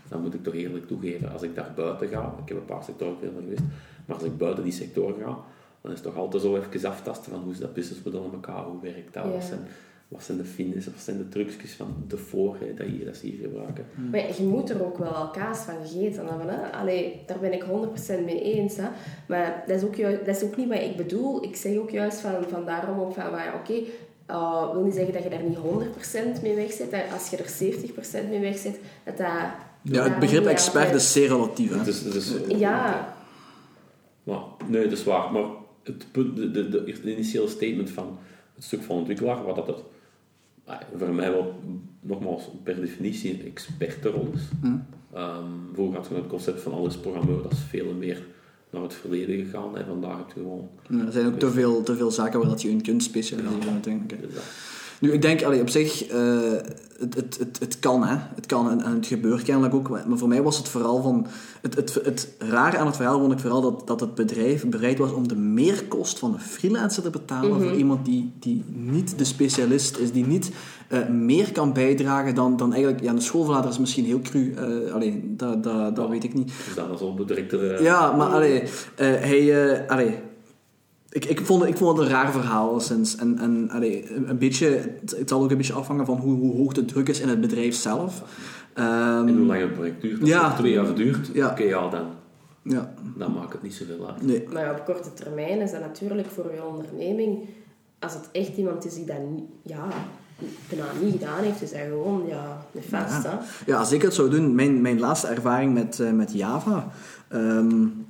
[0.08, 1.32] Dat moet ik toch eerlijk toegeven.
[1.32, 3.62] Als ik daar buiten ga, ik heb een paar sectoren geweest,
[4.06, 5.38] maar als ik buiten die sector ga,
[5.80, 8.64] dan is het toch altijd zo even aftasten van hoe is dat businessmodel in elkaar,
[8.64, 9.60] hoe werkt dat, wat, zijn,
[10.08, 13.26] wat zijn de fines, wat zijn de trucjes van de voor dat, je, dat ze
[13.26, 13.86] hier gebruiken.
[14.10, 16.48] Maar je moet er ook wel al kaas van gegeten hebben.
[16.48, 16.72] Hè?
[16.72, 18.76] Allee, daar ben ik 100% mee eens.
[18.76, 18.88] Hè?
[19.28, 21.44] Maar dat is, ook juist, dat is ook niet wat ik bedoel.
[21.44, 23.86] Ik zeg ook juist van, van daarom ook van, oké, okay,
[24.30, 25.58] uh, wil niet zeggen dat je daar niet
[26.38, 26.90] 100% mee weg zit.
[26.90, 29.66] Dat als je er 70% mee weg zit, dat dat...
[29.90, 31.74] Ja, het begrip expert is zeer relatief.
[31.74, 31.84] Hè?
[31.84, 33.16] Dus, dus, ja.
[34.22, 35.32] Maar, nee, dat is waar.
[35.32, 35.44] Maar
[35.82, 38.18] het, de, de, de, initiële statement van
[38.54, 39.76] het stuk van ontwikkelaar, wat dat het
[40.64, 41.60] ah, voor mij wel
[42.00, 44.42] nogmaals per definitie een expertenrol is.
[44.60, 44.84] Mm.
[45.16, 48.26] Um, vroeger had je het concept van alles programmeur, dat is veel meer
[48.70, 49.76] naar het verleden gegaan.
[49.76, 50.68] En vandaag heb je gewoon...
[50.88, 53.74] Ja, er zijn ook te veel, te veel zaken waar dat je in kunt specialiseren,
[53.74, 53.80] ja.
[53.80, 54.18] denk ik.
[55.00, 56.38] Nu, ik denk, allee, op zich, uh,
[56.98, 58.16] het, het, het, het kan, hè.
[58.34, 59.88] Het kan en, en, het gebeurt kennelijk ook.
[59.88, 61.26] Maar voor mij was het vooral van...
[61.60, 64.98] Het, het, het raar aan het verhaal vond ik vooral dat, dat het bedrijf bereid
[64.98, 67.78] was om de meerkost van een freelancer te betalen voor mhm.
[67.78, 70.50] iemand die, die niet de specialist is, die niet
[70.92, 73.02] uh, meer kan bijdragen dan, dan eigenlijk...
[73.02, 74.54] Ja, de schoolverlader is misschien heel cru.
[74.58, 76.46] Uh, allee, dat, dat, dat weet ik niet.
[76.46, 77.82] Dus dat is al.
[77.82, 78.62] Ja, maar allee,
[78.96, 79.88] hij...
[79.88, 80.18] allee,
[81.10, 83.16] ik, ik, vond, ik vond het een raar verhaal sinds.
[83.16, 84.66] En, en allee, een beetje,
[85.00, 87.40] het, zal ook een beetje afhangen van hoe, hoe hoog de druk is in het
[87.40, 88.22] bedrijf zelf.
[88.74, 90.20] Um, en hoe lang het project duurt.
[90.20, 91.50] Als ja, het twee jaar duurt, ja.
[91.50, 92.06] oké, ja, dan,
[92.62, 92.94] ja.
[93.16, 94.22] dan maakt het niet zoveel uit.
[94.22, 94.48] Nee.
[94.52, 97.38] Maar ja, op korte termijn is dat natuurlijk voor je onderneming,
[97.98, 99.16] als het echt iemand is die dat
[99.62, 99.88] ja,
[100.68, 103.22] bijna niet gedaan heeft, is dat gewoon ja, nefast.
[103.24, 103.40] Ja.
[103.66, 106.88] ja, als ik het zou doen, mijn, mijn laatste ervaring met, uh, met Java.
[107.32, 108.06] Um,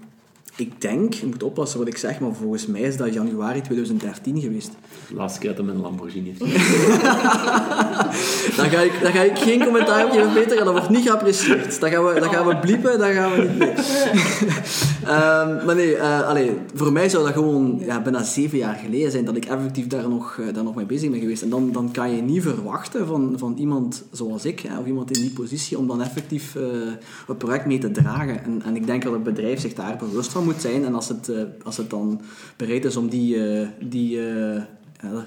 [0.61, 4.41] ik denk, ik moet oppassen wat ik zeg, maar volgens mij is dat januari 2013
[4.41, 4.71] geweest.
[5.09, 6.41] De laatste keer dat mijn Lamborghini heeft
[8.57, 11.81] dan, ga ik, dan ga ik geen commentaar op geven, Peter, dat wordt niet geapprecieerd.
[11.81, 13.69] Dan gaan we, dan gaan we bliepen, dan gaan we niet mee.
[13.69, 13.75] um,
[15.67, 19.37] maar nee, uh, voor mij zou dat gewoon ja, bijna zeven jaar geleden zijn dat
[19.37, 21.43] ik effectief daar nog, uh, daar nog mee bezig ben geweest.
[21.43, 25.17] En dan, dan kan je niet verwachten van, van iemand zoals ik, hè, of iemand
[25.17, 26.63] in die positie, om dan effectief uh,
[27.27, 28.45] het project mee te dragen.
[28.45, 30.85] En, en ik denk dat het bedrijf zich daar bewust van moet zijn.
[30.85, 32.21] En als het, uh, als het dan
[32.57, 34.63] bereid is om die, uh, die uh,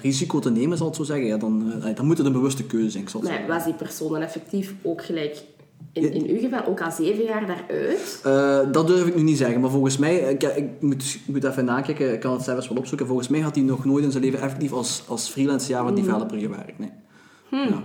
[0.00, 3.02] risico te nemen, zal ik zo zeggen, ja, dan, dan moet het een bewuste keuze
[3.22, 3.46] zijn.
[3.46, 5.42] Was die persoon dan effectief ook gelijk
[5.92, 8.22] in, in uw geval ook al zeven jaar daaruit?
[8.26, 11.44] Uh, dat durf ik nu niet zeggen, maar volgens mij, ik, ik, moet, ik moet
[11.44, 13.06] even nakijken, ik kan het zelfs wel opzoeken.
[13.06, 15.94] Volgens mij had hij nog nooit in zijn leven effectief als, als freelance Java hmm.
[15.94, 16.78] developer gewerkt.
[16.78, 16.90] Nee.
[17.48, 17.68] Hmm.
[17.68, 17.82] Ja.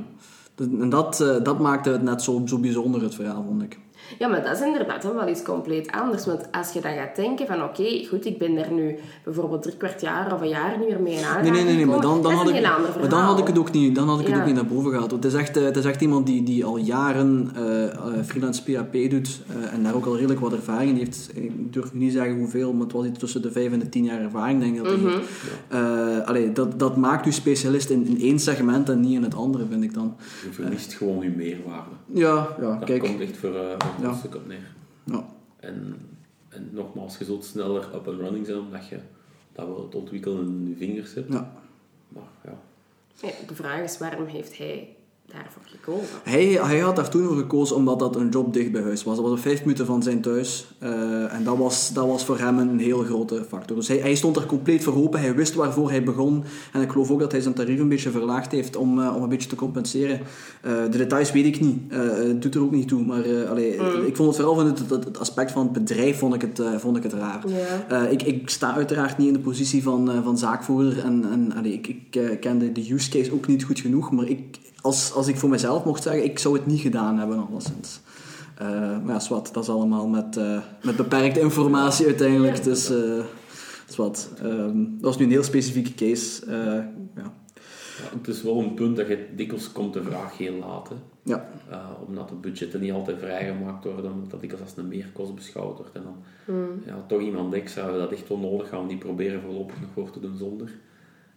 [0.79, 3.77] En dat, dat maakte het net zo, zo bijzonder, het verhaal, vond ik.
[4.20, 6.26] Ja, maar dat is inderdaad dan wel iets compleet anders.
[6.26, 9.78] Want als je dan gaat denken van oké, goed, ik ben er nu bijvoorbeeld drie
[9.78, 12.22] kwart jaar of een jaar niet meer mee in aanraking Nee, nee, nee, maar dan,
[12.22, 12.62] dan, had ik,
[12.99, 14.91] maar dan had ik het ook niet, dan had ik het ook niet naar boven
[14.91, 15.12] gehaald.
[15.12, 19.10] het is echt, eh, het is echt iemand die, die al jaren uh, freelance PHP
[19.10, 21.30] doet uh, en daar ook al redelijk wat ervaring in heeft.
[21.34, 24.03] Ik durf niet zeggen hoeveel, maar het was iets tussen de vijf en de tien
[24.03, 24.84] jaar ervaring, denk ik.
[24.84, 25.22] Dat, mm
[26.26, 29.66] allee, dat, dat maakt u specialist in, in één segment en niet in het andere,
[29.70, 30.16] vind ik dan.
[30.45, 31.89] Je verliest gewoon uw meerwaarde.
[32.14, 33.01] Ja, ja, dat kijk.
[33.01, 33.53] komt echt voor
[34.02, 34.08] ja.
[34.08, 34.76] een stuk op neer.
[35.04, 35.26] Ja.
[35.60, 35.95] En,
[36.50, 39.00] en nogmaals, je zult sneller up and running zijn omdat je
[39.52, 41.34] dat wel het ontwikkelen in je vingers hebt.
[41.34, 41.53] Ja.
[42.07, 42.60] Maar ja.
[43.22, 43.30] ja.
[43.48, 44.97] De vraag is, waarom heeft hij
[45.34, 46.16] daarvoor gekozen?
[46.24, 49.16] Hij, hij had daar toen voor gekozen omdat dat een job dicht bij huis was.
[49.16, 50.68] Dat was op vijf minuten van zijn thuis.
[50.84, 53.76] Uh, en dat was, dat was voor hem een heel grote factor.
[53.76, 55.20] Dus hij, hij stond er compleet voor open.
[55.20, 56.44] Hij wist waarvoor hij begon.
[56.74, 59.24] En ik geloof ook dat hij zijn tarief een beetje verlaagd heeft om, uh, om
[59.24, 60.20] een beetje te compenseren.
[60.66, 61.80] Uh, de details weet ik niet.
[61.90, 63.06] het doet er ook niet toe.
[63.06, 64.06] Maar allee, mm.
[64.06, 66.62] ik vond het vooral van het, het, het, aspect van het bedrijf vond ik het,
[66.78, 67.44] vond ik het raar.
[67.88, 68.12] Yeah.
[68.12, 71.04] ik, ik sta uiteraard niet in de positie van, van zaakvoerder.
[71.04, 74.12] En, en allee, ik, ik ken de, de use case ook niet goed genoeg.
[74.12, 77.47] Maar ik, als, als ik voor mezelf mocht zeggen, ik zou het niet gedaan hebben,
[77.47, 77.99] alleszins.
[78.61, 78.69] Uh,
[79.03, 82.64] maar ja, zwart, dat is allemaal met, uh, met beperkte informatie uiteindelijk.
[82.64, 83.23] Dus uh,
[83.88, 84.30] zwart.
[84.43, 86.43] Um, dat was nu een heel specifieke case.
[87.15, 87.34] ja.
[88.03, 90.91] Ja, het is wel een punt dat je dikwijls komt de vraag heel laat.
[91.23, 91.49] Ja.
[92.07, 95.95] omdat de budgetten niet altijd vrijgemaakt worden, omdat dat dikwijls als een meerkost beschouwd wordt.
[95.95, 96.15] En dan
[96.55, 96.81] mm.
[96.85, 100.19] ja, toch iemand extra dat echt wel nodig gaan, die proberen voorlopig nog voor te
[100.19, 100.72] doen zonder.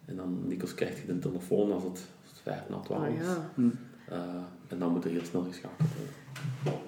[0.05, 2.01] En dan dikwijls krijg je de telefoon als het
[2.43, 3.09] vijf na twaalf.
[3.09, 3.51] Oh, ja.
[3.55, 3.71] Hm.
[4.11, 4.17] Uh,
[4.69, 6.19] en dan moet er heel snel geschakeld worden.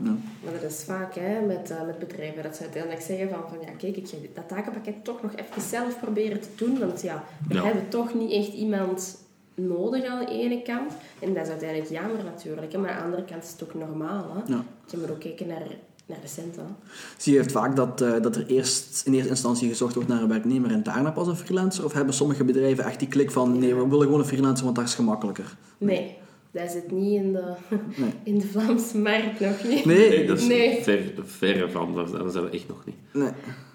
[0.02, 0.16] Ja.
[0.44, 3.58] Maar dat is vaak hè, met, uh, met bedrijven dat ze uiteindelijk zeggen van, van
[3.60, 7.24] ja kijk, ik ga dat takenpakket toch nog even zelf proberen te doen, want ja,
[7.48, 9.22] we hebben toch niet echt iemand
[9.54, 10.92] nodig aan de ene kant.
[11.18, 12.72] En dat is uiteindelijk jammer natuurlijk.
[12.72, 14.34] hè, Maar aan de andere kant is het toch normaal.
[14.34, 14.52] Hè?
[14.52, 14.64] Ja.
[14.90, 15.66] Je moet ook kijken naar,
[16.06, 16.76] naar de centen.
[17.16, 20.22] Zie je het vaak dat, eh, dat er eerst in eerste instantie gezocht wordt naar
[20.22, 21.84] een werknemer en daarna pas een freelancer?
[21.84, 24.76] Of hebben sommige bedrijven echt die klik van nee, we willen gewoon een freelancer, want
[24.76, 25.56] dat is gemakkelijker?
[25.78, 26.16] Nee,
[26.50, 27.52] dat zit niet in de,
[27.96, 28.12] Nee.
[28.34, 29.84] in de Vlaamse markt nog niet.
[29.84, 30.08] Nee?
[30.08, 30.82] Nee, dat is Nee.
[30.82, 31.94] ver, verre van.
[31.94, 32.96] Dat, dat zijn we echt nog niet.
[33.12, 33.26] Nee.
[33.28, 33.34] Echt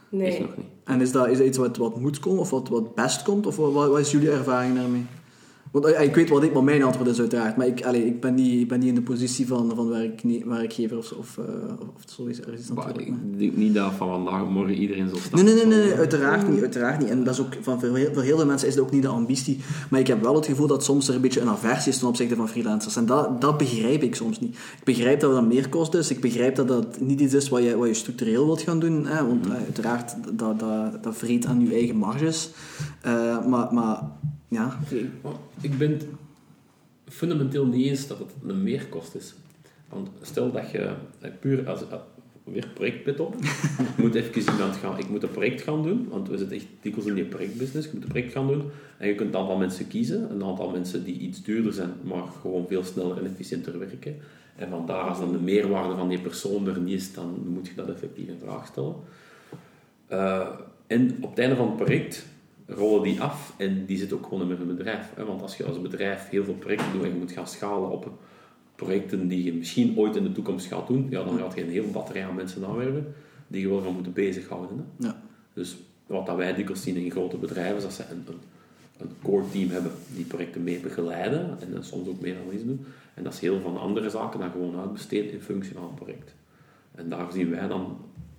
[0.09, 0.41] Nee.
[0.41, 0.65] nog niet.
[0.83, 3.45] En is dat, is dat iets wat, wat moet komen of wat, wat best komt?
[3.45, 5.05] Of wat, wat is jullie ervaring daarmee?
[5.81, 8.33] Want eh, ik weet wat, ik, mijn antwoord is uiteraard, maar ik, allee, ik, ben,
[8.33, 11.43] niet, ik ben niet in de positie van, van werkne- werkgever of, of, eh,
[11.79, 12.39] of zoiets.
[12.39, 15.45] Ik denk niet dat van vandaag morgen iedereen zal staan.
[15.45, 17.09] Nee, nee, nee, nee, uiteraard niet, uiteraard niet.
[17.09, 19.01] En dat is ook, van, voor, heel, voor heel veel mensen is dat ook niet
[19.01, 19.59] de ambitie.
[19.89, 22.07] Maar ik heb wel het gevoel dat soms er een beetje een aversie is ten
[22.07, 22.95] opzichte van freelancers.
[22.95, 24.55] En dat, dat begrijp ik soms niet.
[24.55, 26.11] Ik begrijp dat dat meer kost is.
[26.11, 29.05] Ik begrijp dat dat niet iets is wat je, wat je structureel wilt gaan doen.
[29.05, 29.27] Hè?
[29.27, 32.49] Want eh, uiteraard, dat, dat, dat vreet aan je eigen marges.
[33.01, 34.03] Eh, maar, maar,
[34.47, 34.79] ja...
[35.21, 36.05] Maar Ik ben het
[37.07, 39.33] fundamenteel niet eens dat het een meerkost is.
[39.89, 42.01] Want stel dat je eh, puur als, als-
[42.43, 43.35] weer projectpit op,
[43.97, 46.65] je moet even iemand gaan, ik moet een project gaan doen, want we zitten echt
[46.81, 48.63] dikwijls in die projectbusiness, je moet een project gaan doen
[48.97, 52.23] en je kunt een aantal mensen kiezen, een aantal mensen die iets duurder zijn, maar
[52.41, 54.15] gewoon veel sneller en efficiënter werken.
[54.55, 57.73] En vandaar, als dan de meerwaarde van die persoon er niet is, dan moet je
[57.75, 58.95] dat effectief in vraag stellen.
[60.07, 60.47] Eh,
[60.87, 62.25] en op het einde van het project
[62.67, 65.09] rollen die af en die zit ook gewoon met een bedrijf.
[65.15, 65.25] Hè?
[65.25, 68.11] Want als je als bedrijf heel veel projecten doet en je moet gaan schalen op
[68.75, 71.69] projecten die je misschien ooit in de toekomst gaat doen, ja, dan gaat je een
[71.69, 73.13] hele batterij aan mensen aanwerven
[73.47, 74.77] die je wel gaan moeten bezighouden.
[74.77, 75.07] Hè?
[75.07, 75.21] Ja.
[75.53, 78.39] Dus wat dat wij dikwijls zien in grote bedrijven, is dat ze een, een,
[78.97, 82.85] een core team hebben die projecten mee begeleiden en dan soms ook mee analyse doen.
[83.13, 86.33] En dat is heel van andere zaken dan gewoon uitbesteed in functie van het project.
[86.95, 87.97] En daar zien wij dan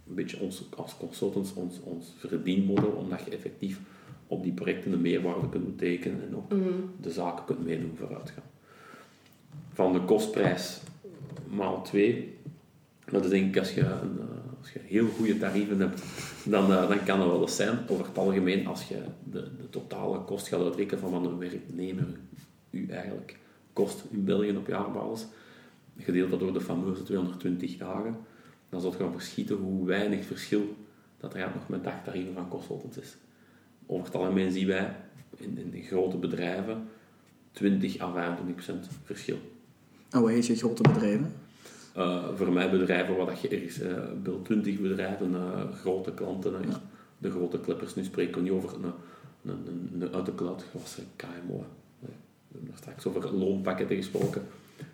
[0.08, 3.80] een beetje ons, als consultants ons, ons verdienmodel, omdat je effectief
[4.28, 6.50] op die projecten de meerwaarde kunt betekenen en ook
[7.00, 8.44] de zaken kunt meedoen vooruitgaan.
[9.72, 10.80] Van de kostprijs
[11.50, 12.36] maal 2,
[13.10, 16.02] dat is denk ik als je, een, eh, als je heel goede tarieven hebt,
[16.44, 17.78] dan, eh, dan kan dat wel eens zijn.
[17.88, 18.96] Over het algemeen, als je
[19.30, 22.06] de, de totale kost gaat uitrekenen van wat een werknemer
[22.70, 23.38] u eigenlijk
[23.72, 25.26] kost in België op jaarbasis,
[25.98, 28.16] gedeeld dat door de fameuze 220 dagen,
[28.68, 30.76] dan zult je gaan verschieten hoe weinig verschil
[31.20, 33.16] dat er nog met dagtarieven van consultants is.
[33.90, 34.96] Over het algemeen zien wij
[35.36, 36.88] in, in grote bedrijven
[37.52, 39.38] 20 à 25 procent verschil.
[40.10, 41.32] En wat heet je grote bedrijven?
[41.94, 46.54] Eh, voor mij bedrijven waar dat je ergens, eh wel 20 bedrijven, eh, grote klanten,
[47.18, 48.84] de grote clippers, nu spreken we niet over een,
[49.44, 51.64] een, een, een uit de cloud, was KMO.
[51.98, 52.16] Nee,
[52.48, 54.42] We hebben straks over loonpakketten gesproken.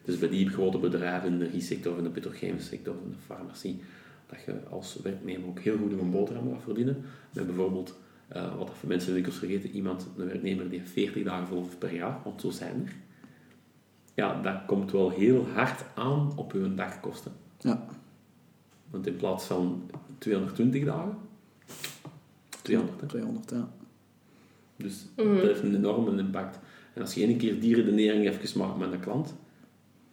[0.04, 3.80] Dus bij die grote bedrijven in de energiesector, in de petrochemische sector, in de farmacie,
[4.26, 7.04] dat je als werknemer ook heel goed een boterham gaat verdienen.
[7.32, 7.94] Met bijvoorbeeld,
[8.28, 11.78] eh, wat dat voor mensen dikwijls vergeten, iemand, een werknemer die heeft 40 dagen verlof
[11.78, 12.92] per jaar, want zo zijn er.
[14.14, 17.32] Ja, dat komt wel heel hard aan op uw dagkosten.
[17.58, 17.86] Ja.
[18.90, 21.16] Want in plaats van 220 dagen,
[22.62, 23.00] 200.
[23.00, 23.06] Hè?
[23.06, 23.68] 200, ja.
[24.76, 26.58] Dus dat heeft een enorme impact.
[26.92, 29.34] En als je één keer die redenering even maakt met een klant,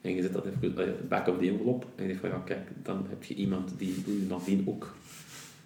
[0.01, 2.41] en je zet dat even eh, back of the envelope, en je zegt van ja,
[2.45, 4.95] kijk, dan heb je iemand die u nadien ook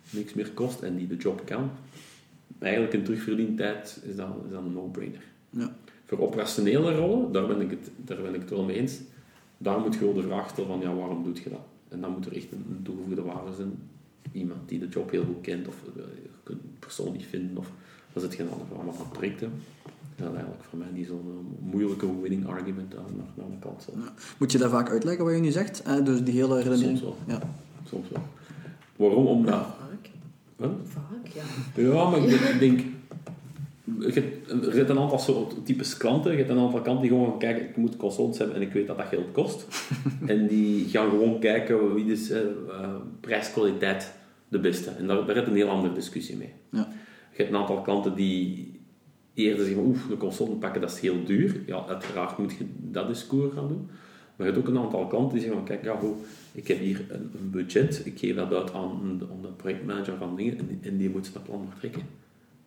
[0.09, 1.71] niks meer kost en die de job kan.
[2.59, 5.23] Eigenlijk een terugverdientijd is dan, is dan een no-brainer.
[5.49, 5.75] ja.
[6.05, 8.99] Voor operationele rollen, daar ben, ik het, daar ben ik het wel mee eens.
[9.57, 11.65] Daar moet je wel de vraag stellen van, ja, waarom doe je dat?
[11.87, 13.71] En dan moet er echt een, toegevoegde waarde zijn.
[14.31, 16.03] Iemand die de job heel goed kent, of eh,
[16.43, 17.71] een persoon niet vinden, of
[18.13, 19.51] dan zit je dan allemaal van projecten.
[20.15, 23.97] Dat is eigenlijk voor mij niet zo'n eh, moeilijke winning argument aan de kant zelf.
[23.97, 24.13] Ja.
[24.37, 25.81] Moet je daar vaak uitleggen wat je nu zegt?
[25.81, 26.97] Eh, dus die hele redenering.
[26.97, 27.37] Soms wel.
[27.37, 27.41] Ja.
[27.89, 28.23] Soms wel.
[28.95, 29.25] Waarom?
[29.25, 29.65] Omdat...
[30.57, 30.69] Huh?
[30.83, 31.43] Vaak, ja.
[31.81, 32.41] Ja, maar ik denk...
[32.41, 32.81] ik denk
[33.99, 36.31] je hebt, er zitten een aantal soort types klanten.
[36.31, 38.73] Je hebt een aantal klanten die gewoon gaan kijken, ik moet consultants hebben en ik
[38.73, 39.67] weet dat dat geld kost.
[40.25, 44.13] en die gaan gewoon kijken wie is eh, eh, prijs-kwaliteit
[44.47, 44.89] de beste.
[44.89, 46.53] En daar, daar heb je een heel andere discussie mee.
[46.71, 46.87] Ja.
[47.31, 48.79] Je hebt een aantal klanten die
[49.33, 51.61] eerder zeggen, oef, de consultant pakken, dat is heel duur.
[51.65, 53.89] Ja, uiteraard moet je dat discours gaan doen.
[54.35, 55.99] Maar je hebt ook een aantal klanten die zeggen, van, kijk, ja,
[56.51, 58.91] ik heb hier een, een budget, ik geef dat uit aan,
[59.31, 62.01] aan de projectmanager van dingen en die, en die moet zijn plan nog trekken.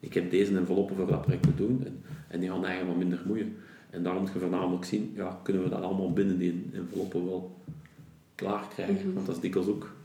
[0.00, 3.08] Ik heb deze enveloppen voor dat project te doen en, en die gaan eigenlijk wat
[3.08, 3.56] minder moeien.
[3.90, 7.56] En daarom moet je voornamelijk zien, ja, kunnen we dat allemaal binnen die enveloppen wel
[8.34, 9.14] klaar krijgen.
[9.14, 9.96] Want dat is dikwijls ook.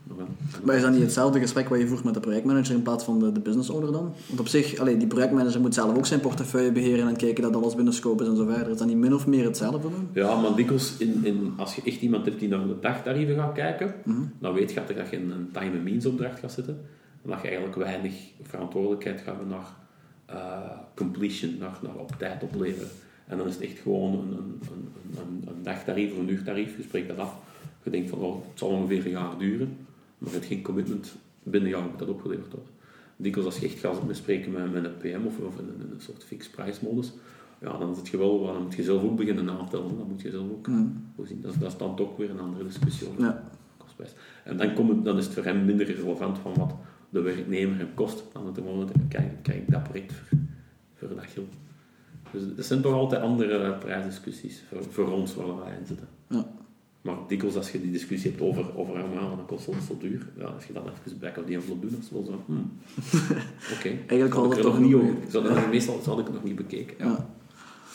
[0.64, 3.18] Maar is dat niet hetzelfde gesprek wat je voert met de projectmanager in plaats van
[3.18, 4.14] de, de business owner dan?
[4.26, 7.56] Want op zich, allee, die projectmanager moet zelf ook zijn portefeuille beheren en kijken dat
[7.56, 8.70] alles binnen scope is en zo verder.
[8.70, 10.08] Is dat niet min of meer hetzelfde dan?
[10.12, 13.52] Ja, maar dikwijls, in, in, als je echt iemand hebt die naar de dagtarieven gaat
[13.52, 13.94] kijken,
[14.38, 16.80] dan weet je dat je in een time and means opdracht gaat zitten.
[17.22, 19.66] En dat je eigenlijk weinig verantwoordelijkheid gaat hebben naar
[20.26, 22.88] eh, completion, naar, naar op tijd opleveren.
[23.26, 26.76] En dan is het echt gewoon een, een, een, een, een dagtarief of een uurtarief.
[26.76, 27.34] Je spreekt dat af.
[27.82, 29.76] Je denkt van, oh, het zal ongeveer een jaar duren.
[30.24, 31.14] Maar je hebt geen commitment.
[31.42, 32.72] Binnen jaar moet dat opgeleverd worden.
[33.16, 36.00] Dikwijls als je echt gaat bespreken met, met een PM of, of in, een, een
[36.00, 37.12] soort fixed price modus,
[37.60, 39.96] ja, dan zit je wel, dan moet je zelf ook beginnen natellen.
[39.98, 40.68] Dan moet je zelf ook
[41.16, 41.40] voorzien.
[41.40, 43.48] Dat, is- dat is dan toch weer een andere discussie over Ja.
[43.76, 44.12] kostprijs.
[44.44, 46.74] En dan, komt het, dan is het voor hem minder relevant van wat
[47.10, 48.24] de werknemer hem kost.
[48.32, 50.38] Dan het moment, kijk, kijk ik dat project voor,
[50.94, 51.52] voor dat geld.
[52.32, 56.08] Dus dat zijn toch altijd andere prijsdiscussies voor, voor ons waar wij in zitten.
[56.28, 56.46] Ja.
[57.04, 59.96] Maar dikwijls als je die discussie hebt over, over een maand, dan kost het zo
[60.00, 60.26] duur.
[60.38, 62.42] Ja, als je dan even back of die envelop doet, dan is het wel zo,
[62.46, 62.72] hmm,
[63.76, 63.88] oké.
[63.88, 65.68] Eigenlijk ik het toch niet over.
[65.68, 66.96] Meestal zal ik het nog niet bekeken.
[66.98, 67.04] Ja.
[67.04, 67.26] Ja.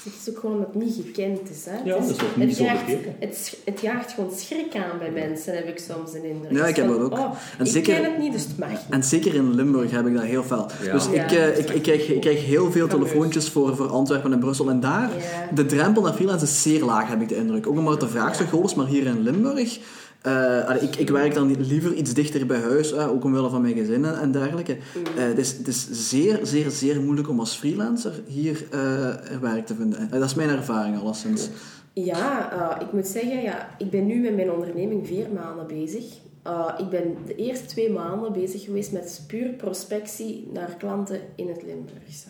[0.04, 1.66] Het is ook gewoon omdat het niet gekend is.
[1.66, 1.72] Hè?
[1.84, 2.82] Ja, het, dat is ook niet het, zo jaagt,
[3.20, 6.52] het, het jaagt gewoon schrik aan bij mensen, heb ik soms een indruk.
[6.52, 7.18] Ja, ik heb Van, dat ook.
[7.18, 8.80] Oh, En ik zeker- ken het niet, dus het mag niet.
[8.90, 10.70] En zeker in Limburg heb ik dat heel fel.
[10.84, 10.92] Ja.
[10.94, 11.24] Dus Ja.
[11.24, 14.70] ik, eh, ik, ik, krijg, ik krijg heel veel telefoontjes voor, voor Antwerpen en Brussel.
[14.70, 15.56] En daar, Ja.
[15.56, 17.68] de drempel naar freelance is zeer laag, heb ik de indruk.
[17.68, 19.80] Ook omdat de vraag zo groot is, maar hier in Limburg...
[20.22, 23.62] eh, allee, ik, ik werk dan liever iets dichter bij huis, eh, ook omwille van
[23.62, 24.78] mijn gezin en, en dergelijke.
[25.18, 28.68] Eh, het, is, het is zeer, zeer, zeer moeilijk om als freelancer hier
[29.42, 30.10] werk te vinden.
[30.10, 31.50] Dat is mijn ervaring alleszins.
[31.94, 36.04] Ja, ik moet zeggen, ja, ik ben nu met mijn onderneming vier maanden bezig.
[36.78, 41.64] Ik ben de eerste twee maanden bezig geweest met puur prospectie naar klanten in het
[41.64, 42.28] Limburgse.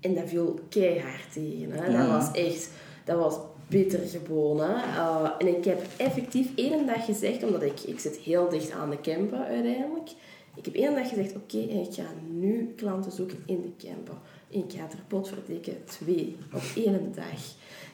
[0.00, 1.70] En dat viel keihard tegen.
[1.70, 1.86] Hè.
[1.86, 1.98] Ja.
[1.98, 2.70] Dat was echt,
[3.04, 4.60] dat was bitter gewoon.
[4.60, 4.74] Hè.
[4.74, 8.90] Eh, en ik heb effectief één dag gezegd, omdat ik, ik zit heel dicht aan
[8.90, 10.10] de camper uiteindelijk.
[10.54, 14.14] Ik heb één dag gezegd, oké, ik ga nu klanten zoeken in de camper.
[14.50, 17.40] En ik ga er potverdikke twee op één dag.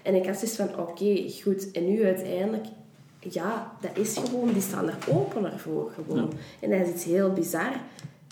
[0.02, 1.70] En ik had zoiets van, oké, goed.
[1.70, 2.66] En nu uiteindelijk,
[3.18, 6.32] ja, dat is gewoon, die staan er opener voor gewoon.
[6.60, 7.80] En dat is iets heel bizar.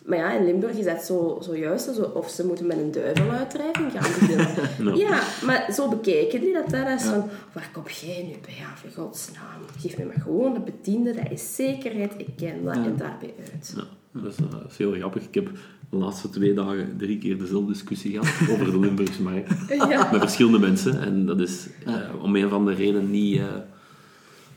[0.05, 1.95] Maar ja, in Limburg is dat zo, zo juist.
[1.95, 4.11] Zo, of ze moeten met een duiveluitdrijving gaan.
[4.99, 6.71] Ja, maar zo bekijken die dat.
[6.71, 8.55] Dat is van, waar kom jij nu bij?
[8.59, 9.61] Ja, voor godsnaam.
[9.79, 11.15] Geef me maar gewoon de bediende.
[11.15, 12.13] Dat is zekerheid.
[12.17, 12.75] Ik ken dat.
[12.75, 13.75] En daarbij uit.
[13.77, 13.85] Ja,
[14.21, 15.23] dat is, eh, dat is heel grappig.
[15.23, 15.51] Ik heb
[15.91, 19.55] de laatste twee dagen drie keer dezelfde discussie gehad over de Limburgse markt.
[19.69, 20.09] Ja.
[20.13, 21.01] Met verschillende mensen.
[21.01, 23.47] En dat is eh, om een van de redenen niet, eh,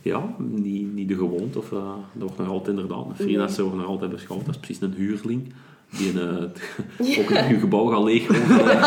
[0.06, 1.58] ja, niet, niet de gewoonte.
[1.58, 1.78] Of, eh,
[2.14, 4.46] dat wordt nog altijd inderdaad, een freelancer wordt nog altijd beschouwd.
[4.46, 5.54] Dat is precies een huurling.
[5.98, 6.30] Die een,
[7.00, 8.78] eh, ook een uw gebouw gaat leeghouden.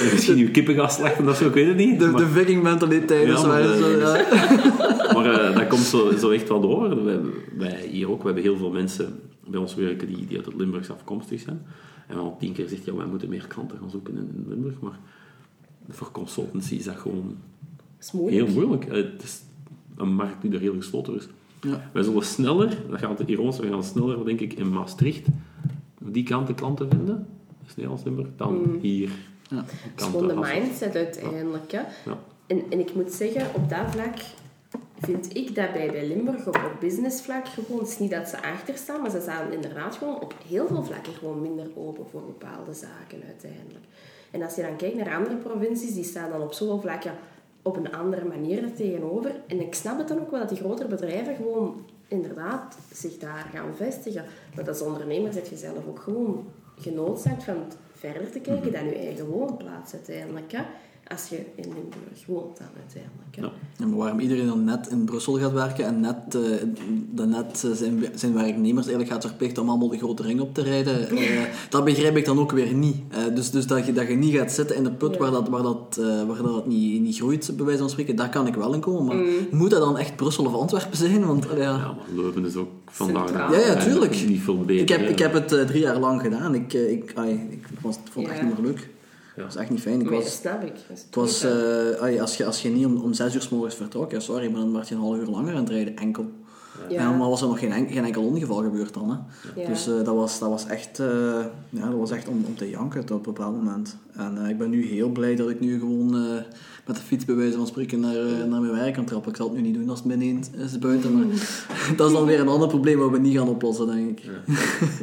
[0.12, 1.98] Misschien uw kippen gaat slachten of zo, ik weet het niet.
[1.98, 3.72] De, Maar- de viking mentaliteit Ja, is maar, waar.
[3.72, 5.12] eh, zo, ja.
[5.14, 7.04] maar dat komt zo, zo echt wel door.
[7.04, 7.18] Wij,
[7.56, 10.54] wij hier ook, we hebben heel veel mensen bij ons werken die, die uit het
[10.54, 11.62] Limburgs afkomstig zijn.
[12.06, 14.44] En we al tien keer gezegd, ja, wij moeten meer klanten gaan zoeken in, in
[14.48, 14.80] Limburg.
[14.80, 14.98] Maar
[15.88, 17.36] voor consultancy is dat gewoon
[17.96, 18.46] Dat is moeilijk.
[18.46, 18.84] heel moeilijk.
[18.90, 19.40] Het is
[19.98, 21.28] een markt die er heel gesloten is.
[21.60, 21.90] Ja.
[21.92, 25.26] Wij zullen sneller, dat gaat ironisch, we gaan sneller, denk ik, in Maastricht
[26.12, 27.26] die kant de klanten vinden,
[27.64, 29.10] dus Nederlands-Limburg, dan hier.
[29.50, 29.64] Ja.
[29.66, 31.70] Het is gewoon de mindset uiteindelijk.
[31.70, 31.88] Ja.
[32.46, 34.14] En, en ik moet zeggen, op dat vlak
[34.98, 38.42] vind ik dat bij, bij Limburg op, op businessvlak gewoon, het is niet dat ze
[38.42, 42.22] achter staan, maar ze staan inderdaad gewoon op heel veel vlakken gewoon minder open voor
[42.24, 43.84] bepaalde zaken uiteindelijk.
[44.30, 47.12] En als je dan kijkt naar andere provincies, die staan dan op zoveel vlakken
[47.68, 49.34] op een andere manier er tegenover.
[49.46, 53.50] En ik snap het dan ook wel dat die grotere bedrijven gewoon inderdaad zich daar
[53.52, 54.24] gaan vestigen.
[54.56, 56.46] Maar als ondernemer zit je zelf ook gewoon
[56.78, 57.56] genoodzaakt van
[57.92, 60.52] verder te kijken dan je eigen woonplaats uiteindelijk.
[60.52, 60.62] Hè?
[61.12, 63.36] Als je in Limburg woont dan uiteindelijk.
[63.36, 63.42] Hè?
[63.42, 63.86] Ja.
[63.86, 66.40] Maar waarom iedereen dan net in Brussel gaat werken en net, eh,
[67.10, 70.54] dat net eh, zijn, zijn werknemers eigenlijk gaat verplichten om allemaal de grote ring op
[70.54, 71.40] te rijden, eh,
[71.70, 72.96] dat begrijp ik dan ook weer niet.
[73.08, 75.18] Eh, dus dus dat, je, dat je niet gaat zitten in de put Ja.
[75.18, 78.30] waar dat, waar dat, eh, waar dat niet, niet groeit, bij wijze van spreken, daar
[78.30, 79.16] kan ik wel in komen.
[79.16, 81.26] Maar moet dat dan echt Brussel of Antwerpen zijn?
[81.26, 81.56] Want, ja.
[81.56, 83.50] Ja, maar Leuven is ook vandaag de Centraal.
[83.50, 84.26] dag Ja, ja, tuurlijk.
[84.26, 84.82] niet veel beter.
[84.82, 85.06] ik, heb, hè.
[85.08, 86.54] ik heb het drie jaar lang gedaan.
[86.54, 88.88] Ik, ik, ai, ik was, vond het echt niet meer leuk.
[89.44, 90.00] Het was echt niet fijn.
[90.00, 90.74] Ik dat was, snap ik.
[90.88, 91.44] Dat is Het was,
[92.00, 94.50] ai, als, je, als je niet om, om zes uur s morgens vertrok, ja, sorry,
[94.50, 96.30] maar dan werd je een half uur langer aan het rijden, enkel.
[96.88, 96.96] Ja.
[96.98, 99.10] En dan was er nog geen, en- geen enkel ongeval gebeurd dan.
[99.10, 99.16] Hè.
[99.62, 99.68] Ja.
[99.68, 101.06] Dus eh, dat, was, dat was echt, eh,
[101.70, 103.96] ja, dat was echt om, om te janken op een bepaald moment.
[104.16, 106.20] En eh, ik ben nu heel blij dat ik nu gewoon eh,
[106.86, 109.30] met de fiets bij wijze van spreken naar, eh, naar mijn werk kan trappen.
[109.30, 111.24] Ik zal het nu niet doen als het beneden is buiten, maar
[111.96, 114.30] dat is dan weer een ander probleem wat we niet gaan oplossen, denk ik.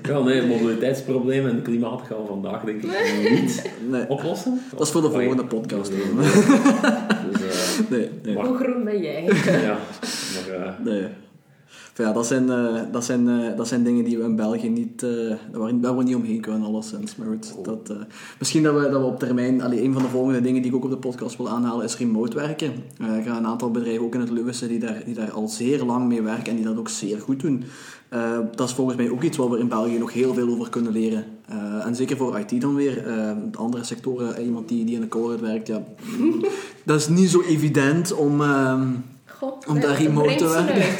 [0.03, 4.59] Ja, nee, het mobiliteitsprobleem en het klimaat gaan we vandaag denk ik niet Nee, oplossen.
[4.71, 5.47] dat is voor de volgende ja.
[5.47, 5.91] podcast.
[5.91, 5.97] Eh,
[7.31, 8.35] dus, eh, Nee, nee.
[8.35, 9.23] Hoe groen ben jij?
[9.45, 9.77] ja,
[10.59, 11.07] maar nee.
[12.03, 15.03] Ja, dat, zijn, eh, dat, zijn, eh, dat zijn dingen die we in België niet,
[15.03, 17.15] eh, waar, waar we niet omheen kunnen, alleszins.
[17.15, 17.95] Maar goed, dat, eh,
[18.39, 20.77] misschien dat we, dat we op termijn, allee, een van de volgende dingen die ik
[20.77, 22.73] ook op de podcast wil aanhalen, is remote werken.
[22.99, 25.47] Eh, ik ga een aantal bedrijven, ook in het Leuvense, die daar, die daar al
[25.47, 27.63] zeer lang mee werken en die dat ook zeer goed doen.
[28.55, 30.91] Dat is volgens mij ook iets waar we in België nog heel veel over kunnen
[30.91, 31.25] leren.
[31.83, 33.03] En zeker voor IT dan weer.
[33.51, 35.83] de andere sectoren, iemand die, die in de cloud werkt, ja,
[36.85, 38.41] dat is niet zo evident om...
[39.39, 40.75] God, Om daar dat remote te werken.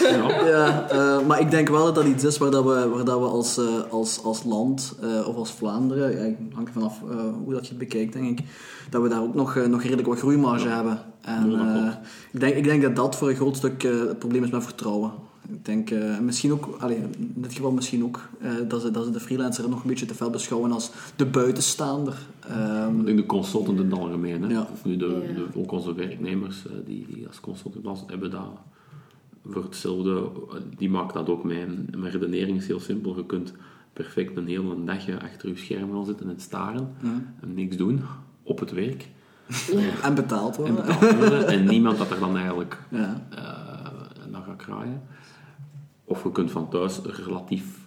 [0.00, 0.46] Ja.
[0.46, 3.18] Ja, eh, maar ik denk wel dat dat iets is waar, dat we, waar dat
[3.18, 7.52] we als, eh, als, als land eh, of als Vlaanderen, ja, hangt vanaf eh, hoe
[7.54, 8.46] dat je het bekijkt, denk ik,
[8.90, 10.98] dat we daar ook nog, eh, nog redelijk wat groeimarge hebben.
[11.20, 11.92] En eh,
[12.32, 14.64] ik, denk, ik denk dat dat voor een groot stuk eh, het probleem is met
[14.64, 15.12] vertrouwen.
[15.52, 19.04] Ik denk eh, misschien ook, allee, in dit geval misschien ook, eh, dat, ze, dat
[19.04, 22.18] ze de freelancer nog een beetje te veel beschouwen als de buitenstaander.
[22.48, 24.42] Ehm, Ik denk de consultant in het algemeen.
[24.42, 24.48] Hè.
[24.48, 24.68] Ja.
[24.72, 25.34] Of nu de, Ja.
[25.34, 28.48] de, ook onze werknemers eh, die, die als consultant was, hebben dat
[29.46, 30.30] voor hetzelfde.
[30.76, 31.60] Die maakt dat ook mee.
[31.60, 33.16] En Mijn redenering is heel simpel.
[33.16, 33.52] Je kunt
[33.92, 36.88] perfect een hele dagje achter je scherm gaan zitten en staren
[37.40, 38.00] en niks doen
[38.42, 39.08] op het werk.
[40.02, 40.86] en betaald En, worden.
[40.86, 43.22] betaald worden, en niemand dat er dan eigenlijk Ja.
[43.30, 45.02] eh, naar gaat kraaien.
[46.08, 47.86] Of je kunt van thuis relatief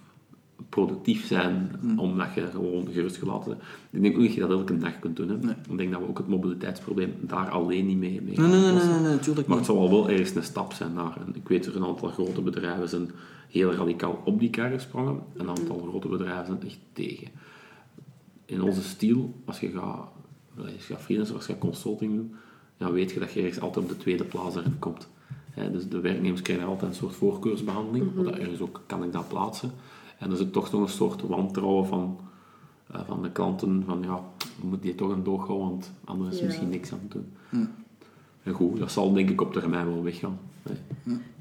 [0.69, 3.61] productief zijn, omdat je gewoon gerust gelaten bent.
[3.91, 5.29] Ik denk ook dat je dat elke dag kunt doen.
[5.29, 5.37] Hè.
[5.37, 5.55] Nee.
[5.69, 8.99] Ik denk dat we ook het mobiliteitsprobleem daar alleen niet mee, mee Nee, nee, nee,
[9.01, 11.17] natuurlijk Maar het zal wel ergens een stap zijn naar.
[11.25, 13.11] En ik weet er een aantal grote bedrijven zijn
[13.49, 15.19] heel radicaal op die kar gesprongen.
[15.33, 17.27] Een aantal grote bedrijven zijn echt tegen.
[18.45, 20.09] In onze stijl, als je gaat,
[20.57, 22.35] als je gaat freelancen, als je gaat consulting doen,
[22.77, 25.09] dan weet je dat je ergens altijd op de tweede plaats erin komt.
[25.51, 29.11] Hè, dus de werknemers krijgen altijd een soort voorkeursbehandeling, mm dat ergens ook kan ik
[29.11, 29.71] dat plaatsen.
[30.19, 32.19] En er zit toch nog een soort wantrouwen van,
[32.91, 34.23] eh, van de klanten, van ja,
[34.63, 36.47] moet die toch een doog houden, want anders is er Ja.
[36.47, 37.33] misschien niks aan het doen.
[38.43, 40.39] En goed, dat zal denk ik op termijn wel weggaan.
[40.63, 40.73] hè.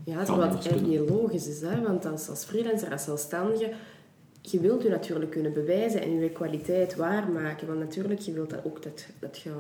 [0.04, 1.60] Ja, het eigenlijk niet logisch is.
[1.60, 1.80] Hè?
[1.82, 3.72] Want als, als freelancer, als zelfstandige,
[4.40, 7.66] je wilt je natuurlijk kunnen bewijzen en je kwaliteit waarmaken.
[7.66, 9.50] Want natuurlijk, je wilt dat ook dat, dat je...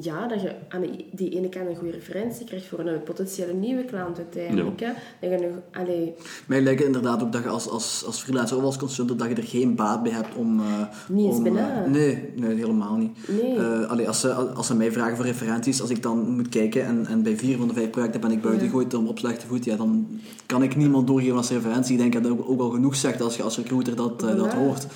[0.00, 0.82] Ja, dat je aan
[1.12, 4.80] die ene kant een goede referentie krijgt voor een potentiële nieuwe klant uiteindelijk.
[4.80, 4.86] Hè?
[5.20, 5.82] Dat je nog...
[5.82, 6.14] Allee,
[6.46, 9.34] Mij lijkt inderdaad ook dat je als, als, als freelancer of als consultant dat je
[9.34, 10.60] er geen baat bij hebt om...
[10.60, 10.64] eh,
[11.08, 11.84] Niet eens om, bijna.
[11.84, 13.10] eh, nee, nee, helemaal niet.
[13.42, 13.56] Nee.
[13.56, 16.84] Eh, allee, als, ze, als ze mij vragen voor referenties, als ik dan moet kijken
[16.84, 19.46] en, en bij vier van de vijf projecten ben ik buiten gegooid om op slechte
[19.46, 21.92] voet, ja, dan kan ik niemand doorgeven als referentie.
[21.92, 24.36] Ik denk dat dat ook, ook al genoeg zegt als je als recruiter dat, dat
[24.52, 24.56] Ja.
[24.56, 24.86] hoort.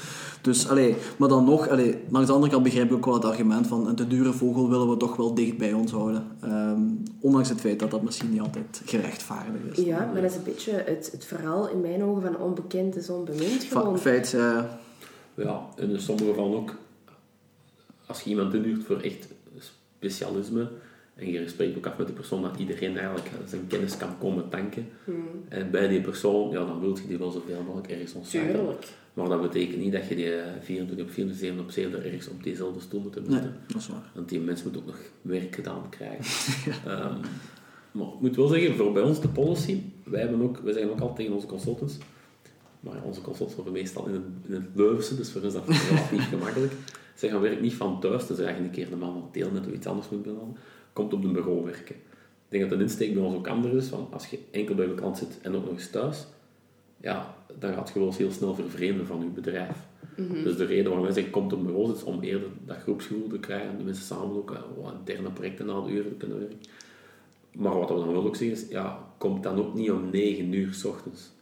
[0.47, 3.25] Dus, allee, maar dan nog, allee, langs de andere kant begrijp ik ook wel het
[3.25, 6.27] argument van een te dure vogel willen we toch wel dicht bij ons houden.
[6.41, 6.81] Ehm,
[7.21, 9.85] ondanks het feit dat dat misschien niet altijd gerechtvaardigd is.
[9.85, 13.11] ja, maar dat is een beetje het, het verhaal in mijn ogen van onbekend is
[13.11, 13.99] onbemind gewoon.
[13.99, 14.63] feit, eh,
[15.35, 16.75] Ja, en in sommige gevallen ook,
[18.07, 19.27] als je iemand inhuurt voor echt
[19.99, 20.69] specialisme,
[21.17, 24.49] en je spreekt ook af met die persoon dat iedereen eigenlijk zijn kennis kan komen
[24.49, 24.89] tanken,
[25.49, 28.47] en bij die persoon, ja, dan wil je die wel zoveel mogelijk ergens ontstaan.
[28.47, 28.87] Tuurlijk.
[29.17, 32.29] Maar dat betekent niet dat je die 24 op 24, 7 op 7 er ergens
[32.29, 34.11] op diezelfde stoel moet hebben nee, dat is waar.
[34.15, 36.25] Want die mens moet ook nog werk gedaan krijgen.
[36.93, 37.19] Ehm,
[37.93, 40.93] maar ik moet wel zeggen, voor bij ons de policy, wij, hebben ook, wij zeggen
[40.93, 41.99] ook altijd tegen onze consultants,
[42.81, 45.61] maar ja, onze consultants worden meestal in het, in het Leuvense, dus voor ons is
[45.61, 46.73] dat relatief gemakkelijk.
[47.15, 49.67] Zij gaan werk niet van thuis, dus eigenlijk een keer de man van deel net
[49.67, 50.57] of iets anders moet doen,
[50.97, 51.95] komt op een bureau werken.
[51.95, 54.87] Ik denk dat de insteek bij ons ook anders is, van als je enkel bij
[54.87, 56.27] de klant zit en ook nog eens thuis,
[57.01, 59.77] ja, dan gaat je wel eens heel snel vervreemden van je bedrijf.
[60.17, 63.29] Dus de reden waarom wij zeggen, komt op een bureau zitten, om eerder dat groepsgevoel
[63.29, 66.15] te krijgen, en de mensen samen ook eh, wat interne projecten na de uren te
[66.17, 66.59] kunnen werken.
[67.53, 70.53] Maar wat we dan wel ook zeggen is, ja, komt dan ook niet om 9
[70.53, 71.33] uur s ochtends.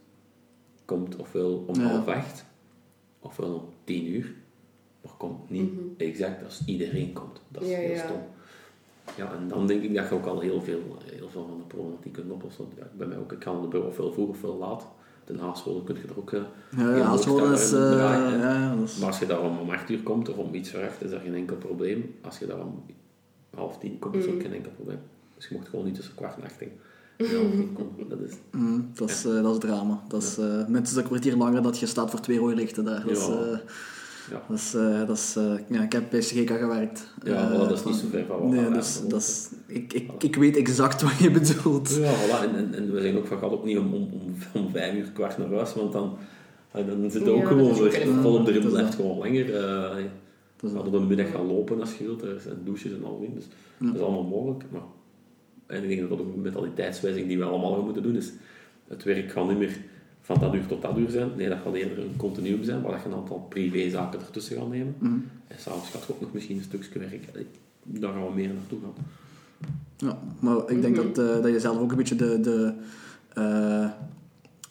[0.85, 1.83] Komt ofwel om Ja.
[1.89, 2.45] half acht,
[3.21, 4.35] ofwel om 10 uur,
[5.03, 7.41] maar komt niet exact als iedereen komt.
[7.49, 8.17] Dat is Ja, heel stom.
[8.17, 8.27] Ja,
[9.17, 12.13] en dan denk ik dat je ook al heel veel, heel veel van de problematiek
[12.13, 12.65] kunt oplossen.
[12.77, 14.87] Ja, bij mij ook, ik kan de bureau ofwel vroeg ofwel laat.
[15.25, 16.33] Den Haaswolde kun je er ook...
[16.33, 16.41] eh,
[16.77, 17.73] Ja, ja, hoog is...
[17.73, 18.53] eh, draaien, hè.
[18.65, 18.97] ja, dat is...
[18.99, 21.21] Maar als je daar om, om 8 uur komt of om iets voor is er
[21.21, 22.15] geen enkel probleem.
[22.23, 22.83] Als je daar om
[23.55, 24.99] half tien komt, is ook geen enkel probleem.
[25.37, 26.63] Dus je mocht gewoon niet tussen kwart en acht.
[28.09, 28.33] Dat is...
[28.51, 30.03] Mm, dat, is, eh, dat is drama.
[30.09, 33.03] Dat is eh, minstens een kwartier langer dat je staat voor twee rode lichten daar.
[33.07, 33.61] Dat is, Ja.
[34.27, 34.43] Eh, Ja.
[34.49, 37.15] dat is, eh, dat is, eh, ja, ik heb bij CGK gewerkt.
[37.25, 39.93] Ja, Eh, voilà, dat is niet zo ver van wat Nee, dus, dat is, ik,
[39.93, 41.97] ik, ik weet exact wat je bedoelt.
[42.01, 42.43] Ja, voilà.
[42.49, 44.95] En, en, en we zeggen ook van, gaat ook niet om, om, om, om vijf
[44.95, 46.17] uur kwart naar huis, want dan,
[46.71, 49.55] eh, dan zit je ook Ja, gewoon zo echt vol op de blijft gewoon langer.
[49.57, 50.05] eh
[50.75, 53.35] gaat op de middag gaan lopen als je wilt, er zijn douches en al in,
[53.35, 53.45] dus
[53.79, 54.65] dat is allemaal mogelijk.
[54.71, 54.81] Maar,
[55.67, 58.33] en ik denk dat dat ook een mentaliteitswijziging die we allemaal gaan moeten doen is,
[58.89, 59.77] het werk gaat niet meer
[60.25, 62.93] van dat uur tot dat uur zijn, nee, dat gaat eerder een continuum zijn, waar
[62.93, 64.95] dat je een aantal privézaken ertussen gaat nemen.
[64.99, 65.13] Mhm.
[65.47, 67.29] En s'avonds gaat je ook nog misschien een stukje werk,
[67.83, 69.05] daar gaan we meer naartoe gaan.
[69.97, 72.75] Ja, maar ik denk dat, eh, dat je zelf ook een beetje de, de,
[73.35, 73.89] eh,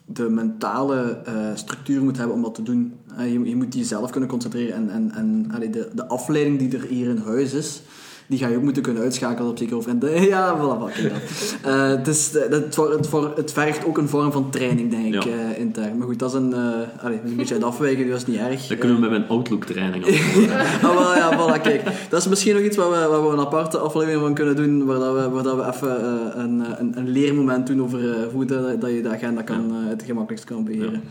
[0.05, 2.93] de mentale eh, structuur moet hebben om dat te doen.
[3.17, 6.87] Je, je moet jezelf kunnen concentreren en, en, en allee, de, de afleiding die er
[6.87, 7.81] hier in huis is,
[8.27, 9.89] die ga je ook moeten kunnen uitschakelen op zeker over.
[9.89, 11.21] En de, ja, voilà, kijk dat.
[11.63, 14.89] Eh, het, is, eh, het, voor- het, voor- het vergt ook een vorm van training,
[14.91, 15.29] denk ik, Ja.
[15.31, 15.97] eh, intern.
[15.97, 18.67] Maar goed, dat is een, dat is een beetje het afwijken, dat is niet erg.
[18.67, 20.05] Dat kunnen we met mijn Outlook-training
[20.83, 21.83] Ah, wel, ja, voilà, kijk.
[22.09, 24.85] Dat is misschien nog iets waar we, waar we een aparte aflevering van kunnen doen,
[24.85, 27.99] waar, dat we, waar dat we even een, een, een leermoment doen over
[28.31, 31.01] hoe dat, dat je de agenda kan, het gemakkelijkst kan beheren.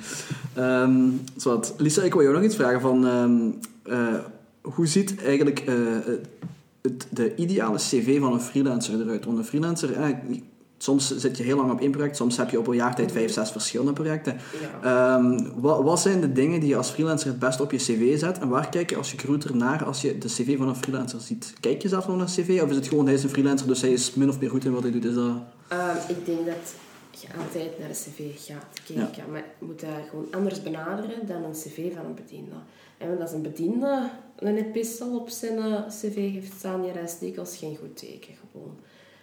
[0.55, 0.93] Ehm,
[1.37, 1.73] zwart.
[1.77, 3.07] Lisa, ik wil jou nog iets vragen van...
[3.07, 3.33] ehm,
[3.83, 4.15] eh,
[4.63, 5.63] hoe ziet eigenlijk
[6.83, 9.25] het, de ideale cv van een freelancer eruit?
[9.25, 9.93] Want een freelancer...
[9.93, 10.09] eh,
[10.79, 13.13] soms zit je heel lang op één project, soms heb je op een jaar tijd
[13.13, 14.37] vijf, zes verschillende projecten.
[14.83, 15.17] Ja.
[15.17, 18.19] Ehm, wat, wat zijn de dingen die je als freelancer het best op je cv
[18.19, 18.39] zet?
[18.39, 21.55] En waar kijk je als recruiter naar als je de cv van een freelancer ziet?
[21.61, 22.61] Kijk je zelf nog naar een cv?
[22.63, 24.65] Of is het gewoon, hij is een freelancer, dus hij is min of meer goed
[24.65, 25.05] in wat hij doet?
[25.05, 25.33] Is dat...
[25.69, 26.75] Ehm, ik denk dat
[27.11, 29.31] je altijd naar de cv gaat kijken.
[29.31, 32.55] Maar je moet dat gewoon anders benaderen dan een cv van een bediende.
[32.99, 34.11] En want als een bediende
[34.47, 38.35] een epistel op zijn eh, cv heeft staan, ja, dat is dikwijls geen goed teken
[38.35, 38.77] gewoon.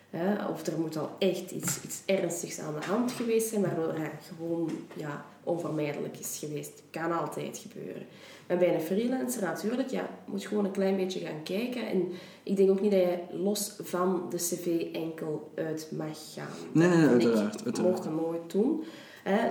[0.09, 0.45] Hè?
[0.45, 4.31] Of er moet al echt iets, iets ernstigs aan de hand geweest zijn, waardoor het
[4.37, 6.83] gewoon ja, onvermijdelijk is geweest.
[6.89, 8.05] Kan altijd gebeuren.
[8.47, 11.87] Maar bij een freelancer natuurlijk, ja, moet je gewoon een klein beetje gaan kijken.
[11.87, 12.11] En
[12.43, 16.47] ik denk ook niet dat je los van de cv enkel uit mag gaan.
[16.71, 17.91] Nee, nee, Dat vind uiteraard, uiteraard.
[17.93, 18.83] mocht dat nooit doen.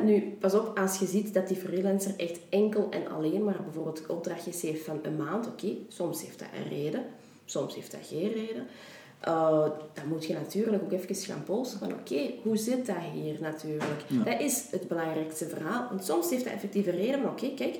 [0.04, 4.06] Nu, pas op, als je ziet dat die freelancer echt enkel en alleen maar bijvoorbeeld
[4.06, 7.04] opdrachtjes heeft van een maand, oké, soms heeft dat een reden,
[7.44, 8.66] soms heeft dat geen reden.
[9.28, 13.36] Uh, dan moet je natuurlijk ook even gaan polsen van oké, hoe zit dat hier
[13.40, 14.02] natuurlijk?
[14.24, 15.86] Dat is het belangrijkste verhaal.
[15.88, 17.78] Want soms heeft dat effectief een reden, maar oké, kijk,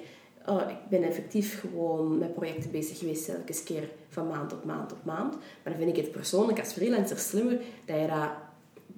[0.49, 4.93] uh, ik ben effectief gewoon met projecten bezig geweest, telkens keer van maand op maand
[4.93, 5.33] op maand.
[5.33, 8.31] Maar dan vind ik het persoonlijk als freelancer slimmer dat je dat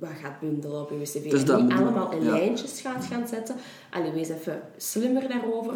[0.00, 1.30] wat gaat bundelen op je cv.
[1.30, 2.30] Dus en niet allemaal in ja.
[2.30, 3.56] lijntjes gaat gaan zetten.
[3.90, 5.74] Allee, wees even slimmer daarover.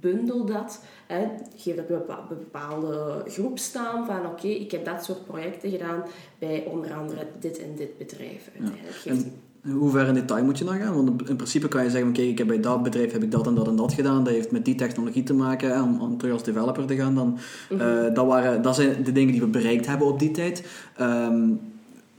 [0.00, 0.82] Bundel dat.
[1.06, 1.26] Hè.
[1.56, 6.02] Geef dat een bepa- bepaalde groep staan van oké, ik heb dat soort projecten gedaan
[6.38, 8.50] bij onder andere dit en dit bedrijf.
[8.58, 9.34] Uiteindelijk
[9.72, 10.94] hoe ver in detail moet je dan gaan?
[10.94, 13.46] Want in principe kan je zeggen, kijk, ik heb bij dat bedrijf heb ik dat
[13.46, 14.24] en dat en dat gedaan.
[14.24, 15.70] Dat heeft met die technologie te maken.
[15.70, 17.38] hè, Om, om terug als developer te gaan dan.
[17.78, 20.66] Eh, dat, waren, dat zijn de dingen die we bereikt hebben op die tijd.
[20.96, 21.48] Ehm,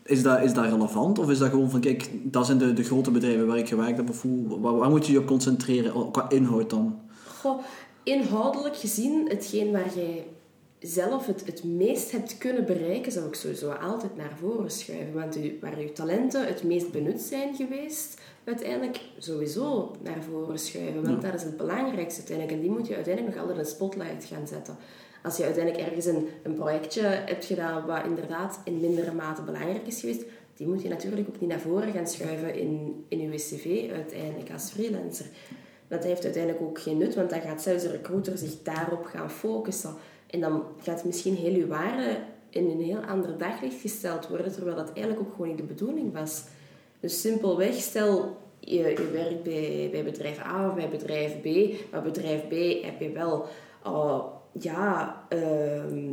[0.08, 1.20] is, dat, is dat relevant?
[1.20, 3.98] Of is dat gewoon van, kijk, dat zijn de, de grote bedrijven waar ik gewerkt
[3.98, 4.10] heb?
[4.10, 6.12] Of hoe, waar, waar moet je je op concentreren?
[6.12, 7.00] Qua inhoud dan?
[7.40, 7.60] Goh,
[8.04, 10.26] inhoudelijk gezien, hetgeen waar jij
[10.80, 15.14] zelf het, het meest hebt kunnen bereiken, zou ik sowieso altijd naar voren schuiven.
[15.14, 21.04] Want u, waar uw talenten het meest benut zijn geweest, uiteindelijk sowieso naar voren schuiven.
[21.04, 22.58] Want dat is het belangrijkste uiteindelijk.
[22.58, 24.78] En die moet je uiteindelijk nog altijd in de spotlight gaan zetten.
[25.28, 29.88] Als je uiteindelijk ergens een, een projectje hebt gedaan wat inderdaad in mindere mate belangrijk
[29.88, 30.24] is geweest,
[30.56, 34.52] die moet je natuurlijk ook niet naar voren gaan schuiven in, in je cv uiteindelijk
[34.54, 35.26] als freelancer.
[35.88, 39.32] Dat heeft uiteindelijk ook geen nut, want dan gaat zelfs de recruiter zich daarop gaan
[39.32, 39.94] focussen.
[40.30, 42.18] En dan gaat misschien heel uw waarde
[42.50, 46.14] in een heel ander daglicht gesteld worden, terwijl dat eigenlijk ook gewoon niet de bedoeling
[46.14, 46.44] was.
[47.00, 51.46] Dus simpelweg, stel je, je werkt bij, bij bedrijf A of bij bedrijf B,
[51.92, 53.46] maar bedrijf B heb je wel,
[54.60, 56.12] ja, ehm,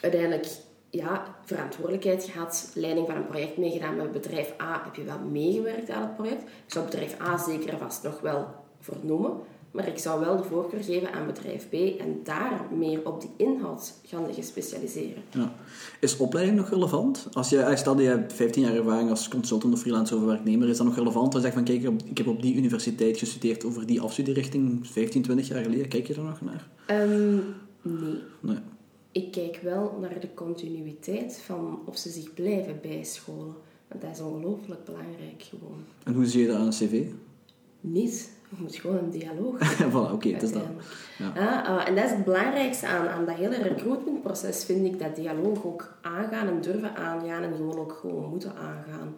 [0.00, 0.46] uiteindelijk
[0.90, 3.96] ja, verantwoordelijkheid gehad, leiding van een project meegedaan.
[3.96, 6.42] Met bedrijf A heb je wel meegewerkt aan het project.
[6.42, 8.46] Ik zou bedrijf A zeker en vast nog wel
[8.80, 9.40] vernoemen.
[9.70, 13.30] Maar ik zou wel de voorkeur geven aan bedrijf B en daar meer op die
[13.36, 15.22] inhoud gaan liggen specialiseren.
[15.30, 15.54] Ja.
[16.00, 17.28] Is opleiding nog relevant?
[17.32, 20.24] Als je, eh, stel dat je hebt 15 jaar ervaring als consultant of freelancer of
[20.24, 21.34] werknemer, is dat nog relevant?
[21.34, 25.22] Als je zegt van kijk, ik heb op die universiteit gestudeerd over die afstudierichting 15,
[25.22, 26.68] 20 jaar geleden, kijk je er nog naar?
[26.86, 27.34] Ehm,
[27.82, 28.18] nee.
[28.40, 28.58] Nee.
[29.12, 33.54] Ik kijk wel naar de continuïteit van of ze zich blijven bijscholen.
[33.88, 35.84] Want dat is ongelooflijk belangrijk gewoon.
[36.04, 37.04] En hoe zie je dat aan een cv?
[37.80, 38.30] Niet.
[38.50, 39.58] Je moet gewoon een dialoog
[39.92, 40.62] voilà, oké, het is dat.
[41.18, 41.32] Ja.
[41.34, 45.16] Ja, eh, en dat is het belangrijkste aan, aan dat hele recruitmentproces, vind ik, dat
[45.16, 49.16] dialoog ook aangaan en durven aangaan en gewoon ook gewoon moeten aangaan.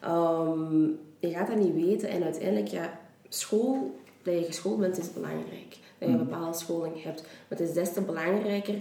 [0.00, 0.82] Ehm,
[1.18, 2.98] je gaat dat niet weten en uiteindelijk, ja,
[3.28, 5.78] school, dat je geschoold bent, is belangrijk.
[5.98, 7.22] Dat je een bepaalde scholing hebt.
[7.22, 8.74] Maar het is des te belangrijker,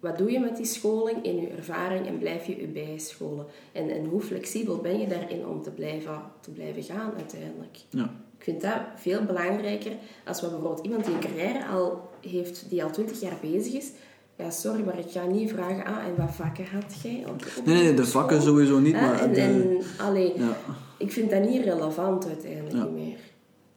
[0.00, 3.46] wat doe je met die scholing in je ervaring en blijf je je bijscholen?
[3.72, 7.78] En, en hoe flexibel ben je daarin om te blijven, te blijven gaan uiteindelijk?
[7.90, 8.10] Ja.
[8.40, 9.92] Ik vind dat veel belangrijker
[10.26, 13.90] als we bijvoorbeeld iemand die een carrière al heeft, die al 20 jaar bezig is.
[14.36, 17.82] Ja, sorry, maar ik ga niet vragen, ah, en wat vakken had jij op, Nee,
[17.82, 18.20] nee, de school?
[18.20, 19.00] vakken sowieso niet, Hè?
[19.00, 20.56] maar En, de- en, allee, Ja.
[20.98, 22.84] ik vind dat niet relevant uiteindelijk Ja.
[22.84, 23.18] niet meer.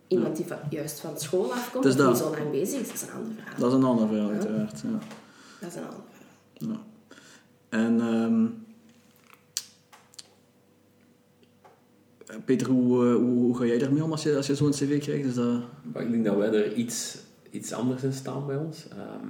[0.07, 3.01] Iemand die van, juist van school afkomt, Dus die zo lang bezig is, dat is
[3.01, 3.59] een ander verhaal.
[3.59, 4.81] Dat is een ander verhaal, uiteraard.
[4.81, 4.99] Ja.
[5.59, 6.75] Dat is een ander verhaal.
[6.75, 6.79] Ja.
[7.69, 8.45] En ehm,
[12.45, 14.99] Peter, hoe, eh, hoe, hoe ga jij daarmee om als je, als je zo'n cv
[14.99, 15.35] krijgt?
[15.35, 15.61] Dat...
[15.93, 17.17] Maar ik denk dat wij er iets,
[17.49, 18.87] iets anders in staan bij ons.
[18.87, 19.27] Ehm,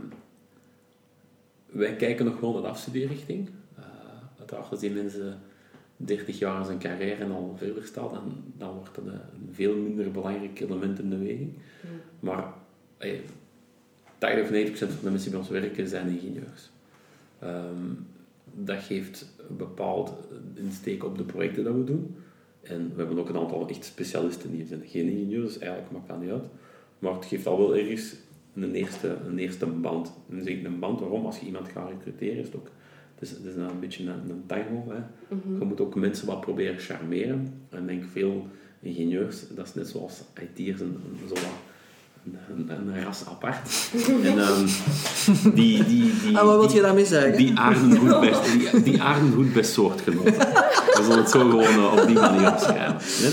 [1.66, 3.50] wij kijken nog wel naar de afstudeerrichting.
[3.80, 3.86] Uh,
[4.38, 5.40] uiteraard als die mensen
[5.98, 9.76] 30 jaar aan zijn carrière en al verder staat, dan, dan wordt dat een veel
[9.76, 11.54] minder belangrijk element in de weging.
[12.20, 12.54] Maar
[12.98, 13.22] hey,
[14.18, 16.70] 80 of 90% van de mensen die bij ons werken zijn ingenieurs.
[17.40, 17.94] Ehm,
[18.54, 20.14] dat geeft een bepaald
[20.54, 22.16] insteek op de projecten dat we doen.
[22.64, 26.08] En we hebben ook een aantal echt specialisten die zijn geen ingenieurs, dus eigenlijk maakt
[26.08, 26.46] dat niet uit.
[27.00, 28.16] Maar het geeft al wel ergens
[28.56, 30.14] een eerste, een eerste band.
[30.30, 31.26] En zeg ik een band, waarom?
[31.26, 32.70] Als je iemand gaat recruteren, is het ook
[33.20, 34.84] het is, het is een beetje een, een tango.
[34.88, 35.00] Hè.
[35.36, 35.60] Mhm.
[35.60, 37.54] Je moet ook mensen wat proberen charmeren.
[37.70, 38.48] En ik denk veel
[38.80, 41.44] ingenieurs, dat is net zoals IT'ers, een, een, zo wat
[42.26, 43.92] een, een, een ras apart.
[44.24, 44.66] en um,
[45.56, 47.38] die, die, die, Ah, wat wil je daarmee zeggen?
[47.38, 48.34] die aarden goed bij,
[48.72, 50.34] die, die aarden goed bij soortgenoten.
[51.04, 52.52] Zullen het zo gewoon eh, op die manier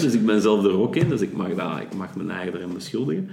[0.00, 2.54] dus ik ben zelf er ook in, dus ik mag, dat, ik mag mijn eigen
[2.54, 3.28] erin beschuldigen.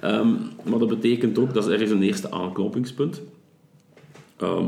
[0.00, 0.28] Ehm,
[0.62, 3.20] maar dat betekent ook, dat is ergens een eerste aanknopingspunt.
[4.36, 4.64] Ehm,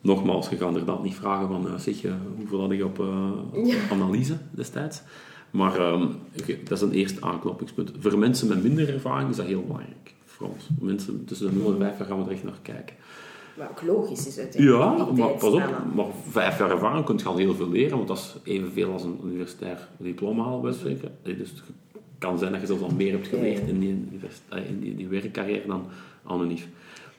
[0.00, 3.64] nogmaals, je gaat inderdaad niet vragen van, eh, zeg, eh, hoeveel had ik op eh,
[3.66, 3.74] Ja.
[3.90, 5.02] analyse destijds.
[5.50, 6.06] Maar ehm,
[6.46, 7.92] je- dat is een eerste aanknopingspunt.
[7.98, 10.14] Voor mensen met minder ervaring is dat heel belangrijk.
[10.24, 10.66] Voor ons.
[10.80, 12.96] Mensen tussen de 0 en 5 jaar gaan we er echt naar kijken.
[13.56, 14.82] Wat ook logisch is uiteindelijk.
[14.82, 15.62] Ja, maar pas op,
[15.94, 19.02] maar vijf jaar ervaring kun je al heel veel leren, want dat is evenveel als
[19.02, 21.18] een universitair diploma halen, bij spreken.
[21.22, 21.62] Dus het
[22.18, 24.96] kan zijn dat je zelfs al meer hebt geleerd Ja, in die, eh, in die,
[24.96, 25.86] die werkcarrière dan
[26.24, 26.58] anoniem.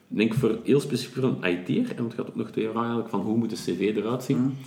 [0.08, 2.82] Ik denk voor, heel specifiek voor een IT'er, en het gaat ook nog twee vragen
[2.82, 4.58] eigenlijk van hoe moet de cv eruit zien.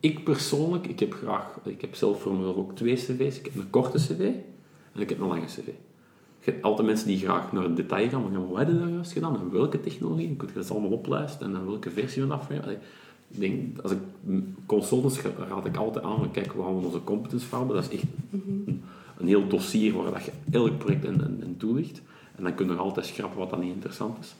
[0.00, 3.38] Ik persoonlijk, ik heb graag, ik heb zelf voor mezelf ook twee cv's.
[3.38, 4.20] Ik heb een korte cv
[4.92, 5.68] en ik heb een lange cv.
[6.60, 8.88] Altijd mensen die graag naar het detail gaan, maar ja, maar wat heb je daar
[8.88, 9.36] juist gedaan?
[9.36, 10.26] En welke technologie?
[10.26, 12.40] Dan kun je dat allemaal oplijsten en dan welke versie van.
[12.62, 12.78] Allee,
[13.28, 13.98] Ik denk, als ik
[14.66, 17.74] consultants raad ik altijd aan, kijk, we gaan onze competence farmen.
[17.74, 18.82] Dat is echt een,
[19.18, 22.02] een heel dossier waar dat je elk project in, in, in toelicht.
[22.36, 24.34] En dan kun je nog altijd schrappen wat dan niet interessant is.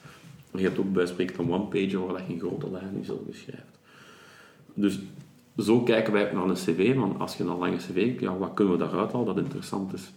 [0.51, 3.79] Maar je hebt ook bij een one-pager waar dat je in grote lijnen zelf beschrijft.
[4.75, 4.99] Dus
[5.59, 8.37] zo kijken wij ook naar een cv, want als je een lange cv hebt, ja,
[8.37, 10.13] wat kunnen we daaruit halen dat interessant is?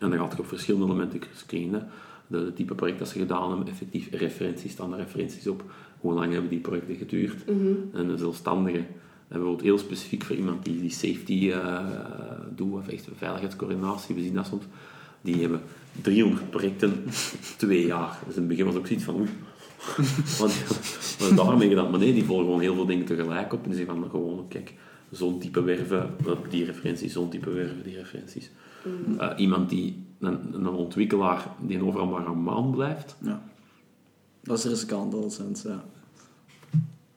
[0.00, 1.88] En dan gaat je op verschillende elementen screenen.
[2.26, 5.64] De, de type project dat ze gedaan hebben, effectief referenties, staan er referenties op.
[6.00, 7.44] Hoe lang hebben die projecten geduurd?
[7.92, 8.78] En een zelfstandige.
[8.78, 11.78] En bijvoorbeeld heel specifiek voor iemand die, die safety eh
[12.56, 14.64] doet, of echt veiligheidscoördinatie, we zien dat soms.
[15.20, 15.60] Die hebben
[16.02, 17.04] 300 projecten,
[17.56, 18.18] twee jaar.
[18.26, 19.28] Dus in het begin was ook zoiets van, oei.
[20.40, 20.66] Want
[21.18, 21.90] wat is daarmee gedaan?
[21.90, 23.62] Maar nee, die volgen gewoon heel veel dingen tegelijk op.
[23.62, 24.74] En die zeggen van, gewoon, kijk,
[25.10, 26.10] zo'n type werven,
[26.50, 28.50] die referenties, zo'n type werven, die referenties.
[29.18, 33.42] Eh, iemand die, een, ontwikkelaar die overal maar een maand blijft, Ja.
[34.42, 35.84] Dat is riskant, alleszins, ja.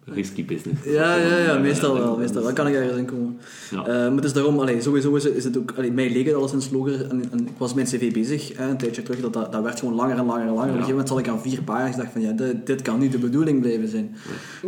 [0.05, 0.84] Risky business.
[0.85, 2.05] Ja, ja, ja, meestal wel.
[2.07, 3.38] dat- Meestal wel kan ik ergens in komen.
[3.71, 3.77] Ja.
[3.80, 6.25] Eh, maar het is daarom, allee, sowieso is het, is het ook, allee, mij leek
[6.25, 7.09] het alleszins loger.
[7.09, 9.63] En, en ik was met mijn cv bezig, hè, een tijdje terug, dat, dat, dat
[9.63, 10.61] werd gewoon langer en langer en langer.
[10.61, 12.99] Op een gegeven moment zat ik aan vier pagina's, dacht van ja, dit, dit kan
[12.99, 14.15] niet de bedoeling blijven zijn.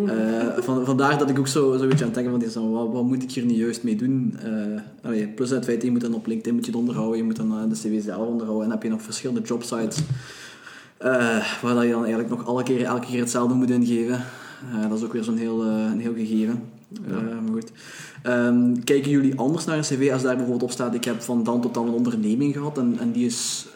[0.07, 0.13] Eh,
[0.57, 3.03] van, vandaar dat ik ook zo, zo een beetje aan het denken van, wat, wat
[3.03, 4.35] moet ik hier nu juist mee doen?
[4.43, 7.23] Eh, allee, plus het feit, je moet dan op LinkedIn moet je het onderhouden, je
[7.23, 8.63] moet dan de cv zelf onderhouden.
[8.63, 9.97] En dan heb je nog verschillende jobsites.
[10.97, 11.11] eh,
[11.61, 14.23] waar dat je dan eigenlijk nog alle keer, elke keer hetzelfde moet ingeven.
[14.73, 16.63] Eh, dat is ook weer zo'n heel, eh, een heel gegeven.
[17.07, 17.71] Eh, maar goed.
[18.23, 21.43] Ehm, kijken jullie anders naar een cv als daar bijvoorbeeld op staat, ik heb van
[21.43, 23.67] dan tot dan een onderneming gehad en, en die is,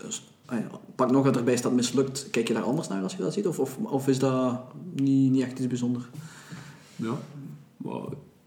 [0.45, 0.57] eh,
[0.95, 3.47] pak nog dat erbij staat mislukt, kijk je daar anders naar als je dat ziet?
[3.47, 4.61] Of, of, of is dat
[4.93, 6.05] niet, niet echt iets bijzonders?
[6.95, 7.13] Ja,
[7.77, 8.01] maar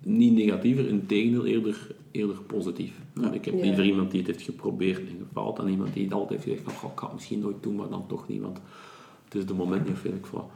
[0.04, 2.92] niet negatiever, in tegendeel eerder, eerder positief.
[3.32, 3.60] Ik heb Ja.
[3.62, 6.62] liever iemand die het heeft geprobeerd en gefaald dan iemand die het altijd heeft gezegd
[6.62, 8.58] van "Goh, ik ga het misschien nooit doen, maar dan toch niet, want
[9.24, 10.50] het is de moment niet of weet ik veel.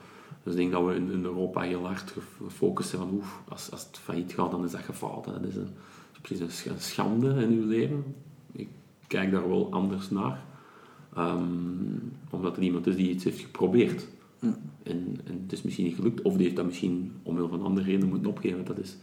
[0.47, 2.14] Dus ik denk dat we in, in Europa heel hard
[2.47, 5.24] gefocust zijn van oef, als, als het failliet gaat, dan is dat gefaald.
[5.24, 5.68] Dat is, een,
[6.23, 8.05] precies een sch- een schande in uw leven.
[8.52, 8.68] Ik
[9.06, 10.44] kijk daar wel anders naar.
[11.14, 11.43] Ehm,
[12.31, 14.06] omdat er iemand is die iets heeft geprobeerd.
[14.82, 17.86] En, en het is misschien niet gelukt, of die heeft dat misschien omwille van andere
[17.86, 18.64] redenen moeten opgeven.
[18.64, 18.97] Dat is,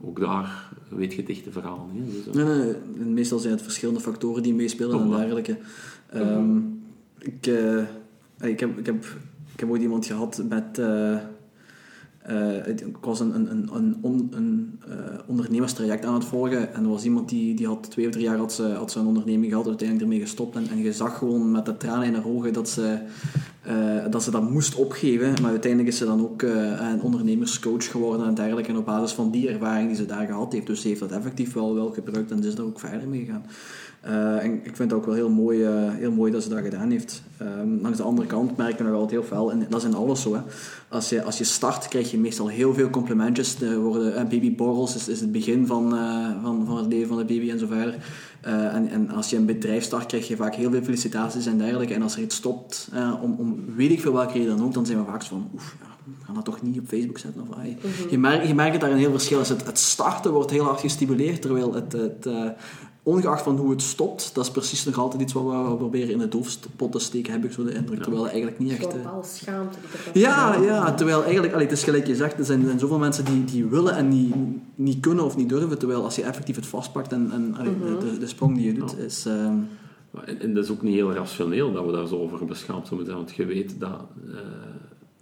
[0.00, 2.12] ook daar weet je het echte verhaal niet.
[2.24, 5.58] Dus, eh, Nee, nee, meestal zijn het verschillende factoren die meespelen en dergelijke.
[6.06, 6.58] Ehm,
[7.18, 7.78] ik, eh,
[8.50, 9.04] ik, heb, ik, heb,
[9.54, 10.76] ik heb ooit iemand gehad met...
[12.62, 14.94] het- ik was een, een, een, een, on- een eh,
[15.26, 18.36] ondernemerstraject aan het volgen en er was iemand die, die had twee of drie jaar
[18.36, 21.50] had ze, had ze een onderneming gehad, uiteindelijk ermee gestopt en, en je zag gewoon
[21.50, 22.98] met de tranen in haar ogen dat ze
[24.10, 25.32] dat ze dat moest opgeven.
[25.42, 28.70] Maar uiteindelijk is ze dan ook een ondernemerscoach geworden en dergelijke.
[28.70, 30.66] En op basis van die ervaring die ze daar gehad heeft.
[30.66, 33.44] Dus ze heeft dat effectief wel, wel gebruikt en is daar ook verder mee gegaan.
[34.04, 36.58] Eh, en ik vind het ook wel heel mooi, eh, heel mooi dat ze dat
[36.58, 37.22] gedaan heeft.
[37.36, 40.22] Ehm, langs de andere kant merken we altijd heel veel, en dat is in alles
[40.22, 40.34] zo.
[40.34, 40.40] Hè.
[40.88, 43.60] Als, je, als je start, krijg je meestal heel veel complimentjes.
[43.60, 45.90] Er worden, eh, babyborrels is, is het begin van,
[46.42, 47.94] van, van het leven van de baby en zo verder.
[48.40, 51.94] En, en als je een bedrijf start, krijg je vaak heel veel felicitaties en dergelijke.
[51.94, 52.90] En als er iets stopt,
[53.22, 55.76] om, om weet ik veel welke reden dan ook, dan zijn we vaak van, oef,
[55.80, 57.42] ja, we gaan dat toch niet op Facebook zetten?
[57.48, 57.76] Of, ai.
[58.10, 59.48] je, merkt, je merkt daar een heel verschil is.
[59.48, 62.26] Het, het starten wordt heel hard gestimuleerd, terwijl het, het
[63.06, 66.18] ongeacht van hoe het stopt, dat is precies nog altijd iets wat we proberen in
[66.18, 68.00] de doofpot te steken, heb ik zo de indruk.
[68.02, 68.86] Terwijl het eigenlijk niet echt...
[68.86, 69.78] Eh, bepaalde schaamte
[70.12, 72.98] ja, ja, terwijl eigenlijk, allee, het is gelijk je zegt, er zijn, er zijn zoveel
[72.98, 74.34] mensen die, die willen en die
[74.74, 78.06] niet kunnen of niet durven, terwijl als je effectief het vastpakt en, en allee, de-
[78.12, 79.04] de, de sprong die je doet, Ja.
[79.04, 79.26] is...
[79.26, 79.56] ehm,
[80.24, 83.04] En, en dat is ook niet heel rationeel dat we daar zo over beschaamd zullen
[83.04, 84.34] zijn, want je weet dat eh,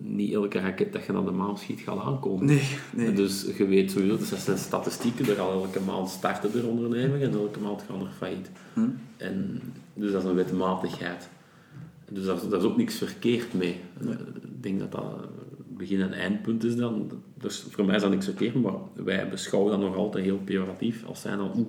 [0.05, 2.47] niet elke raket dat je naar de maan schiet gaat aankomen.
[2.47, 2.63] nee,
[2.95, 3.13] nee.
[3.13, 7.29] Dus je weet sowieso, dus dat zijn statistieken, er al elke maand starten er ondernemingen
[7.31, 8.51] en elke maand gaan er failliet.
[8.73, 8.89] Hm.
[9.17, 9.61] En,
[9.95, 11.29] dus dat is een wetmatigheid.
[12.11, 13.81] Dus daar, is- daar is ook niks verkeerd mee.
[14.01, 15.05] Eh, ik denk dat dat
[15.69, 17.11] begin- en eindpunt is dan.
[17.41, 21.05] Dus voor mij is dat niks verkeerd, maar wij beschouwen dat nog altijd heel pejoratief.
[21.07, 21.67] Als zijn dan, oeh,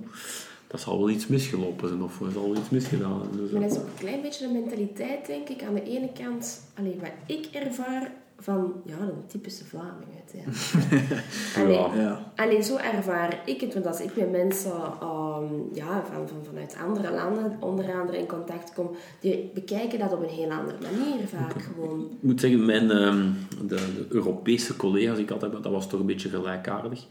[0.67, 3.43] dat zal wel iets misgelopen zijn of er zal wel iets misgedaan zijn.
[3.43, 5.63] Dus, Maar dat is ook een klein beetje de mentaliteit, denk ik.
[5.63, 11.23] Aan de ene kant, alleen wat ik ervaar van, ja, een typische Vlaming uiteindelijk.
[11.57, 12.31] Allee, Ja.
[12.35, 16.77] Alleen zo ervaar ik het, want als ik met mensen ehm, ja, van, van, vanuit
[16.83, 18.89] andere landen onder andere in contact kom,
[19.19, 22.07] die bekijken dat op een heel andere manier vaak gewoon.
[22.11, 23.31] Ik moet zeggen, mijn, ehm,
[23.67, 27.05] de, de Europese collega's die ik altijd heb, dat was toch een beetje gelijkaardig.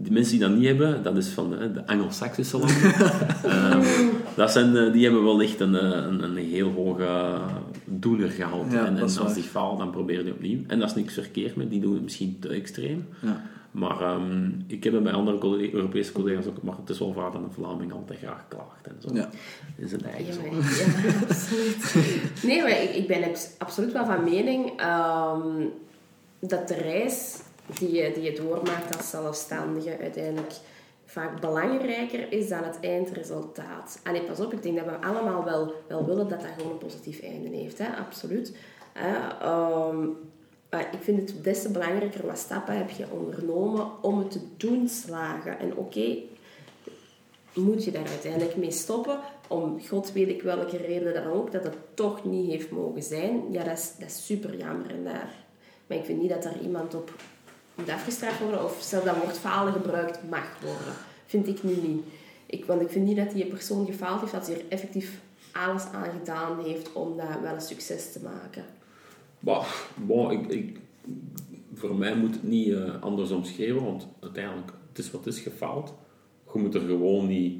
[0.00, 2.94] Die mensen die dat niet hebben, dat is van de, de Anglo-Saxische landen.
[3.44, 3.86] Ehm,
[4.36, 7.36] dat zijn, eh, die hebben wel echt een, eh, een, een heel hoge
[7.84, 8.74] doenergehalte.
[8.76, 10.58] Ja, en is als die falen, dan proberen die opnieuw.
[10.66, 13.08] En dat is niks verkeerd met, die doen het misschien te extreem.
[13.20, 13.42] Ja.
[13.70, 17.12] Maar ehm, ik heb het bij andere collega- Europese collega's ook, maar het is wel
[17.12, 19.14] vaak dat een Vlaming altijd graag klaagt en zo.
[19.14, 19.28] Ja.
[19.76, 20.40] In zijn eigen Ja, zo.
[20.40, 20.50] maar-
[21.04, 21.94] ja, absoluut.
[22.42, 25.40] Nee, maar ik, ik ben abs- absoluut wel van mening ehm,
[26.40, 27.36] dat de reis
[27.78, 30.52] die je, die je doormaakt als zelfstandige uiteindelijk
[31.04, 34.00] vaak belangrijker is dan het eindresultaat.
[34.04, 35.74] Allee, pas op, ik denk dat we allemaal wel,
[36.06, 37.96] willen dat dat gewoon een positief einde heeft, hè?
[37.96, 38.56] absoluut.
[38.92, 40.06] Ehm,
[40.70, 44.40] maar ik vind het des te belangrijker wat stappen heb je ondernomen om het te
[44.56, 45.58] doen slagen.
[45.58, 46.16] En oké,
[47.54, 49.18] moet je daar uiteindelijk mee stoppen.
[49.48, 53.42] Om god weet ik welke reden dan ook, dat het toch niet heeft mogen zijn.
[53.50, 54.90] Ja, dat is, dat is super jammer.
[54.90, 55.34] En daar,
[55.86, 57.12] maar ik vind niet dat daar iemand op
[57.78, 58.64] moet afgestraft worden.
[58.64, 60.94] Of zelfs dat woord falen gebruikt mag worden.
[61.26, 62.02] Vind ik nu niet.
[62.46, 65.20] Ik, want ik vind niet dat die persoon gefaald heeft, dat hij er effectief
[65.52, 68.64] alles aan gedaan heeft om dat wel een succes te maken.
[70.30, 70.80] Ik, ik,
[71.74, 75.94] voor mij moet het niet eh, anders omschreven, want uiteindelijk, het is wat is gefaald.
[76.52, 77.58] Je moet er gewoon niet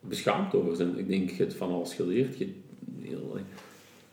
[0.00, 0.98] beschaamd over zijn.
[0.98, 2.38] Ik denk, je hebt van alles geleerd.
[2.38, 2.54] Je,
[3.00, 3.36] heel,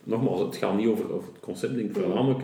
[0.04, 1.72] nogmaals, het gaat niet over, over het concept.
[1.72, 2.42] Ik denk voornamelijk,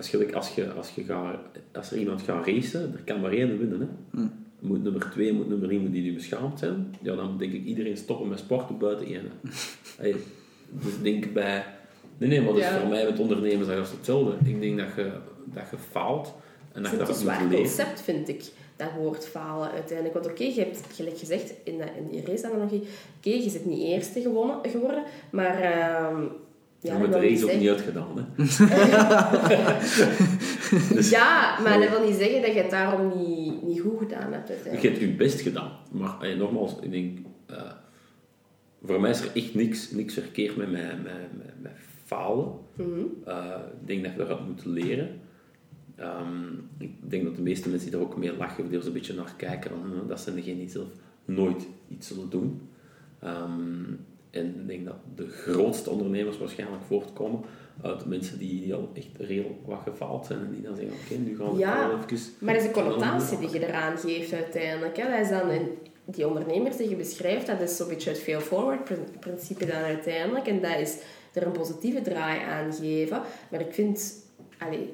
[0.00, 1.36] dat is gelijk als, je, als, je gaat,
[1.72, 3.80] als er iemand gaat racen, er kan maar één winnen.
[3.80, 4.20] Hè.
[4.60, 6.94] Moet nummer twee, moet nummer één, moet die nu beschaamd zijn.
[7.02, 9.30] Ja, dan denk ik iedereen stoppen met sport buiten één.
[9.98, 10.14] Hey,
[10.70, 11.64] dus ik denk bij...
[12.18, 12.80] Nee, nee, maar dat is Ja.
[12.80, 14.50] voor mij met ondernemers dat is hetzelfde.
[14.50, 15.12] Ik denk dat je,
[15.44, 16.34] dat je faalt
[16.72, 18.42] en dat je Het is een zwaar moet concept, vind ik,
[18.76, 20.14] dat woord falen uiteindelijk.
[20.14, 22.82] Want oké, je hebt, gelijk gezegd, in, de, in die race-analogie,
[23.16, 25.60] oké, je zit niet eerste gewonnen, geworden, maar...
[25.60, 26.24] ehm
[26.82, 28.16] Ja, dat wil niet race ook niet uitgedaan.
[28.16, 28.24] Hè.
[31.10, 34.48] Ja, maar dat wil niet zeggen dat je het daarom niet, niet goed gedaan hebt
[34.48, 34.82] Je uiteindelijk.
[34.82, 35.70] hebt je best gedaan.
[35.90, 37.18] Maar eh, nogmaals, ik denk...
[37.46, 37.62] eh,
[38.84, 41.72] voor mij is er echt niks, niks verkeerd met, met, met, met
[42.04, 42.48] falen.
[42.74, 43.00] Mhm.
[43.24, 43.44] Eh,
[43.80, 45.20] ik denk dat je dat moet leren.
[45.96, 46.44] Ehm,
[46.78, 49.14] ik denk dat de meeste mensen die er ook mee lachen, die er een beetje
[49.14, 50.88] naar kijken, van, eh, dat zijn degenen die zelf
[51.24, 52.60] nooit iets zullen doen.
[53.20, 53.82] Ehm,
[54.30, 57.40] en ik denk dat de grootste ondernemers waarschijnlijk voortkomen
[57.82, 61.14] uit mensen die, die al echt redelijk wat gefaald zijn en die dan zeggen, oké,
[61.14, 62.18] nu gaan we Ja, wel even...
[62.38, 64.96] Maar dat is de connotatie die je eraan geeft uiteindelijk.
[64.96, 65.10] Hè.
[65.10, 65.68] Dat is dan een,
[66.04, 70.46] die ondernemers die je beschrijft, dat is zo'n beetje het fail-forward prin- principe dan uiteindelijk.
[70.46, 70.96] En dat is
[71.32, 73.22] er een positieve draai aan geven.
[73.50, 74.14] Maar ik vind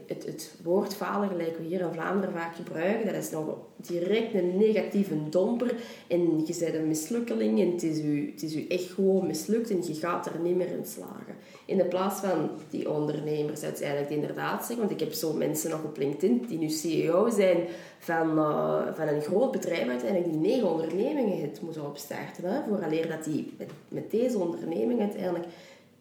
[0.06, 4.34] het, het woord falen, gelijk we hier in Vlaanderen vaak gebruiken, dat is nog direct
[4.34, 5.74] een negatieve domper.
[6.06, 9.70] En je bent een mislukkeling en het is, u, het is u echt gewoon mislukt
[9.70, 11.36] en je gaat er niet meer in slagen.
[11.64, 15.70] In de plaats van die ondernemers uiteindelijk die inderdaad zeggen, want ik heb zo mensen
[15.70, 17.58] nog op LinkedIn die nu CEO zijn
[17.98, 22.44] van, eh, van een groot bedrijf uiteindelijk die negen ondernemingen het moeten opstarten.
[22.44, 25.46] Hè, vooraleer dat die met, met deze onderneming uiteindelijk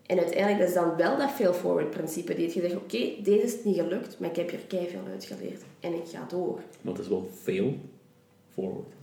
[0.06, 2.36] En uiteindelijk, dat is dan wel dat fail-forward principe.
[2.36, 5.62] Die je zegt, oké, deze is niet gelukt, maar ik heb hier keihard uit geleerd.
[5.80, 6.60] En ik ga door.
[6.82, 7.78] Maar het is wel fail
[8.54, 8.94] forward.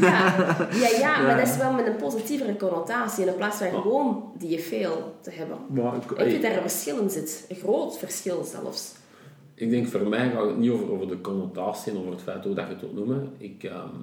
[0.00, 0.36] Ja,
[0.72, 3.26] ja, ja, maar dat is wel met een positievere connotatie.
[3.26, 5.58] In plaats van gewoon die fail te hebben.
[5.68, 7.46] Maar ik, Ik vind daar een verschil in zit.
[7.48, 8.94] Een groot verschil zelfs.
[9.54, 12.44] ik denk voor mij gaat het niet over, over de connotatie en over het feit
[12.44, 13.32] hoe dat je het wilt noemen.
[13.38, 13.96] Ik, ehm,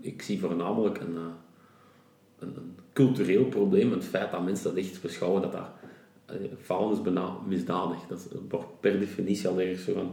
[0.00, 1.22] ik zie voornamelijk een, eh,
[2.38, 3.92] een, een cultureel probleem.
[3.92, 5.68] Het feit dat mensen dat echt beschouwen dat dat
[6.26, 7.98] eh, falen is bijna misdadig.
[8.08, 10.10] Dat wordt per definitie al ergens zo van...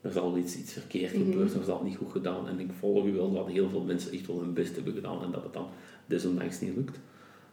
[0.00, 2.48] Er zal iets, iets verkeerd gebeurd, er zal niet goed gedaan.
[2.48, 5.22] En ik volg u wel dat heel veel mensen echt wel hun best hebben gedaan
[5.22, 5.66] en dat het dan
[6.06, 6.98] desondanks niet lukt.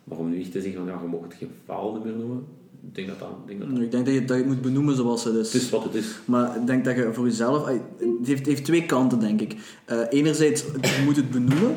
[0.03, 2.45] Maar om nu echt te zeggen van ja, je mag het geen falen meer noemen,
[2.83, 3.29] ik denk dat dat...
[3.29, 5.35] Ik denk dat dat Ik denk dat je, dat je het moet benoemen zoals het
[5.35, 5.53] is.
[5.53, 6.19] het is wat het is.
[6.25, 7.65] Maar ik denk dat je voor jezelf...
[7.65, 7.79] Het
[8.23, 9.55] heeft, heeft twee kanten, denk ik.
[9.85, 11.75] Eh, enerzijds, je moet het benoemen.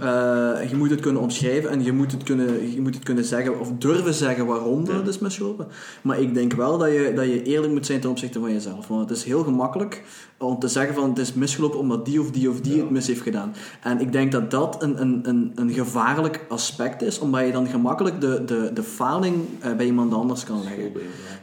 [0.00, 1.70] Eh, je moet het kunnen omschrijven.
[1.70, 4.94] En je moet het kunnen, je moet het kunnen zeggen, of durven zeggen waarom dat
[4.94, 5.66] het is misgelopen.
[6.02, 8.88] Maar ik denk wel dat je, dat je eerlijk moet zijn ten opzichte van jezelf.
[8.88, 10.02] Want het is heel gemakkelijk
[10.38, 13.06] om te zeggen van het is misgelopen omdat die of die of die het mis
[13.06, 13.54] heeft gedaan.
[13.82, 17.66] En ik denk dat dat een, een, een, een gevaarlijk aspect is, omdat je dan
[17.66, 20.92] gemakkelijk de, de, de faling eh, bij iemand anders kan leggen.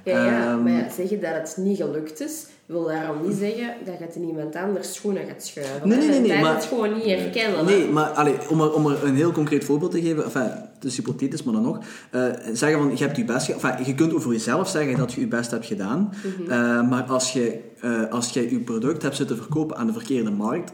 [0.04, 3.74] Ja, ja, Ehm, maar ja, zeggen dat het niet gelukt is, wil daarom niet zeggen
[3.86, 5.88] dat je het in iemand anders schoenen gaat schuiven.
[5.90, 7.58] Nee, nee, nee, nee, Dat maar- het gewoon niet herkennen.
[7.60, 7.64] hè.
[7.66, 10.42] Nee, maar allee, om, er, om er een heel concreet voorbeeld te geven, enfin,
[10.74, 11.80] het is hypothetisch, maar dan nog.
[12.12, 12.22] eh,
[12.54, 13.62] zeggen van, je hebt je best gedaan.
[13.72, 16.14] Enfin, je kunt over jezelf zeggen dat je je best hebt gedaan.
[16.40, 16.52] Mhm.
[16.52, 20.32] Eh, maar als je, eh, als je je product hebt zitten verkopen aan de verkeerde
[20.32, 20.72] markt,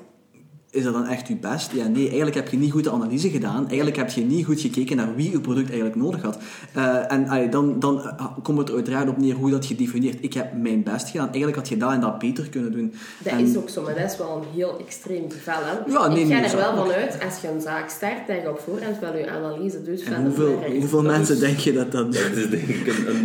[0.71, 1.71] is dat dan echt je best?
[1.71, 3.67] Ja, nee, eigenlijk heb je niet goed de analyse gedaan.
[3.67, 6.37] Eigenlijk heb je niet goed gekeken naar wie je product eigenlijk nodig had.
[6.73, 9.75] Eh, en allee, dan, dan eh, komt het er uiteraard op neer hoe dat je
[9.75, 10.17] definieert.
[10.21, 11.25] Ik heb mijn best gedaan.
[11.27, 12.93] Eigenlijk had je dat en dat beter kunnen doen.
[13.23, 15.53] Dat En- is ook zo, maar dat is wel een heel extreem geval.
[15.63, 15.91] Hè?
[15.91, 18.49] Ja, nee, ik ga nee, er wel vanuit, als je een zaak start, dat je
[18.49, 21.57] op voorhand wel je analyse doet van En de hoeveel, hoeveel Dat mensen is- denk
[21.57, 22.13] je dat dat...
[22.13, 23.17] Dat is denk ik een,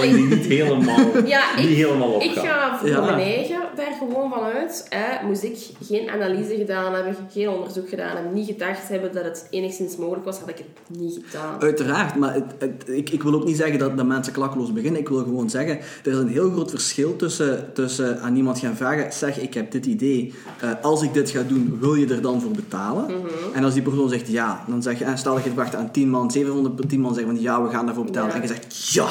[0.00, 0.98] een die niet helemaal,
[1.34, 2.44] Ja, ik, helemaal ik opgaat.
[2.46, 3.00] ga voor Ja.
[3.04, 4.86] mijn eigen daar gewoon vanuit.
[4.88, 5.56] Hè, moest ik
[5.88, 10.24] geen analyse gedaan hebben, geen onderzoek gedaan hebben, niet gedacht hebben dat het enigszins mogelijk
[10.24, 11.60] was, had ik het niet gedaan.
[11.60, 15.00] Uiteraard, maar het, het- ik, ik wil ook niet zeggen dat, dat mensen klakkeloos beginnen.
[15.00, 18.76] Ik wil gewoon zeggen, er is een heel groot verschil tussen, tussen aan iemand gaan
[18.76, 22.22] vragen, zeg, ik heb dit idee, eh, als ik dit ga doen, wil je er
[22.22, 23.06] dan voor betalen?
[23.54, 25.74] En als die persoon zegt ja, dan zeg je, en stel dat je het wacht
[25.74, 28.28] aan 10 man, 700 per 10 man zeggen van ja, we gaan daarvoor betalen.
[28.28, 28.34] Ja.
[28.34, 29.08] En je zegt ja,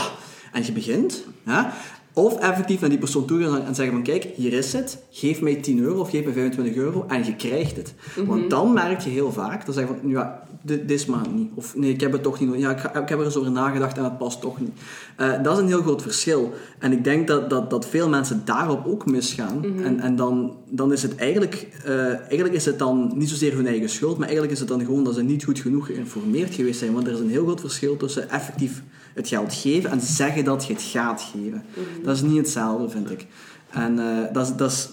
[0.52, 1.62] en je begint, hè?
[2.16, 5.42] Of effectief naar die persoon toe gaan en zeggen van kijk, hier is het, geef
[5.42, 7.94] mij 10 euro of geef mij 25 euro en je krijgt het.
[8.26, 11.50] Want dan merk je heel vaak, dan zeg je van ja, dit, is maar niet.
[11.56, 12.64] Of nee, ik heb het toch niet nodig.
[12.64, 14.70] Ja, ik, ga- ik heb er eens over nagedacht en het past toch niet.
[15.18, 16.54] Eh, dat is een heel groot verschil.
[16.80, 19.64] En ik denk dat, dat, dat veel mensen daarop ook misgaan.
[19.84, 23.68] En, en dan, dan is het eigenlijk, eh, eigenlijk is het dan niet zozeer hun
[23.68, 26.80] eigen schuld, maar eigenlijk is het dan gewoon dat ze niet goed genoeg geïnformeerd geweest
[26.80, 26.94] zijn.
[26.94, 28.84] Want er is een heel groot verschil tussen effectief
[29.14, 31.64] het geld geven en zeggen dat je het gaat geven.
[32.04, 33.28] Dat is niet hetzelfde, vind ik.
[33.70, 34.56] En eh, dat is...
[34.56, 34.90] Dat is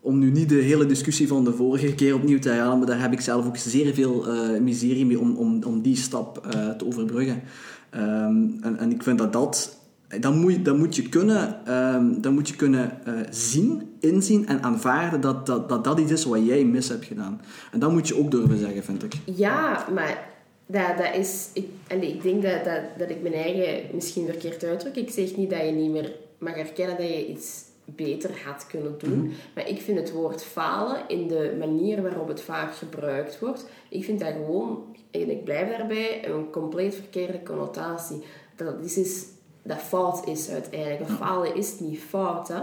[0.00, 3.00] om nu niet de hele discussie van de vorige keer opnieuw te herhalen, maar daar
[3.00, 6.68] heb ik zelf ook zeer veel eh, miserie mee om, om, om die stap eh,
[6.68, 7.42] te overbruggen.
[7.90, 9.76] Ehm, en, en ik vind dat dat...
[10.20, 12.92] Dan moet, je- dan moet je kunnen, ehm, dan moet je kunnen
[13.30, 17.40] zien, inzien en aanvaarden dat dat, dat dat iets is wat jij mis hebt gedaan.
[17.72, 19.14] En dat moet je ook durven zeggen, vind ik.
[19.24, 20.27] Ja, maar
[20.68, 21.48] dat, dat is...
[21.52, 24.96] Ik, allee, ik denk dat, dat, dat ik mijn eigen misschien verkeerd uitdruk.
[24.96, 28.94] Ik zeg niet dat je niet meer mag erkennen dat je iets beter had kunnen
[28.98, 29.32] doen.
[29.54, 34.04] Maar ik vind het woord falen in de manier waarop het vaak gebruikt wordt, ik
[34.04, 38.22] vind dat gewoon, en ik blijf daarbij, een compleet verkeerde connotatie.
[38.56, 39.24] Dat is, is
[39.62, 41.08] dat fout is uiteindelijk.
[41.08, 42.54] Dat falen is niet fout, hè.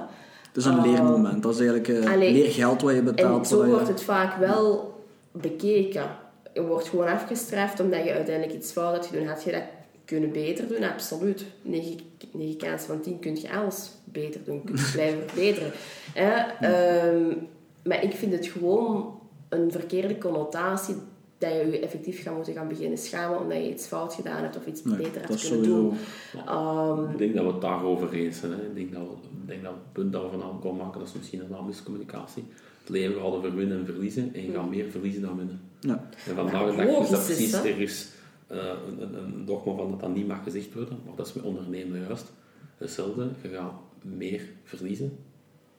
[0.47, 0.85] Het is een Oh.
[0.85, 1.43] leermoment.
[1.43, 3.39] Dat is eigenlijk eh, Allee, meer geld wat je betaalt.
[3.39, 4.93] En zo wordt het vaak wel
[5.31, 6.09] bekeken.
[6.55, 9.27] Je wordt gewoon afgestraft omdat je uiteindelijk iets fout hebt gedaan.
[9.27, 9.63] Had je dat
[10.05, 10.83] kunnen beter doen?
[10.83, 11.45] Absoluut.
[11.61, 11.97] 9,
[12.31, 14.63] 9 kansen van 10 kun je alles beter doen.
[14.63, 15.71] Kun je blijven verbeteren.
[16.13, 16.31] Hè?
[16.61, 17.37] Ehm,
[17.83, 19.19] maar ik vind het gewoon
[19.49, 20.95] een verkeerde connotatie
[21.37, 24.57] dat je je effectief gaat moeten gaan beginnen schamen omdat je iets fout gedaan hebt
[24.57, 25.75] of iets Nee, beter is kunnen sowieso...
[25.75, 25.97] doen.
[26.45, 28.51] Ehm, Ik denk dat we het daarover eens zijn.
[28.51, 28.57] Hè.
[28.57, 31.07] Ik denk dat, we, ik denk dat het punt dat we vanavond komen maken, dat
[31.07, 32.43] is misschien een miscommunicatie.
[32.85, 35.59] Het leven gaat over winnen en verliezen en je gaat meer verliezen dan winnen.
[35.79, 36.09] Ja.
[36.27, 38.07] En vandaag de dag is dat precies, er is
[38.47, 38.57] eh,
[38.99, 41.99] een, een, dogma van dat dat niet mag gezegd worden, maar dat is met ondernemen
[41.99, 42.31] juist.
[42.77, 45.17] Hetzelfde, je gaat meer verliezen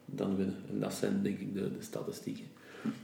[0.04, 0.56] dan winnen.
[0.70, 2.44] En dat zijn denk ik de, de statistieken.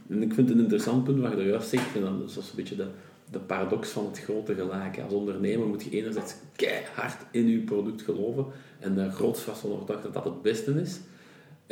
[0.09, 2.35] En ik vind het een interessant punt wat je er juist zegt, en dat is
[2.35, 2.87] een beetje de,
[3.31, 4.99] de paradox van het grote gelijk.
[4.99, 8.45] Als ondernemer moet je enerzijds keihard in je product geloven
[8.79, 10.99] en er groots vast van overtuigd dat dat het beste is.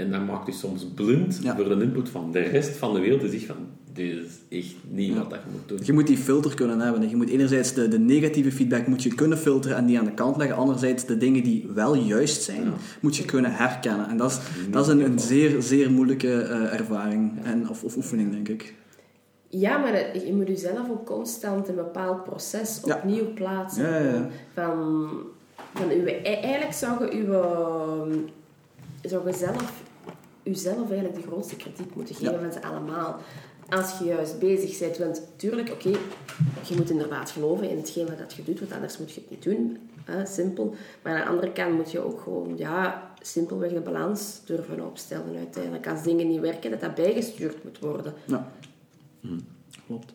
[0.01, 1.55] En dat maakt je soms blind Ja.
[1.55, 3.21] voor de input van de rest van de wereld.
[3.21, 3.55] Die zegt van,
[3.93, 4.15] dit
[4.47, 5.79] is echt niet wat dat je moet doen.
[5.83, 7.09] Je moet die filter kunnen hebben.
[7.09, 10.13] Je moet enerzijds de, de negatieve feedback moet je kunnen filteren en die aan de
[10.13, 10.55] kant leggen.
[10.57, 14.09] Anderzijds de dingen die wel juist zijn, moet je kunnen herkennen.
[14.09, 14.39] En dat is,
[14.71, 18.73] dat is een, een zeer, zeer moeilijke eh, ervaring en, of, of oefening, denk ik.
[19.49, 22.95] Ja, maar het- je moet jezelf ook constant een bepaald proces Ja.
[22.95, 23.83] opnieuw plaatsen.
[23.83, 24.27] Ja, ja, ja.
[24.53, 25.09] Van,
[25.73, 28.17] van uw, e- eigenlijk zou je, uw, ehm,
[29.01, 29.83] zou je zelf,
[30.43, 32.39] uzelf eigenlijk de grootste kritiek moeten geven Ja.
[32.39, 33.19] van ze allemaal.
[33.69, 34.97] Als je juist bezig bent.
[34.97, 35.89] Want tuurlijk, oké,
[36.67, 39.29] je moet inderdaad geloven in hetgeen wat dat je doet, want anders moet je het
[39.29, 39.77] niet doen.
[40.05, 40.75] Hè, simpel.
[41.01, 45.37] Maar aan de andere kant moet je ook gewoon, ja, simpelweg de balans durven opstellen
[45.37, 45.87] uiteindelijk.
[45.87, 48.13] Als dingen niet werken, dat dat bijgestuurd moet worden.
[48.25, 48.51] Ja.
[49.87, 50.13] Klopt.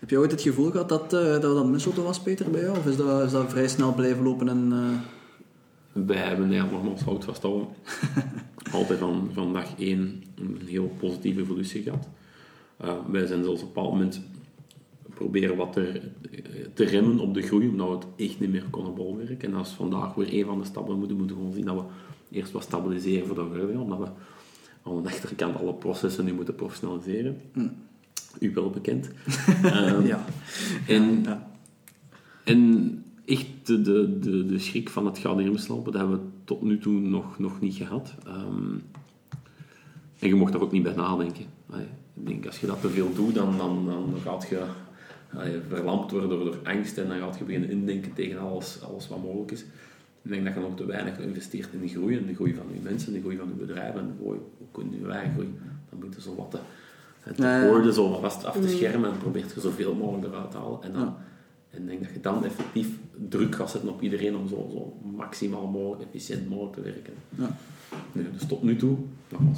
[0.00, 2.78] Heb je ooit het gevoel gehad dat eh, dat, dat misselde was, Peter, bij jou?
[2.78, 4.68] Of is dat, is dat vrij snel blijven lopen en...
[4.72, 5.18] eh,
[5.92, 7.68] Wij hebben ja, nogmaals hout vasthouden.
[8.72, 12.08] Altijd van, van dag één een heel positieve evolutie gehad.
[12.76, 14.20] Eh, wij zijn zelfs op een bepaald moment
[15.14, 16.00] proberen wat te,
[16.74, 19.48] te remmen op de groei, omdat we het echt niet meer konden bolwerken.
[19.48, 20.92] En dat is vandaag weer een van de stappen.
[20.92, 21.82] We moeten, moeten gewoon zien dat we
[22.36, 24.08] eerst wat stabiliseren we verder gaan, omdat we
[24.82, 27.40] aan de achterkant alle processen nu moeten professionaliseren.
[28.38, 29.10] U wel bekend.
[29.62, 30.24] Ehm, ja.
[30.86, 31.50] En ja.
[32.44, 36.62] en echt de, de, de, de schrik van het gouden remslopen, dat hebben we tot
[36.62, 38.14] nu toe nog, nog niet gehad.
[38.26, 38.74] Ehm,
[40.18, 41.44] en je mocht daar ook niet bij nadenken.
[41.70, 44.62] Allee, ik denk, als je dat te veel doet, dan, dan, dan gaat je
[45.34, 49.08] allee, verlamd worden door, door angst en dan gaat je beginnen indenken tegen alles, alles
[49.08, 49.60] wat mogelijk is.
[50.22, 52.64] Ik denk dat je nog te weinig investeert in de groei, in de groei van
[52.72, 55.48] je mensen, de groei van je bedrijf en de groei, ook in je eigen groei.
[55.90, 56.58] Dan moet je zo wat te,
[57.34, 60.82] te hoorden, zo vast af te schermen en probeert je zoveel mogelijk eruit te halen.
[60.82, 61.16] En dan, Ja.
[61.70, 62.88] en ik denk dat je dan effectief
[63.28, 67.12] druk gaat zetten op iedereen om zo, zo maximaal mogelijk, efficiënt mogelijk te werken.
[67.30, 67.56] Ja.
[68.12, 68.96] Nee, dus tot nu toe,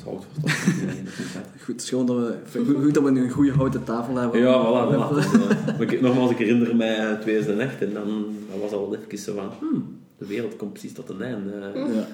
[0.04, 0.80] hout dat is
[1.18, 1.46] niet uit.
[1.64, 4.16] Goed, het is gewoon dat we, goed, goed dat we nu een goede houten tafel
[4.16, 4.40] hebben.
[4.40, 4.94] Ja, voilà.
[4.94, 5.14] voilà.
[5.14, 9.34] Dus, eh, nogmaals, ik herinner mij eh, 2008 en dan dat was al even zo
[9.34, 11.50] van, hmm, de wereld komt precies tot een einde.
[11.52, 11.94] eh.
[11.94, 12.06] Ja.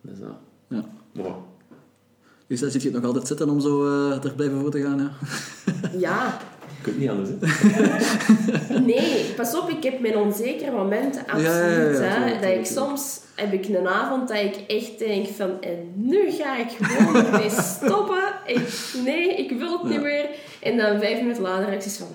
[0.00, 0.26] Dus, uh,
[0.68, 0.84] Ja.
[1.12, 1.34] maar,
[2.46, 4.80] Dus daar zit je het nog altijd zitten om zo eh er blijven voor te
[4.82, 5.10] gaan, ja?
[5.98, 6.38] Ja,
[6.76, 8.78] je kunt niet anders, hè.
[8.92, 11.46] Nee, pas op, ik heb mijn onzekere momenten, absoluut.
[11.98, 12.40] Ja, ja, ja, hè.
[12.40, 16.56] dat ik soms heb ik een avond dat ik echt denk van en nu ga
[16.58, 18.22] ik gewoon ermee stoppen.
[18.46, 18.68] Ik,
[19.04, 20.26] nee, ik wil het niet meer.
[20.60, 22.06] En dan vijf minuten later heb ik zoiets van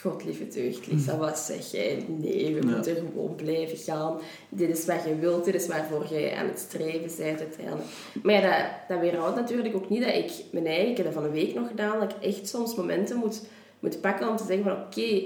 [0.00, 2.04] God lieve deugd, Lisa, wat zeg jij?
[2.08, 2.74] Nee, we Ja.
[2.74, 4.16] moeten gewoon blijven gaan.
[4.48, 7.86] Dit is wat je wilt, dit is waarvoor je aan het streven bent uiteindelijk.
[8.22, 11.14] Maar ja, dat, dat weerhoudt natuurlijk ook niet dat ik mijn eigen, ik heb dat
[11.14, 13.40] van een week nog gedaan, dat ik echt soms momenten moet,
[13.80, 15.22] moet pakken om te zeggen van oké,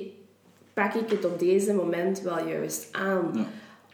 [0.74, 3.30] pak ik het op deze moment wel juist aan.
[3.34, 3.46] Ja.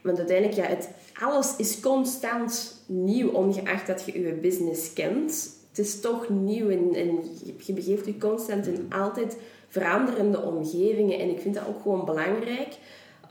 [0.03, 0.89] Want uiteindelijk, ja, het,
[1.21, 5.55] alles is constant nieuw, ongeacht dat je je business kent.
[5.69, 7.19] Het is toch nieuw en, en
[7.65, 9.37] je, begeeft je constant in altijd
[9.69, 11.19] veranderende omgevingen.
[11.19, 12.79] En ik vind dat ook gewoon belangrijk.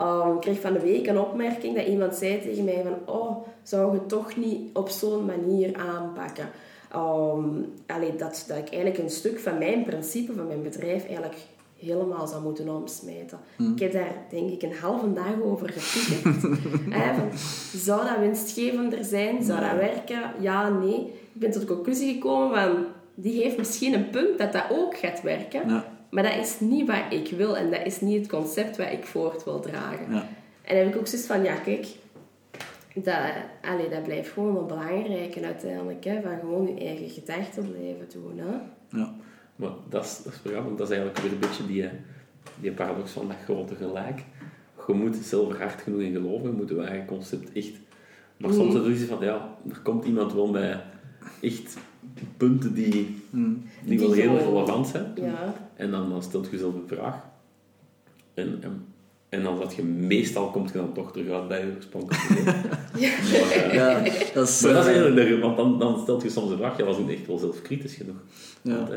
[0.02, 3.16] Um, ik kreeg van de week een opmerking dat iemand zei tegen mij van...
[3.16, 6.50] Oh, zou je het toch niet op zo'n manier aanpakken?
[6.96, 11.38] Um, allee, dat, dat ik eigenlijk een stuk van mijn principe, van mijn bedrijf, eigenlijk
[11.80, 13.40] helemaal zou moeten omsmijten.
[13.58, 15.74] Ik heb daar denk ik een halve dag over
[17.16, 17.30] van,
[17.76, 19.44] zou dat winstgevender zijn?
[19.44, 20.22] Zou dat werken?
[20.40, 21.00] Ja, nee.
[21.34, 22.86] Ik ben tot de conclusie gekomen van...
[23.18, 25.70] Die heeft misschien een punt dat dat ook gaat werken.
[25.70, 25.86] Ja.
[26.10, 27.58] Maar dat is niet wat ik wil.
[27.58, 30.06] En dat is niet het concept wat ik voort wil dragen.
[30.14, 30.28] Ja.
[30.62, 31.44] En dan heb ik ook zoiets van...
[31.44, 31.88] Ja, kijk...
[33.04, 33.18] Dat,
[33.62, 35.36] allee, dat blijft gewoon wel belangrijk.
[35.36, 38.38] En uiteindelijk, hè, van gewoon je eigen gedachten blijven doen.
[38.38, 38.56] Hè.
[38.98, 39.14] Ja.
[39.56, 41.90] Maar dat is, dat is vergrappig, want dat is eigenlijk weer een beetje die,
[42.60, 44.24] die paradox van dat grote gelijk.
[44.88, 47.74] Je moet zelf er hard genoeg in geloven, je moet je eigen concept echt...
[48.38, 50.82] Maar soms is het van, ja, er komt iemand wel met
[51.42, 51.78] echt
[52.38, 55.12] punten die, die, Die wel heel relevant zijn.
[55.16, 55.54] Ja.
[55.76, 57.26] En dan, dan stelt je jezelf een vraag.
[58.34, 58.86] En, en,
[59.30, 63.12] en dan dat je meestal komt je dan toch terug uit bij je oorspronkelijke idee.
[63.80, 64.02] ja,
[64.34, 64.62] dat is...
[64.62, 64.96] Maar dat is
[65.34, 67.94] eh, want dan, dan stelt je soms de vraag, ja, was ik echt wel zelfkritisch
[67.94, 68.16] genoeg?
[68.62, 68.76] Ja.
[68.76, 68.90] Want,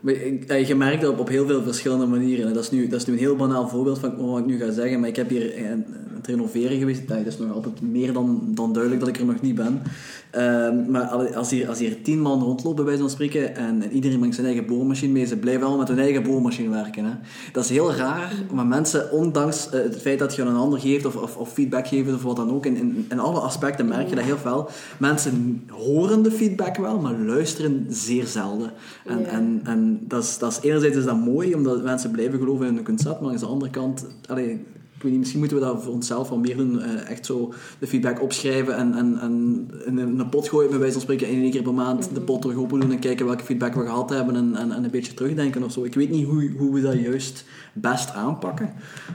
[0.00, 2.46] Maar ik- eh, je merkt dat op, op heel veel verschillende manieren.
[2.46, 4.58] En Dat is, nu, dat is nu een heel banaal voorbeeld van wat ik nu
[4.58, 5.00] ga zeggen.
[5.00, 5.84] Maar ik heb hier een, een
[6.16, 7.08] het renoveren geweest.
[7.08, 9.82] Dat is nog altijd meer dan, dan duidelijk dat ik er nog niet ben.
[10.30, 11.04] Ehm, maar
[11.34, 14.34] als hier, als hier tien man rondlopen, bij wijze van spreken, en, en iedereen brengt
[14.34, 17.04] zijn eigen boormachine mee, ze blijven allemaal met hun eigen boormachine werken.
[17.04, 17.12] Hè.
[17.52, 20.80] Dat is heel raar, maar mensen, ondanks eh, het feit dat je aan een ander
[20.80, 23.88] geeft of, of, of feedback geeft of wat dan ook, in, in, in alle aspecten
[23.88, 24.68] merk je dat heel veel.
[24.98, 28.70] Mensen horen de feedback wel, maar luisteren zeer zelden.
[29.06, 32.66] En, en, en dat is, dat is, enerzijds is dat mooi, omdat mensen blijven geloven
[32.66, 34.64] in hun concept, maar aan de andere kant, allee,
[35.02, 36.80] misschien moeten we dat voor onszelf wel meer doen.
[36.80, 40.92] eh, echt zo de feedback opschrijven en, en, en in een, pot gooien, bij wijze
[40.92, 43.74] van spreken, één keer per maand de pot terug open doen en kijken welke feedback
[43.74, 45.84] we gehad hebben en, en, en een beetje terugdenken of zo.
[45.84, 48.72] Ik weet niet hoe, hoe we dat juist best aanpakken.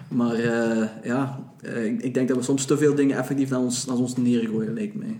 [0.08, 3.60] Maar eh, ja, eh, ik, ik denk dat we soms te veel dingen effectief naar
[3.60, 5.18] ons, naar ons neergooien, lijkt mij.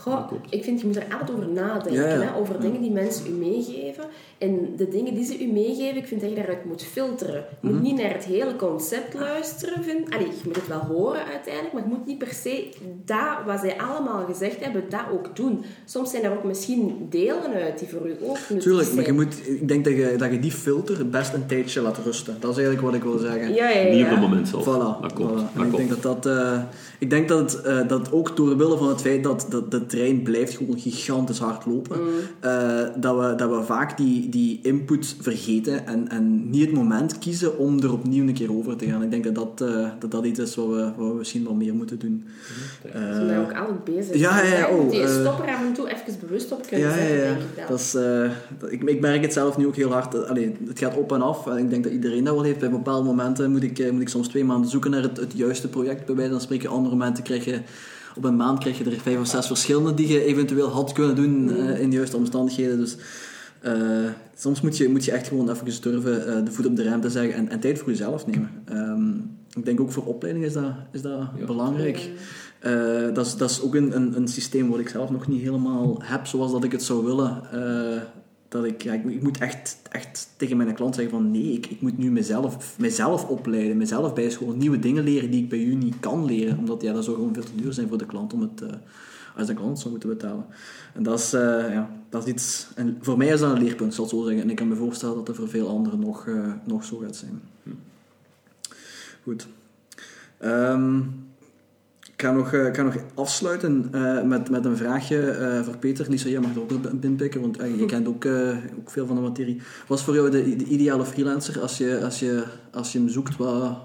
[0.00, 1.92] Goh, ik vind je moet er altijd over nadenken.
[2.02, 2.20] Ja, ja.
[2.20, 2.36] Hè?
[2.40, 2.60] Over Ja.
[2.60, 4.04] dingen die mensen u meegeven.
[4.38, 7.44] En de dingen die ze u meegeven, ik vind dat je daaruit moet filteren.
[7.60, 9.82] Je moet niet naar het hele concept luisteren.
[9.84, 10.10] Vind.
[10.14, 12.68] Allee, je moet het wel horen uiteindelijk, maar je moet niet per se
[13.04, 15.64] dat wat zij allemaal gezegd hebben, dat ook doen.
[15.84, 19.04] Soms zijn er ook misschien delen uit die voor u ook nuttig Tuurlijk, maar je
[19.04, 19.14] zijn.
[19.14, 22.36] moet, ik denk dat je, dat je die filter het best een tijdje laat rusten.
[22.40, 23.54] Dat is eigenlijk wat ik wil zeggen.
[23.54, 23.94] Ja, ja, ja.
[23.94, 24.64] Niet op het moment zelf.
[24.64, 25.00] Voilà.
[25.00, 25.16] Dat
[25.56, 26.60] Dat ik denk dat dat, eh,
[26.98, 29.86] ik denk dat, het, eh, dat ook door wille van het feit dat, dat de
[29.90, 32.06] trein blijft gewoon gigantisch hard lopen, Mm.
[32.40, 37.18] eh, dat, we, dat we vaak die, die input vergeten en, en niet het moment
[37.18, 39.02] kiezen om er opnieuw een keer over te gaan.
[39.02, 41.54] Ik denk dat dat, eh, dat, dat iets is wat we, wat we misschien wel
[41.54, 42.24] meer moeten doen.
[42.92, 44.16] Ze zijn ook altijd bezig.
[44.16, 46.52] ja, ja, ja, Daar moet oh, je eh, stop er af en toe even bewust
[46.52, 47.24] op kunnen Ja, ja, zetten, ja.
[47.24, 47.64] denk ik dan.
[47.68, 50.26] Dat is, eh, ik, ik merk het zelf nu ook heel hard.
[50.28, 51.46] Allee, het gaat op en af.
[51.46, 52.58] En ik denk dat iedereen dat wel heeft.
[52.58, 55.32] Bij bepaalde momenten moet ik, eh, moet ik soms twee maanden zoeken naar het, het
[55.34, 56.06] juiste project.
[56.06, 57.60] Bij wijze van spreken, andere momenten krijg je...
[58.16, 61.16] Op een maand krijg je er vijf of zes verschillende die je eventueel had kunnen
[61.16, 62.78] doen eh, in de juiste omstandigheden.
[62.78, 62.96] Dus
[63.60, 63.74] eh,
[64.36, 67.00] soms moet je, moet je echt gewoon even durven eh, de voet op de rem
[67.00, 68.50] te zeggen en, en tijd voor jezelf nemen.
[68.64, 69.08] Ehm,
[69.58, 71.44] ik denk ook voor opleiding is dat, is dat Ja.
[71.46, 72.10] belangrijk.
[73.14, 76.00] Dat, is, dat is ook een, een, een systeem wat ik zelf nog niet helemaal
[76.02, 77.42] heb zoals dat ik het zou willen.
[78.50, 81.52] Dat ik, ja, ik, moet- ik moet echt, echt tegen mijn klant zeggen van nee,
[81.52, 85.58] ik, ik moet nu mezelf, mezelf opleiden, mezelf bijscholen, nieuwe dingen leren die ik bij
[85.62, 88.06] u niet kan leren, omdat ja, dat zou gewoon veel te duur zijn voor de
[88.06, 88.68] klant om het, eh,
[89.36, 90.46] als de klant zou moeten betalen.
[90.94, 93.94] En dat is, eh, ja, dat is iets, en voor mij is dat een leerpunt,
[93.94, 94.42] zal ik zo zeggen.
[94.42, 97.16] En ik kan me voorstellen dat dat voor veel anderen nog, eh, nog zo gaat
[97.16, 97.40] zijn.
[99.22, 99.46] Goed.
[100.38, 101.00] Ehm,
[102.20, 105.76] ik ga nog, eh, ik ga nog afsluiten eh, met, met een vraagje eh, voor
[105.76, 106.06] Peter.
[106.08, 106.70] Lisa, jij mag er ook
[107.00, 108.26] inpikken, want je kent ook,
[108.78, 109.60] ook veel van de materie.
[109.86, 113.08] Wat is voor jou de, de ideale freelancer als je, als je, als je hem
[113.08, 113.36] zoekt?
[113.36, 113.78] Wat,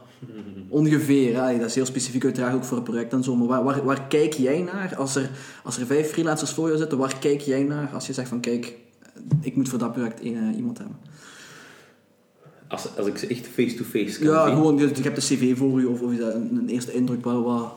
[0.69, 1.57] ongeveer, hè?
[1.57, 3.35] dat is heel specifiek uiteraard ook voor een project en zo.
[3.35, 5.29] Maar waar, waar, waar kijk jij naar als er,
[5.63, 6.97] als er vijf freelancers voor jou zitten?
[6.97, 8.73] Waar kijk jij naar als je zegt van kijk,
[9.41, 10.19] ik moet voor dat project
[10.55, 10.97] iemand hebben?
[12.67, 14.55] Als, als ik ze echt face-to-face kan Ja, zien.
[14.55, 16.93] gewoon, je, je hebt de cv voor je of, of is dat een, een eerste
[16.93, 17.23] indruk.
[17.23, 17.73] Wat, wat,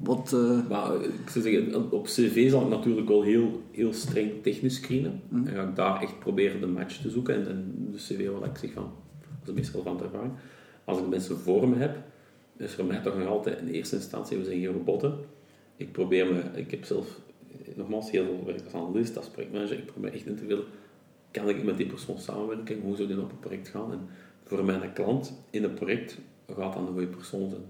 [0.00, 3.92] wat eh, Maar eh, ik zou zeggen, op cv zal ik natuurlijk wel heel, heel
[3.92, 5.20] streng technisch screenen.
[5.28, 5.46] Mhm.
[5.46, 7.34] En ga ik daar echt proberen de match te zoeken.
[7.34, 10.32] En, en de cv wat ik zeg van, dat is de meest relevante ervaring.
[10.84, 11.96] Als ik mensen voor me heb,
[12.56, 15.14] is voor mij toch nog altijd in eerste instantie, we zijn geen robotten.
[15.76, 17.20] Ik probeer me, ik heb zelf
[17.50, 19.78] eh, nogmaals heel veel werk als analist, als projectmanager.
[19.78, 20.64] Ik probeer echt in te willen,
[21.30, 22.80] kan ik met die persoon samenwerken?
[22.80, 23.92] Hoe zou die op een project gaan?
[23.92, 24.00] En
[24.44, 27.62] voor mijn klant in het project gaat dan een goede persoon zijn.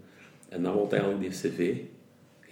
[0.49, 1.77] En dan wordt eigenlijk die cv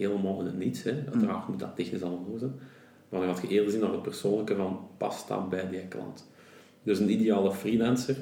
[0.07, 0.83] helemaal in het niets.
[0.83, 1.03] Hè.
[1.13, 2.53] Uiteraard moet dat technisch allemaal zijn.
[3.09, 6.27] Maar dan gaat je eerder zien naar het persoonlijke van, past dat bij die klant?
[6.83, 8.17] Dus een ideale freelancer,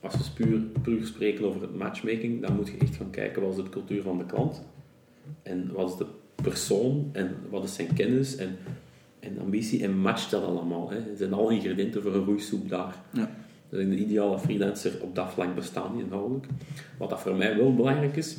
[0.00, 3.50] als we puur, puur spreken over het matchmaking, dan moet je echt gaan kijken wat
[3.50, 4.62] is de cultuur van de klant.
[5.42, 6.06] En wat is de
[6.42, 8.56] persoon en wat is zijn kennis en,
[9.20, 10.90] en ambitie en matcht dat allemaal.
[10.90, 11.16] Hè.
[11.16, 13.02] Zijn alle ingrediënten voor een roeisoep daar.
[13.12, 13.30] ja.
[13.68, 16.46] Dus een ideale freelancer op dat vlak bestaat niet inhoudelijk.
[16.98, 18.36] Wat dat voor mij wel belangrijk is,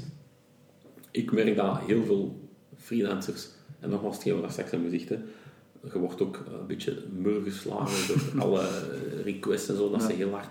[1.11, 2.48] ik merk dat heel veel
[2.80, 3.47] freelancers,
[3.80, 5.11] en nogmaals hetgeen wat straks aan gezegd
[5.81, 8.68] je wordt ook een beetje mur geslagen door alle
[9.23, 10.49] requests en zo, dat ze heel hard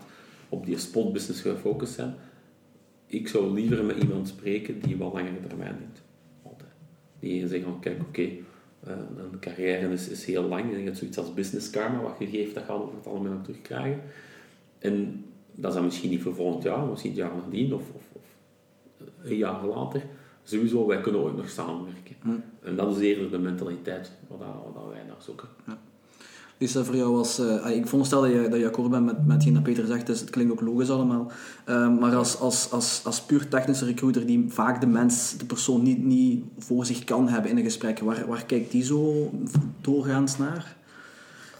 [0.48, 2.14] op die spotbusiness gefocust zijn.
[3.06, 6.02] Ik zou liever met iemand spreken die wel langere termijn denkt.
[6.42, 6.70] Altijd.
[7.20, 8.92] Die zegt van, kijk, oké, eh,
[9.32, 10.72] een carrière is, is heel lang.
[10.72, 13.32] En je hebt zoiets als business karma, wat je geeft, dat gaat over het algemeen
[13.32, 14.02] ook terugkrijgen.
[14.78, 15.24] En
[15.54, 18.22] dat is dan misschien niet voor volgend jaar, misschien het jaar nadien of, of, of
[19.22, 20.02] een jaar later.
[20.42, 22.07] Sowieso, wij kunnen ooit nog samenwerken.
[22.62, 24.38] En dat is eerder de mentaliteit dat
[24.90, 25.48] wij naar zoeken.
[26.58, 27.38] Lisa, voor jou was...
[27.38, 29.86] eh, ah, ik veronderstel dat je, dat je akkoord bent met, met hetgeen dat Peter
[29.86, 31.30] zegt, dus het klinkt ook logisch allemaal.
[31.64, 35.82] Eh, maar als, als, als, als puur technische recruiter die vaak de mens, de persoon
[35.82, 39.30] niet, niet voor zich kan hebben in een gesprek, waar, waar kijkt die zo
[39.80, 40.76] doorgaans naar?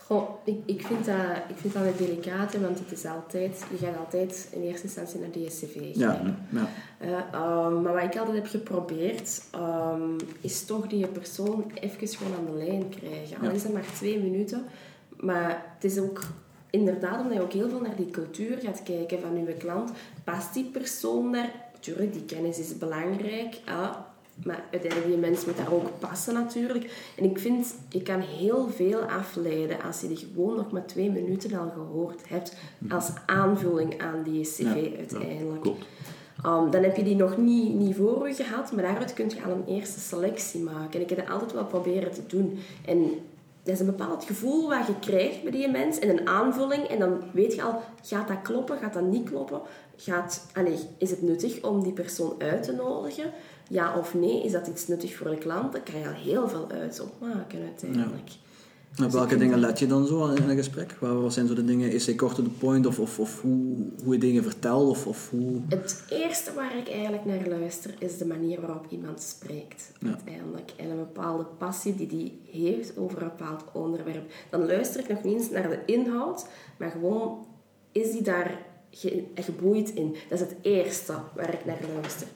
[0.09, 3.77] Goh, ik, ik, vind dat, ik vind dat een delicate, want het is altijd, je
[3.87, 6.69] gaat altijd in eerste instantie naar de cv Ja, ja.
[6.99, 12.35] Eh, ehm, maar wat ik altijd heb geprobeerd, ehm, is toch die persoon even gewoon
[12.39, 13.39] aan de lijn krijgen.
[13.41, 13.51] Al Ja.
[13.51, 14.65] is dat maar twee minuten.
[15.17, 16.21] Maar het is ook
[16.71, 19.91] inderdaad omdat je ook heel veel naar die cultuur gaat kijken van je klant.
[20.25, 21.53] Past die persoon daar?
[21.81, 23.55] Tuurlijk, die kennis is belangrijk.
[23.67, 24.08] ja,
[24.45, 27.13] maar uiteindelijk, die mens moet daar ook passen natuurlijk.
[27.17, 31.11] En ik vind, je kan heel veel afleiden als je die gewoon nog maar twee
[31.11, 32.57] minuten al gehoord hebt.
[32.89, 35.67] Als aanvulling aan die cv Ja, uiteindelijk.
[36.47, 39.43] Um, dan heb je die nog niet, niet voor je gehad, maar daaruit kun je
[39.45, 40.93] al een eerste selectie maken.
[40.93, 42.59] En ik heb dat altijd wel proberen te doen.
[42.85, 43.11] En
[43.63, 46.85] dat is een bepaald gevoel wat je krijgt bij die mens en een aanvulling.
[46.85, 49.61] En dan weet je al, gaat dat kloppen, gaat dat niet kloppen?
[49.97, 53.33] Gaat, allez, is het nuttig om die persoon uit te nodigen?
[53.69, 54.45] Ja of nee?
[54.45, 55.73] Is dat iets nuttig voor de klant?
[55.73, 58.31] Daar kan je al heel veel uit opmaken uiteindelijk.
[58.97, 60.97] En op welke dingen let je dan zo in een gesprek?
[61.01, 61.91] Wat zijn zo de dingen?
[61.91, 62.87] Is hij kort to the point?
[62.87, 64.89] Of, of, of hoe, hoe je dingen vertelt?
[64.89, 65.61] Of, of hoe...
[65.69, 69.93] Het eerste waar ik eigenlijk naar luister is de manier waarop iemand spreekt.
[70.07, 70.73] Uiteindelijk.
[70.77, 74.31] En een bepaalde passie die die heeft over een bepaald onderwerp.
[74.51, 76.47] Dan luister ik nog niet eens naar de inhoud,
[76.77, 77.47] maar gewoon
[77.93, 80.17] is die daar ge geboeid in.
[80.29, 82.27] Dat is het eerste waar ik naar luister.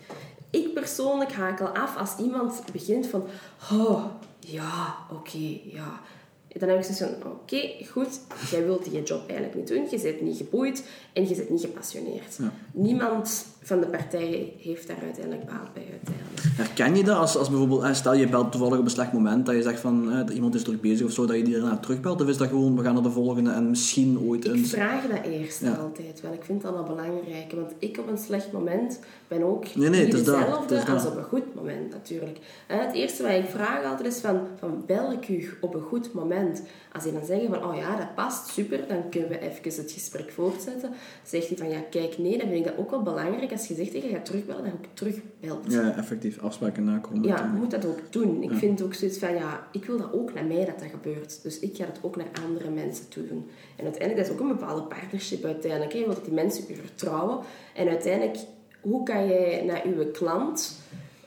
[0.53, 3.25] Ik persoonlijk hakel af als iemand begint van...
[3.73, 4.05] Oh,
[4.39, 6.01] ja, oké, ja.
[6.49, 8.21] Dan heb ik zoiets van, oké, goed,
[8.51, 11.61] jij wilt je job eigenlijk niet doen, je bent niet geboeid en je bent niet
[11.61, 12.39] gepassioneerd.
[12.73, 15.87] Niemand van de partijen heeft daar uiteindelijk baat bij.
[15.91, 16.57] Uiteindelijk.
[16.57, 19.55] Herken je dat als, als bijvoorbeeld, stel je belt toevallig op een slecht moment, dat
[19.55, 22.21] je zegt van eh, iemand is druk bezig of zo, dat je die ernaar terugbelt?
[22.21, 24.55] Of is dat gewoon, we gaan naar de volgende en misschien ooit een...
[24.55, 26.33] Ik vraag dat eerst altijd wel.
[26.33, 30.05] Ik vind dat wel belangrijk, want ik op een slecht moment ben ook nee, nee,
[30.05, 32.39] niet hetzelfde als op een goed moment natuurlijk.
[32.67, 35.83] En het eerste wat ik vraag altijd is van, van bel ik u op een
[35.83, 36.63] goed moment?
[36.93, 39.93] Als je dan zeggen van, oh ja, dat past, super, dan kunnen we even het
[39.93, 40.91] gesprek voortzetten.
[41.23, 43.52] Zegt hij van, ja, kijk, nee, dan vind ik dat ook wel belangrijk.
[43.53, 45.73] Als je zegt dat je gaat terugbellen, dan ook terugbelt.
[45.73, 47.23] Ja, effectief, afspraken nakomen.
[47.23, 48.43] Ja, je moet dat ook doen.
[48.43, 51.43] Ik vind ook zoiets van, ja, ik wil dat ook naar mij dat dat gebeurt.
[51.43, 53.47] Dus ik ga het ook naar andere mensen toe doen.
[53.77, 55.93] En uiteindelijk, dat is ook een bepaalde partnership uiteindelijk.
[55.93, 57.39] Je wilt die mensen u vertrouwen.
[57.75, 58.39] En uiteindelijk,
[58.81, 60.79] hoe kan jij naar uw klant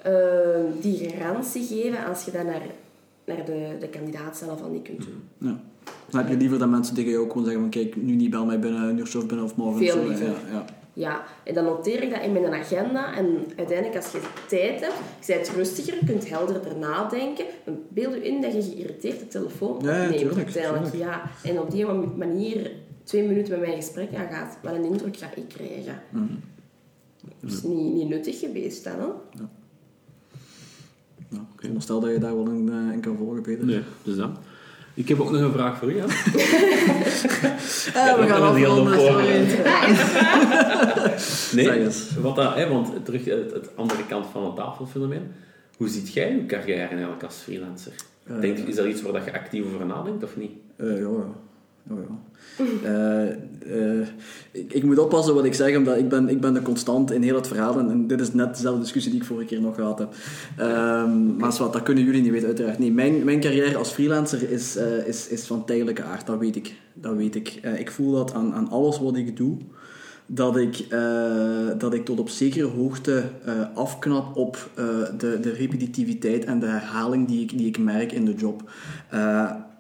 [0.08, 0.12] uh,
[0.82, 2.62] die garantie geven als je dat naar
[3.26, 5.24] naar de, de kandidaat zelf al niet kunt doen.
[5.38, 5.60] Ja.
[6.10, 8.30] Dan heb je liever dat mensen tegen jou ook gewoon zeggen van kijk, nu niet
[8.30, 9.86] bel mij binnen een uurtje of binnen of morgen.
[9.86, 10.26] Veel liever.
[10.26, 10.66] Ja, ja.
[10.96, 14.94] Ja, en dan noteer ik dat in mijn agenda en uiteindelijk als je tijd hebt,
[15.26, 19.28] je bent rustiger, je kunt helderder nadenken, dan beeld je in dat je geïrriteerd de
[19.28, 20.14] telefoon opneemt.
[20.14, 20.92] Ja, tuurlijk, uiteindelijk.
[20.92, 21.12] tuurlijk.
[21.12, 21.86] Ja, en op die
[22.16, 22.72] manier
[23.04, 26.02] twee minuten met mijn gesprek aangaat, wat een indruk ga ik krijgen.
[26.10, 26.40] Mm
[27.40, 29.06] Dat is niet, niet nuttig geweest dan, hè?
[29.06, 29.50] Ja.
[31.30, 33.66] Nou, oké, dan stel dat je daar wel in, uh, in kan volgen, Peter.
[33.66, 34.30] Nee, dus dat.
[34.96, 36.10] Ik heb ook nog een vraag voor jou.
[37.94, 39.46] Ah, we gaan sorry.
[41.68, 41.88] Nee,
[42.22, 45.32] wat dat, hè, want terug het, het andere kant van het tafelfenomeen.
[45.78, 47.92] Hoe ziet jij je carrière eigenlijk als freelancer?
[48.28, 50.52] Eh, Denk, is dat iets waar dat je actief over nadenkt of niet?
[50.76, 51.28] Eh, ja, ja.
[51.90, 52.20] ja, ja.
[52.84, 54.08] Eh, eh,
[54.52, 57.36] ik, moet oppassen wat ik zeg, omdat ik ben, ik ben de constant in heel
[57.36, 57.80] het verhaal.
[57.80, 60.14] En, dit is net dezelfde discussie die ik vorige keer nog gehad heb.
[60.58, 62.80] Ehm, Maar wat, dat kunnen jullie niet weten, uiteraard.
[62.80, 66.56] Nee, mijn, mijn carrière als freelancer is, eh, is, is van tijdelijke aard, dat weet
[66.56, 66.76] ik.
[66.94, 67.60] Dat weet ik.
[67.78, 69.58] Ik voel dat aan, aan alles wat ik doe.
[70.28, 70.86] Dat ik,
[71.78, 73.24] dat ik tot op zekere hoogte
[73.74, 74.70] afknap op
[75.18, 78.64] de, de repetitiviteit en de herhaling die ik, die ik merk in de job.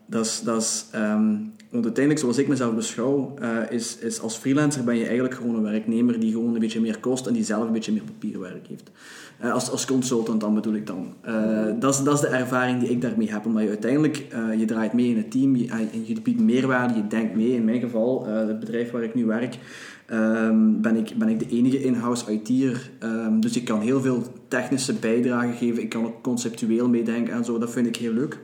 [0.05, 1.33] Dat is, dat ehm,
[1.75, 5.55] want uiteindelijk, zoals ik mezelf beschouw, eh, is, is als freelancer ben je eigenlijk gewoon
[5.55, 8.67] een werknemer die gewoon een beetje meer kost en die zelf een beetje meer papierwerk
[8.67, 8.91] heeft.
[9.39, 11.13] Eh, als, als consultant dan bedoel ik dan.
[11.21, 14.25] Eh, dat, is, dat is de ervaring die ik daarmee heb, omdat je uiteindelijk,
[14.57, 17.53] je draait mee in het team, je, je biedt meerwaarde, je denkt mee.
[17.53, 19.57] In mijn geval, het bedrijf waar ik nu werk,
[20.05, 22.91] ehm, ben, ik, ben ik de enige in-house IT'er.
[22.99, 27.45] Ehm, dus ik kan heel veel technische bijdrage geven, ik kan ook conceptueel meedenken en
[27.45, 28.39] zo, dat vind ik heel leuk.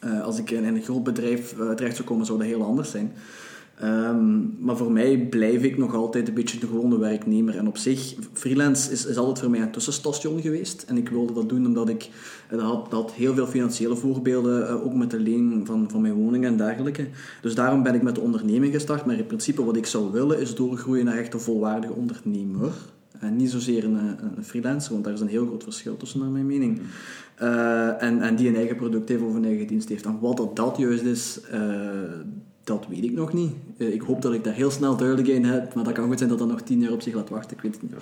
[0.00, 2.90] Eh, als ik in, een groot bedrijf eh, terecht zou komen, zou dat heel anders
[2.90, 3.12] zijn.
[3.80, 7.56] Ehm, maar voor mij blijf ik nog altijd een beetje de gewone werknemer.
[7.56, 10.84] En op zich, freelance is, is altijd voor mij een tussenstation geweest.
[10.88, 12.08] En ik wilde dat doen omdat ik...
[12.48, 16.14] eh, Dat had, dat heel veel financiële voorbeelden, ook met de leen van, van mijn
[16.14, 17.06] woning en dergelijke.
[17.42, 19.04] Dus daarom ben ik met de onderneming gestart.
[19.04, 22.72] Maar in principe wat ik zou willen, is doorgroeien naar echt een volwaardige ondernemer.
[23.20, 26.46] En niet zozeer een, freelancer, want daar is een heel groot verschil tussen, naar mijn
[26.46, 26.80] mening.
[27.34, 30.04] Eh, en, en die een eigen product heeft of een eigen dienst heeft.
[30.04, 31.60] En wat dat, dat juist is, eh,
[32.66, 33.52] dat weet ik nog niet.
[33.78, 36.18] Eh, ik hoop dat ik daar heel snel duidelijk in heb, maar dat kan goed
[36.18, 37.92] zijn dat dat nog tien jaar op zich laat wachten, ik weet het niet.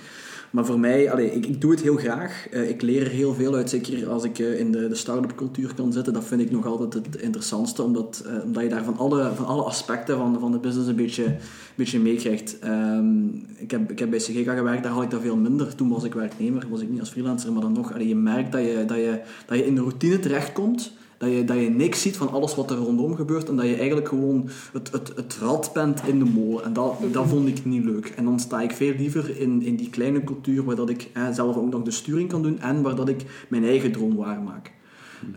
[0.51, 2.49] Maar voor mij, allee, ik, ik doe het heel graag.
[2.51, 5.35] Eh, ik leer er heel veel uit, zeker als ik eh, in de, de start-up
[5.35, 6.12] cultuur kan zitten.
[6.12, 9.62] Dat vind ik nog altijd het interessantste, omdat, omdat je daar van alle, van alle
[9.62, 11.39] aspecten van, van de business een beetje, een
[11.74, 12.59] beetje meekrijgt.
[12.59, 13.27] Ehm,
[13.57, 15.74] ik, heb, ik heb bij CGK gewerkt, daar had ik dat veel minder.
[15.74, 17.93] Toen was ik werknemer, was ik niet als freelancer, maar dan nog.
[17.93, 20.93] Allee, je merkt dat je, dat, je, dat je in de routine terechtkomt.
[21.19, 23.77] Dat je, dat je niks ziet van alles wat er rondom gebeurt en dat je
[23.77, 26.65] eigenlijk gewoon het, het, het rad bent in de molen.
[26.65, 28.12] En dat, dat vond ik niet leuk.
[28.16, 31.28] En dan sta ik veel liever in, in die kleine cultuur waar dat ik eh,
[31.32, 34.73] zelf ook nog de sturing kan doen en waar dat ik mijn eigen droom waarmaak.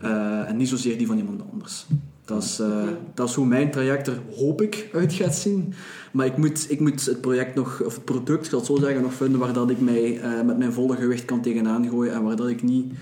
[0.02, 1.86] Eh, en niet zozeer die van iemand anders.
[2.28, 5.74] Dat is, eh, dat is hoe mijn traject er, hoop ik, uit gaat zien.
[6.12, 8.76] Maar ik moet, ik moet het project nog, of het product, ik zal het zo
[8.76, 12.12] zeggen, nog vinden waar dat ik mij eh, met mijn volle gewicht kan tegenaan gooien
[12.12, 12.92] en waar dat ik niet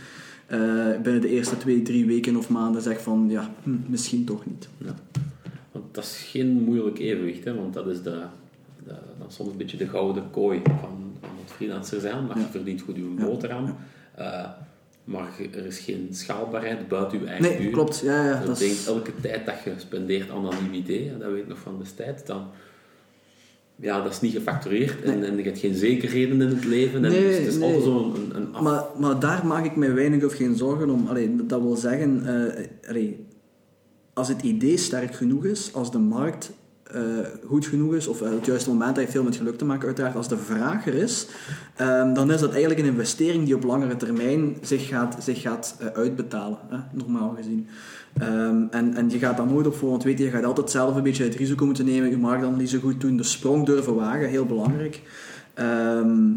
[0.47, 4.47] eh, binnen de eerste twee, drie weken of maanden zeg van, ja, hm, misschien toch
[4.47, 4.69] niet.
[4.79, 4.95] Ja.
[5.73, 8.23] Want dat is geen moeilijk evenwicht, hè, want dat is de,
[8.87, 12.27] de, dan soms een beetje de gouden kooi van, van het freelancer zijn.
[12.27, 13.75] Maar je verdient goed je boterham.
[14.15, 14.49] Eh,
[15.05, 17.71] maar er is geen schaalbaarheid buiten je eigen Nee, uur.
[17.73, 18.01] klopt.
[18.05, 21.43] Ja, ja, Dus dat is- denk, elke tijd dat je spendeert aan anonimiteit, dat weet
[21.43, 22.47] ik nog van destijds, dan...
[23.81, 27.05] Ja, dat is niet gefactureerd en, en je hebt geen zekerheden in het leven.
[27.05, 27.65] En Nee, dus het is nee.
[27.65, 28.63] altijd zo'n een, een af...
[28.63, 31.07] Maar, maar daar maak ik mij weinig of geen zorgen om.
[31.07, 33.27] Allee, dat wil zeggen, eh, allee,
[34.13, 37.03] als het idee sterk genoeg is, als de markt eh,
[37.47, 40.17] goed genoeg is, of op het juiste moment heeft veel met geluk te maken uiteraard,
[40.17, 41.27] als de vraag er is,
[41.77, 45.77] ehm, dan is dat eigenlijk een investering die op langere termijn zich gaat, zich gaat
[45.79, 47.67] eh, uitbetalen, hè, normaal gezien.
[48.19, 50.97] Ehm, en, en je gaat daar nooit op voor, want weet je, gaat altijd zelf
[50.97, 54.47] een beetje het risico moeten nemen, je marktanalyse goed doen, de sprong durven wagen, heel
[54.47, 55.03] belangrijk.
[55.55, 56.29] Ehm,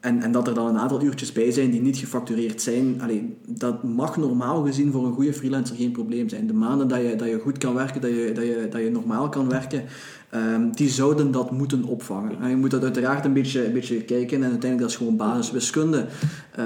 [0.00, 3.36] en, en dat er dan een aantal uurtjes bij zijn die niet gefactureerd zijn, allee,
[3.46, 6.46] dat mag normaal gezien voor een goede freelancer geen probleem zijn.
[6.46, 8.90] De maanden dat je, dat je goed kan werken, dat je, dat je, dat je
[8.90, 9.84] normaal kan werken,
[10.30, 12.40] ehm, die zouden dat moeten opvangen.
[12.40, 15.16] En je moet dat uiteraard een beetje, een beetje kijken en uiteindelijk dat is gewoon
[15.16, 16.06] basiswiskunde,
[16.54, 16.64] eh,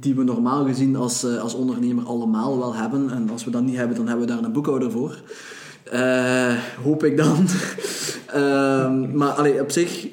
[0.00, 3.10] die we normaal gezien als, eh, als ondernemer allemaal wel hebben.
[3.10, 5.22] En als we dat niet hebben, dan hebben we daar een boekhouder voor.
[5.90, 7.46] Eh, hoop ik dan.
[8.30, 10.08] Ehm, maar allee, op zich,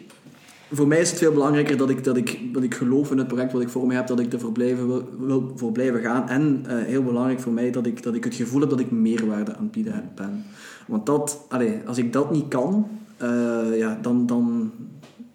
[0.71, 3.27] voor mij is het veel belangrijker dat ik, dat, ik, dat ik geloof in het
[3.27, 4.87] project wat ik voor mij heb, dat ik er voor blijven,
[5.25, 6.29] wil, voor blijven gaan.
[6.29, 8.91] En eh, heel belangrijk voor mij dat ik, dat ik het gevoel heb dat ik
[8.91, 10.45] meerwaarde aan het bieden ben.
[10.87, 11.47] Want dat,
[11.85, 12.87] als ik dat niet kan,
[13.17, 14.71] eh, ja, dan, dan,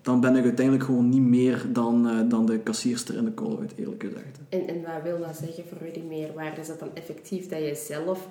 [0.03, 3.73] dan ben ik uiteindelijk gewoon niet meer dan, eh, dan de kassierster in de call-out,
[3.77, 4.39] eerlijk gezegd.
[4.49, 6.61] En, en wat wil dat zeggen voor u, die meerwaarde?
[6.61, 8.29] Is dat dan effectief dat je zelf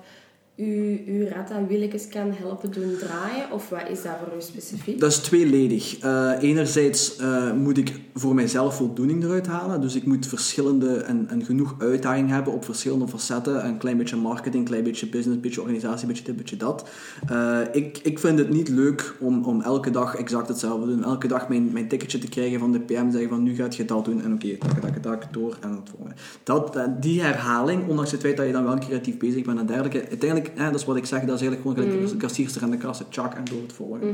[0.56, 3.50] uw, uw rata-wieltjes kan helpen doen draaien?
[3.52, 5.00] Of wat is dat voor u specifiek?
[5.00, 5.98] Dat is tweeledig.
[5.98, 9.80] Eh, enerzijds eh, moet ik voor mijzelf voldoening eruit halen.
[9.80, 13.66] Dus ik moet verschillende en, en genoeg uitdaging hebben op verschillende facetten.
[13.66, 16.36] Een klein beetje marketing, een klein beetje business, een beetje organisatie, een beetje dit, een
[16.36, 16.88] beetje dat.
[17.28, 21.04] Eh, ik, ik vind het niet leuk om, om elke dag exact hetzelfde te doen.
[21.04, 23.10] Elke dag mijn, mijn ticketje te krijgen van de PM.
[23.10, 24.22] Zeggen van nu gaat je dat doen.
[24.22, 26.14] En oké, tak, tak, tak, door en het volgende.
[26.42, 30.08] Dat, die herhaling, ondanks het feit dat je dan wel creatief bezig bent en dergelijke.
[30.08, 32.70] Uiteindelijk, eh, dat is wat ik zeg, dat is eigenlijk gewoon gelijk de kassierster en
[32.70, 33.08] de kassen.
[33.08, 34.12] Tjak en door het volgende.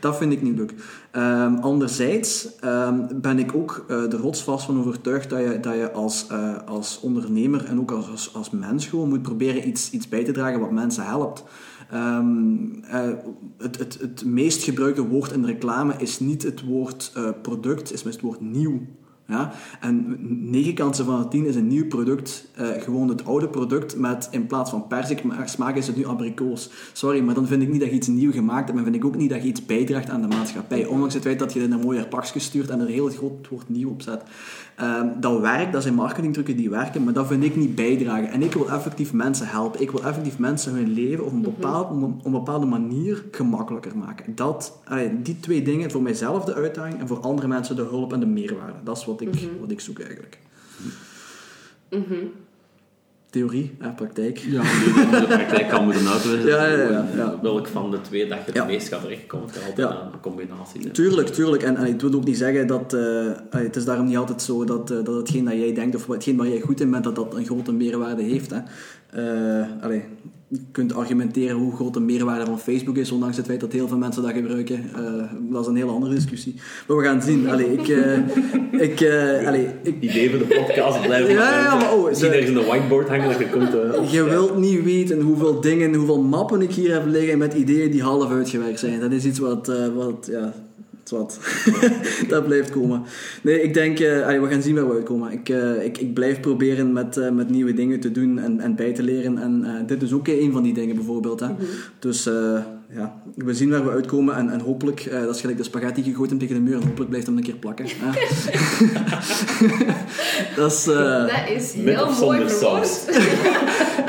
[0.00, 0.74] Dat vind ik niet leuk.
[1.10, 5.92] Ehm, anderzijds ehm, ben ik ook eh er rotsvast van overtuigd dat je, dat je
[5.92, 10.08] als, eh, als ondernemer en ook als, als, als mens gewoon moet proberen iets, iets
[10.08, 11.44] bij te dragen wat mensen helpt.
[11.90, 13.10] Ehm, eh,
[13.58, 18.02] het, het, het meest gebruikte woord in reclame is niet het woord eh, product, is
[18.02, 18.80] het woord nieuw.
[19.30, 19.52] Ja?
[19.80, 20.16] En
[20.50, 24.28] 9 kansen van de 10 is een nieuw product, eh, gewoon het oude product met
[24.30, 26.70] in plaats van persik maar smaak is het nu abrikoos.
[26.92, 29.04] Sorry, maar dan vind ik niet dat je iets nieuw gemaakt hebt, maar vind ik
[29.04, 30.86] ook niet dat je iets bijdraagt aan de maatschappij.
[30.86, 33.68] Ondanks het feit dat je er een mooier pakje stuurt en er heel groot woord
[33.68, 34.22] nieuw op zet.
[34.76, 38.30] Ehm, dat werkt, dat zijn marketingdrukken die werken, maar dat vind ik niet bijdragen.
[38.30, 39.80] En ik wil effectief mensen helpen.
[39.80, 44.34] Ik wil effectief mensen hun leven op een, bepaald, op een bepaalde manier gemakkelijker maken.
[44.34, 48.12] Dat, allee, die twee dingen, voor mijzelf de uitdaging en voor andere mensen de hulp
[48.12, 48.78] en de meerwaarde.
[48.84, 50.38] Dat is wat ik, wat ik zoek eigenlijk.
[53.30, 54.38] Theorie, hè, praktijk.
[54.38, 54.62] Ja,
[55.20, 57.38] de praktijk kan moeten uitwijzen Ja, ja, ja, ja.
[57.42, 59.48] welk van de twee dat je het meest gaat terechtkomen.
[59.52, 60.90] Het kan altijd een combinatie.
[60.90, 61.62] Tuurlijk, tuurlijk.
[61.62, 62.92] En, en ik wil ook niet zeggen dat...
[62.92, 63.00] eh,
[63.50, 66.36] het is daarom niet altijd zo dat, eh, dat hetgeen dat jij denkt of hetgeen
[66.36, 68.50] waar jij goed in bent, dat dat een grote meerwaarde heeft.
[68.50, 68.58] Hè.
[69.12, 69.90] Eh,
[70.48, 73.88] je kunt argumenteren hoe groot de meerwaarde van Facebook is, ondanks het feit dat heel
[73.88, 74.84] veel mensen dat gebruiken.
[74.94, 75.02] Eh,
[75.50, 76.54] dat is een heel andere discussie.
[76.88, 77.48] Maar we gaan zien.
[77.48, 77.88] Allee, ik...
[77.88, 78.18] eh,
[78.80, 81.32] ik, eh, allee, ik Idee voor de podcast blijven.
[81.32, 83.70] Ja, ja, maar oh, ze- ergens een whiteboard hangen dat je komt.
[84.12, 88.02] Je wilt niet weten hoeveel dingen, hoeveel mappen ik hier heb liggen met ideeën die
[88.02, 89.00] half uitgewerkt zijn.
[89.00, 90.52] Dat is iets wat, wat ja,
[92.28, 93.02] dat blijft komen.
[93.42, 95.32] Nee, ik denk, eh, allee, we gaan zien waar we uitkomen.
[95.32, 98.74] Ik, eh, ik, ik blijf proberen met, eh, met nieuwe dingen te doen en, en
[98.74, 99.38] bij te leren.
[99.38, 101.40] En eh, dit is ook een van die dingen bijvoorbeeld.
[101.40, 101.46] Hè.
[101.98, 102.58] Dus eh,
[102.94, 104.36] ja, we zien waar we uitkomen.
[104.36, 106.74] En, en hopelijk, eh, dat is gelijk de spaghetti gegooid hem tegen de muur.
[106.74, 107.84] En hopelijk blijft hem een keer plakken.
[107.88, 108.10] hè.
[110.56, 110.86] dat is...
[110.86, 110.96] eh,
[111.26, 113.00] dat is met heel of mooi saus?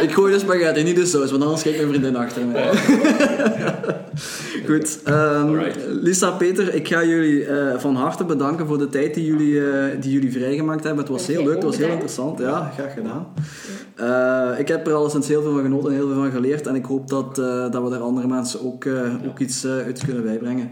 [0.02, 4.00] ik gooi de spaghetti, niet de saus, want anders kijkt mijn vriendin achter me.
[4.68, 5.00] Goed.
[5.04, 5.60] ehm.
[6.02, 10.02] Lisa, Peter, ik ga jullie eh, van harte bedanken voor de tijd die jullie, eh,
[10.02, 11.04] die jullie vrijgemaakt hebben.
[11.04, 12.40] Het was heel leuk, het was heel interessant.
[12.40, 13.28] Ja, graag gedaan.
[14.02, 16.68] Eh, ik heb er alleszins heel veel van genoten en heel veel van geleerd.
[16.68, 19.72] En ik hoop dat, eh, dat we er andere mensen ook, eh, ook iets uh,
[19.72, 20.72] uit kunnen bijbrengen.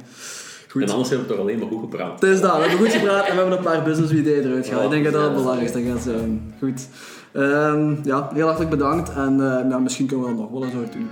[0.69, 0.81] Goed.
[0.81, 2.21] En anders hebben we toch alleen maar goed gepraat.
[2.21, 4.67] Het is dat, we hebben goed gepraat en we hebben een paar business ideeën eruit
[4.67, 4.83] gehaald.
[4.83, 6.53] Ik denk dat dat het belangrijkste gaat zijn.
[6.59, 6.87] Goed.
[7.33, 9.09] Ehm, ja, heel hartelijk bedankt.
[9.09, 11.09] En eh, nou, misschien kunnen we dat nog wel eens uit doen.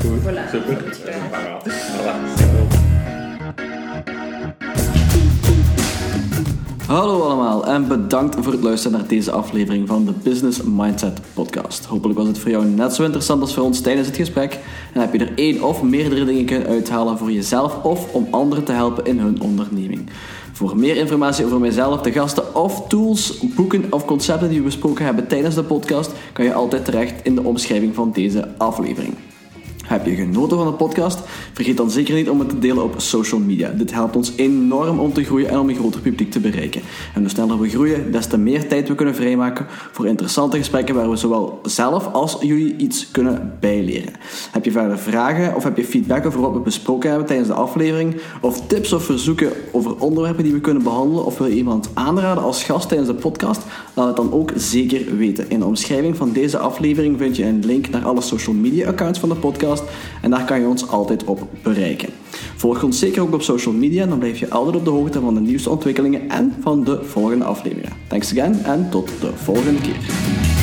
[0.00, 0.20] Goed.
[0.20, 0.82] Voilà, super.
[6.86, 11.84] Hallo allemaal en bedankt voor het luisteren naar deze aflevering van de Business Mindset Podcast.
[11.84, 14.58] Hopelijk was het voor jou net zo interessant als voor ons tijdens het gesprek
[14.92, 18.64] en heb je er één of meerdere dingen kunnen uithalen voor jezelf of om anderen
[18.64, 20.10] te helpen in hun onderneming.
[20.54, 25.04] Voor meer informatie over mijzelf, de gasten of tools, boeken of concepten die we besproken
[25.04, 29.14] hebben tijdens de podcast, kan je altijd terecht in de omschrijving van deze aflevering.
[29.84, 31.18] Heb je genoten van de podcast?
[31.52, 33.70] Vergeet dan zeker niet om het te delen op social media.
[33.70, 36.80] Dit helpt ons enorm om te groeien en om een groter publiek te bereiken.
[37.14, 40.94] En hoe sneller we groeien, des te meer tijd we kunnen vrijmaken voor interessante gesprekken
[40.94, 44.12] waar we zowel zelf als jullie iets kunnen bijleren.
[44.50, 47.54] Heb je verder vragen of heb je feedback over wat we besproken hebben tijdens de
[47.54, 48.16] aflevering?
[48.40, 51.24] Of tips of verzoeken over onderwerpen die we kunnen behandelen?
[51.24, 53.62] Of wil je iemand aanraden als gast tijdens de podcast?
[53.94, 55.50] Laat het dan ook zeker weten.
[55.50, 59.18] In de omschrijving van deze aflevering vind je een link naar alle social media accounts
[59.18, 59.34] van de
[60.22, 62.08] En daar kan je ons altijd op bereiken.
[62.56, 65.34] Volg ons zeker ook op social media, dan blijf je altijd op de hoogte van
[65.34, 67.92] de nieuwste ontwikkelingen en van de volgende afleveringen.
[68.06, 70.53] Thanks again en tot de volgende keer.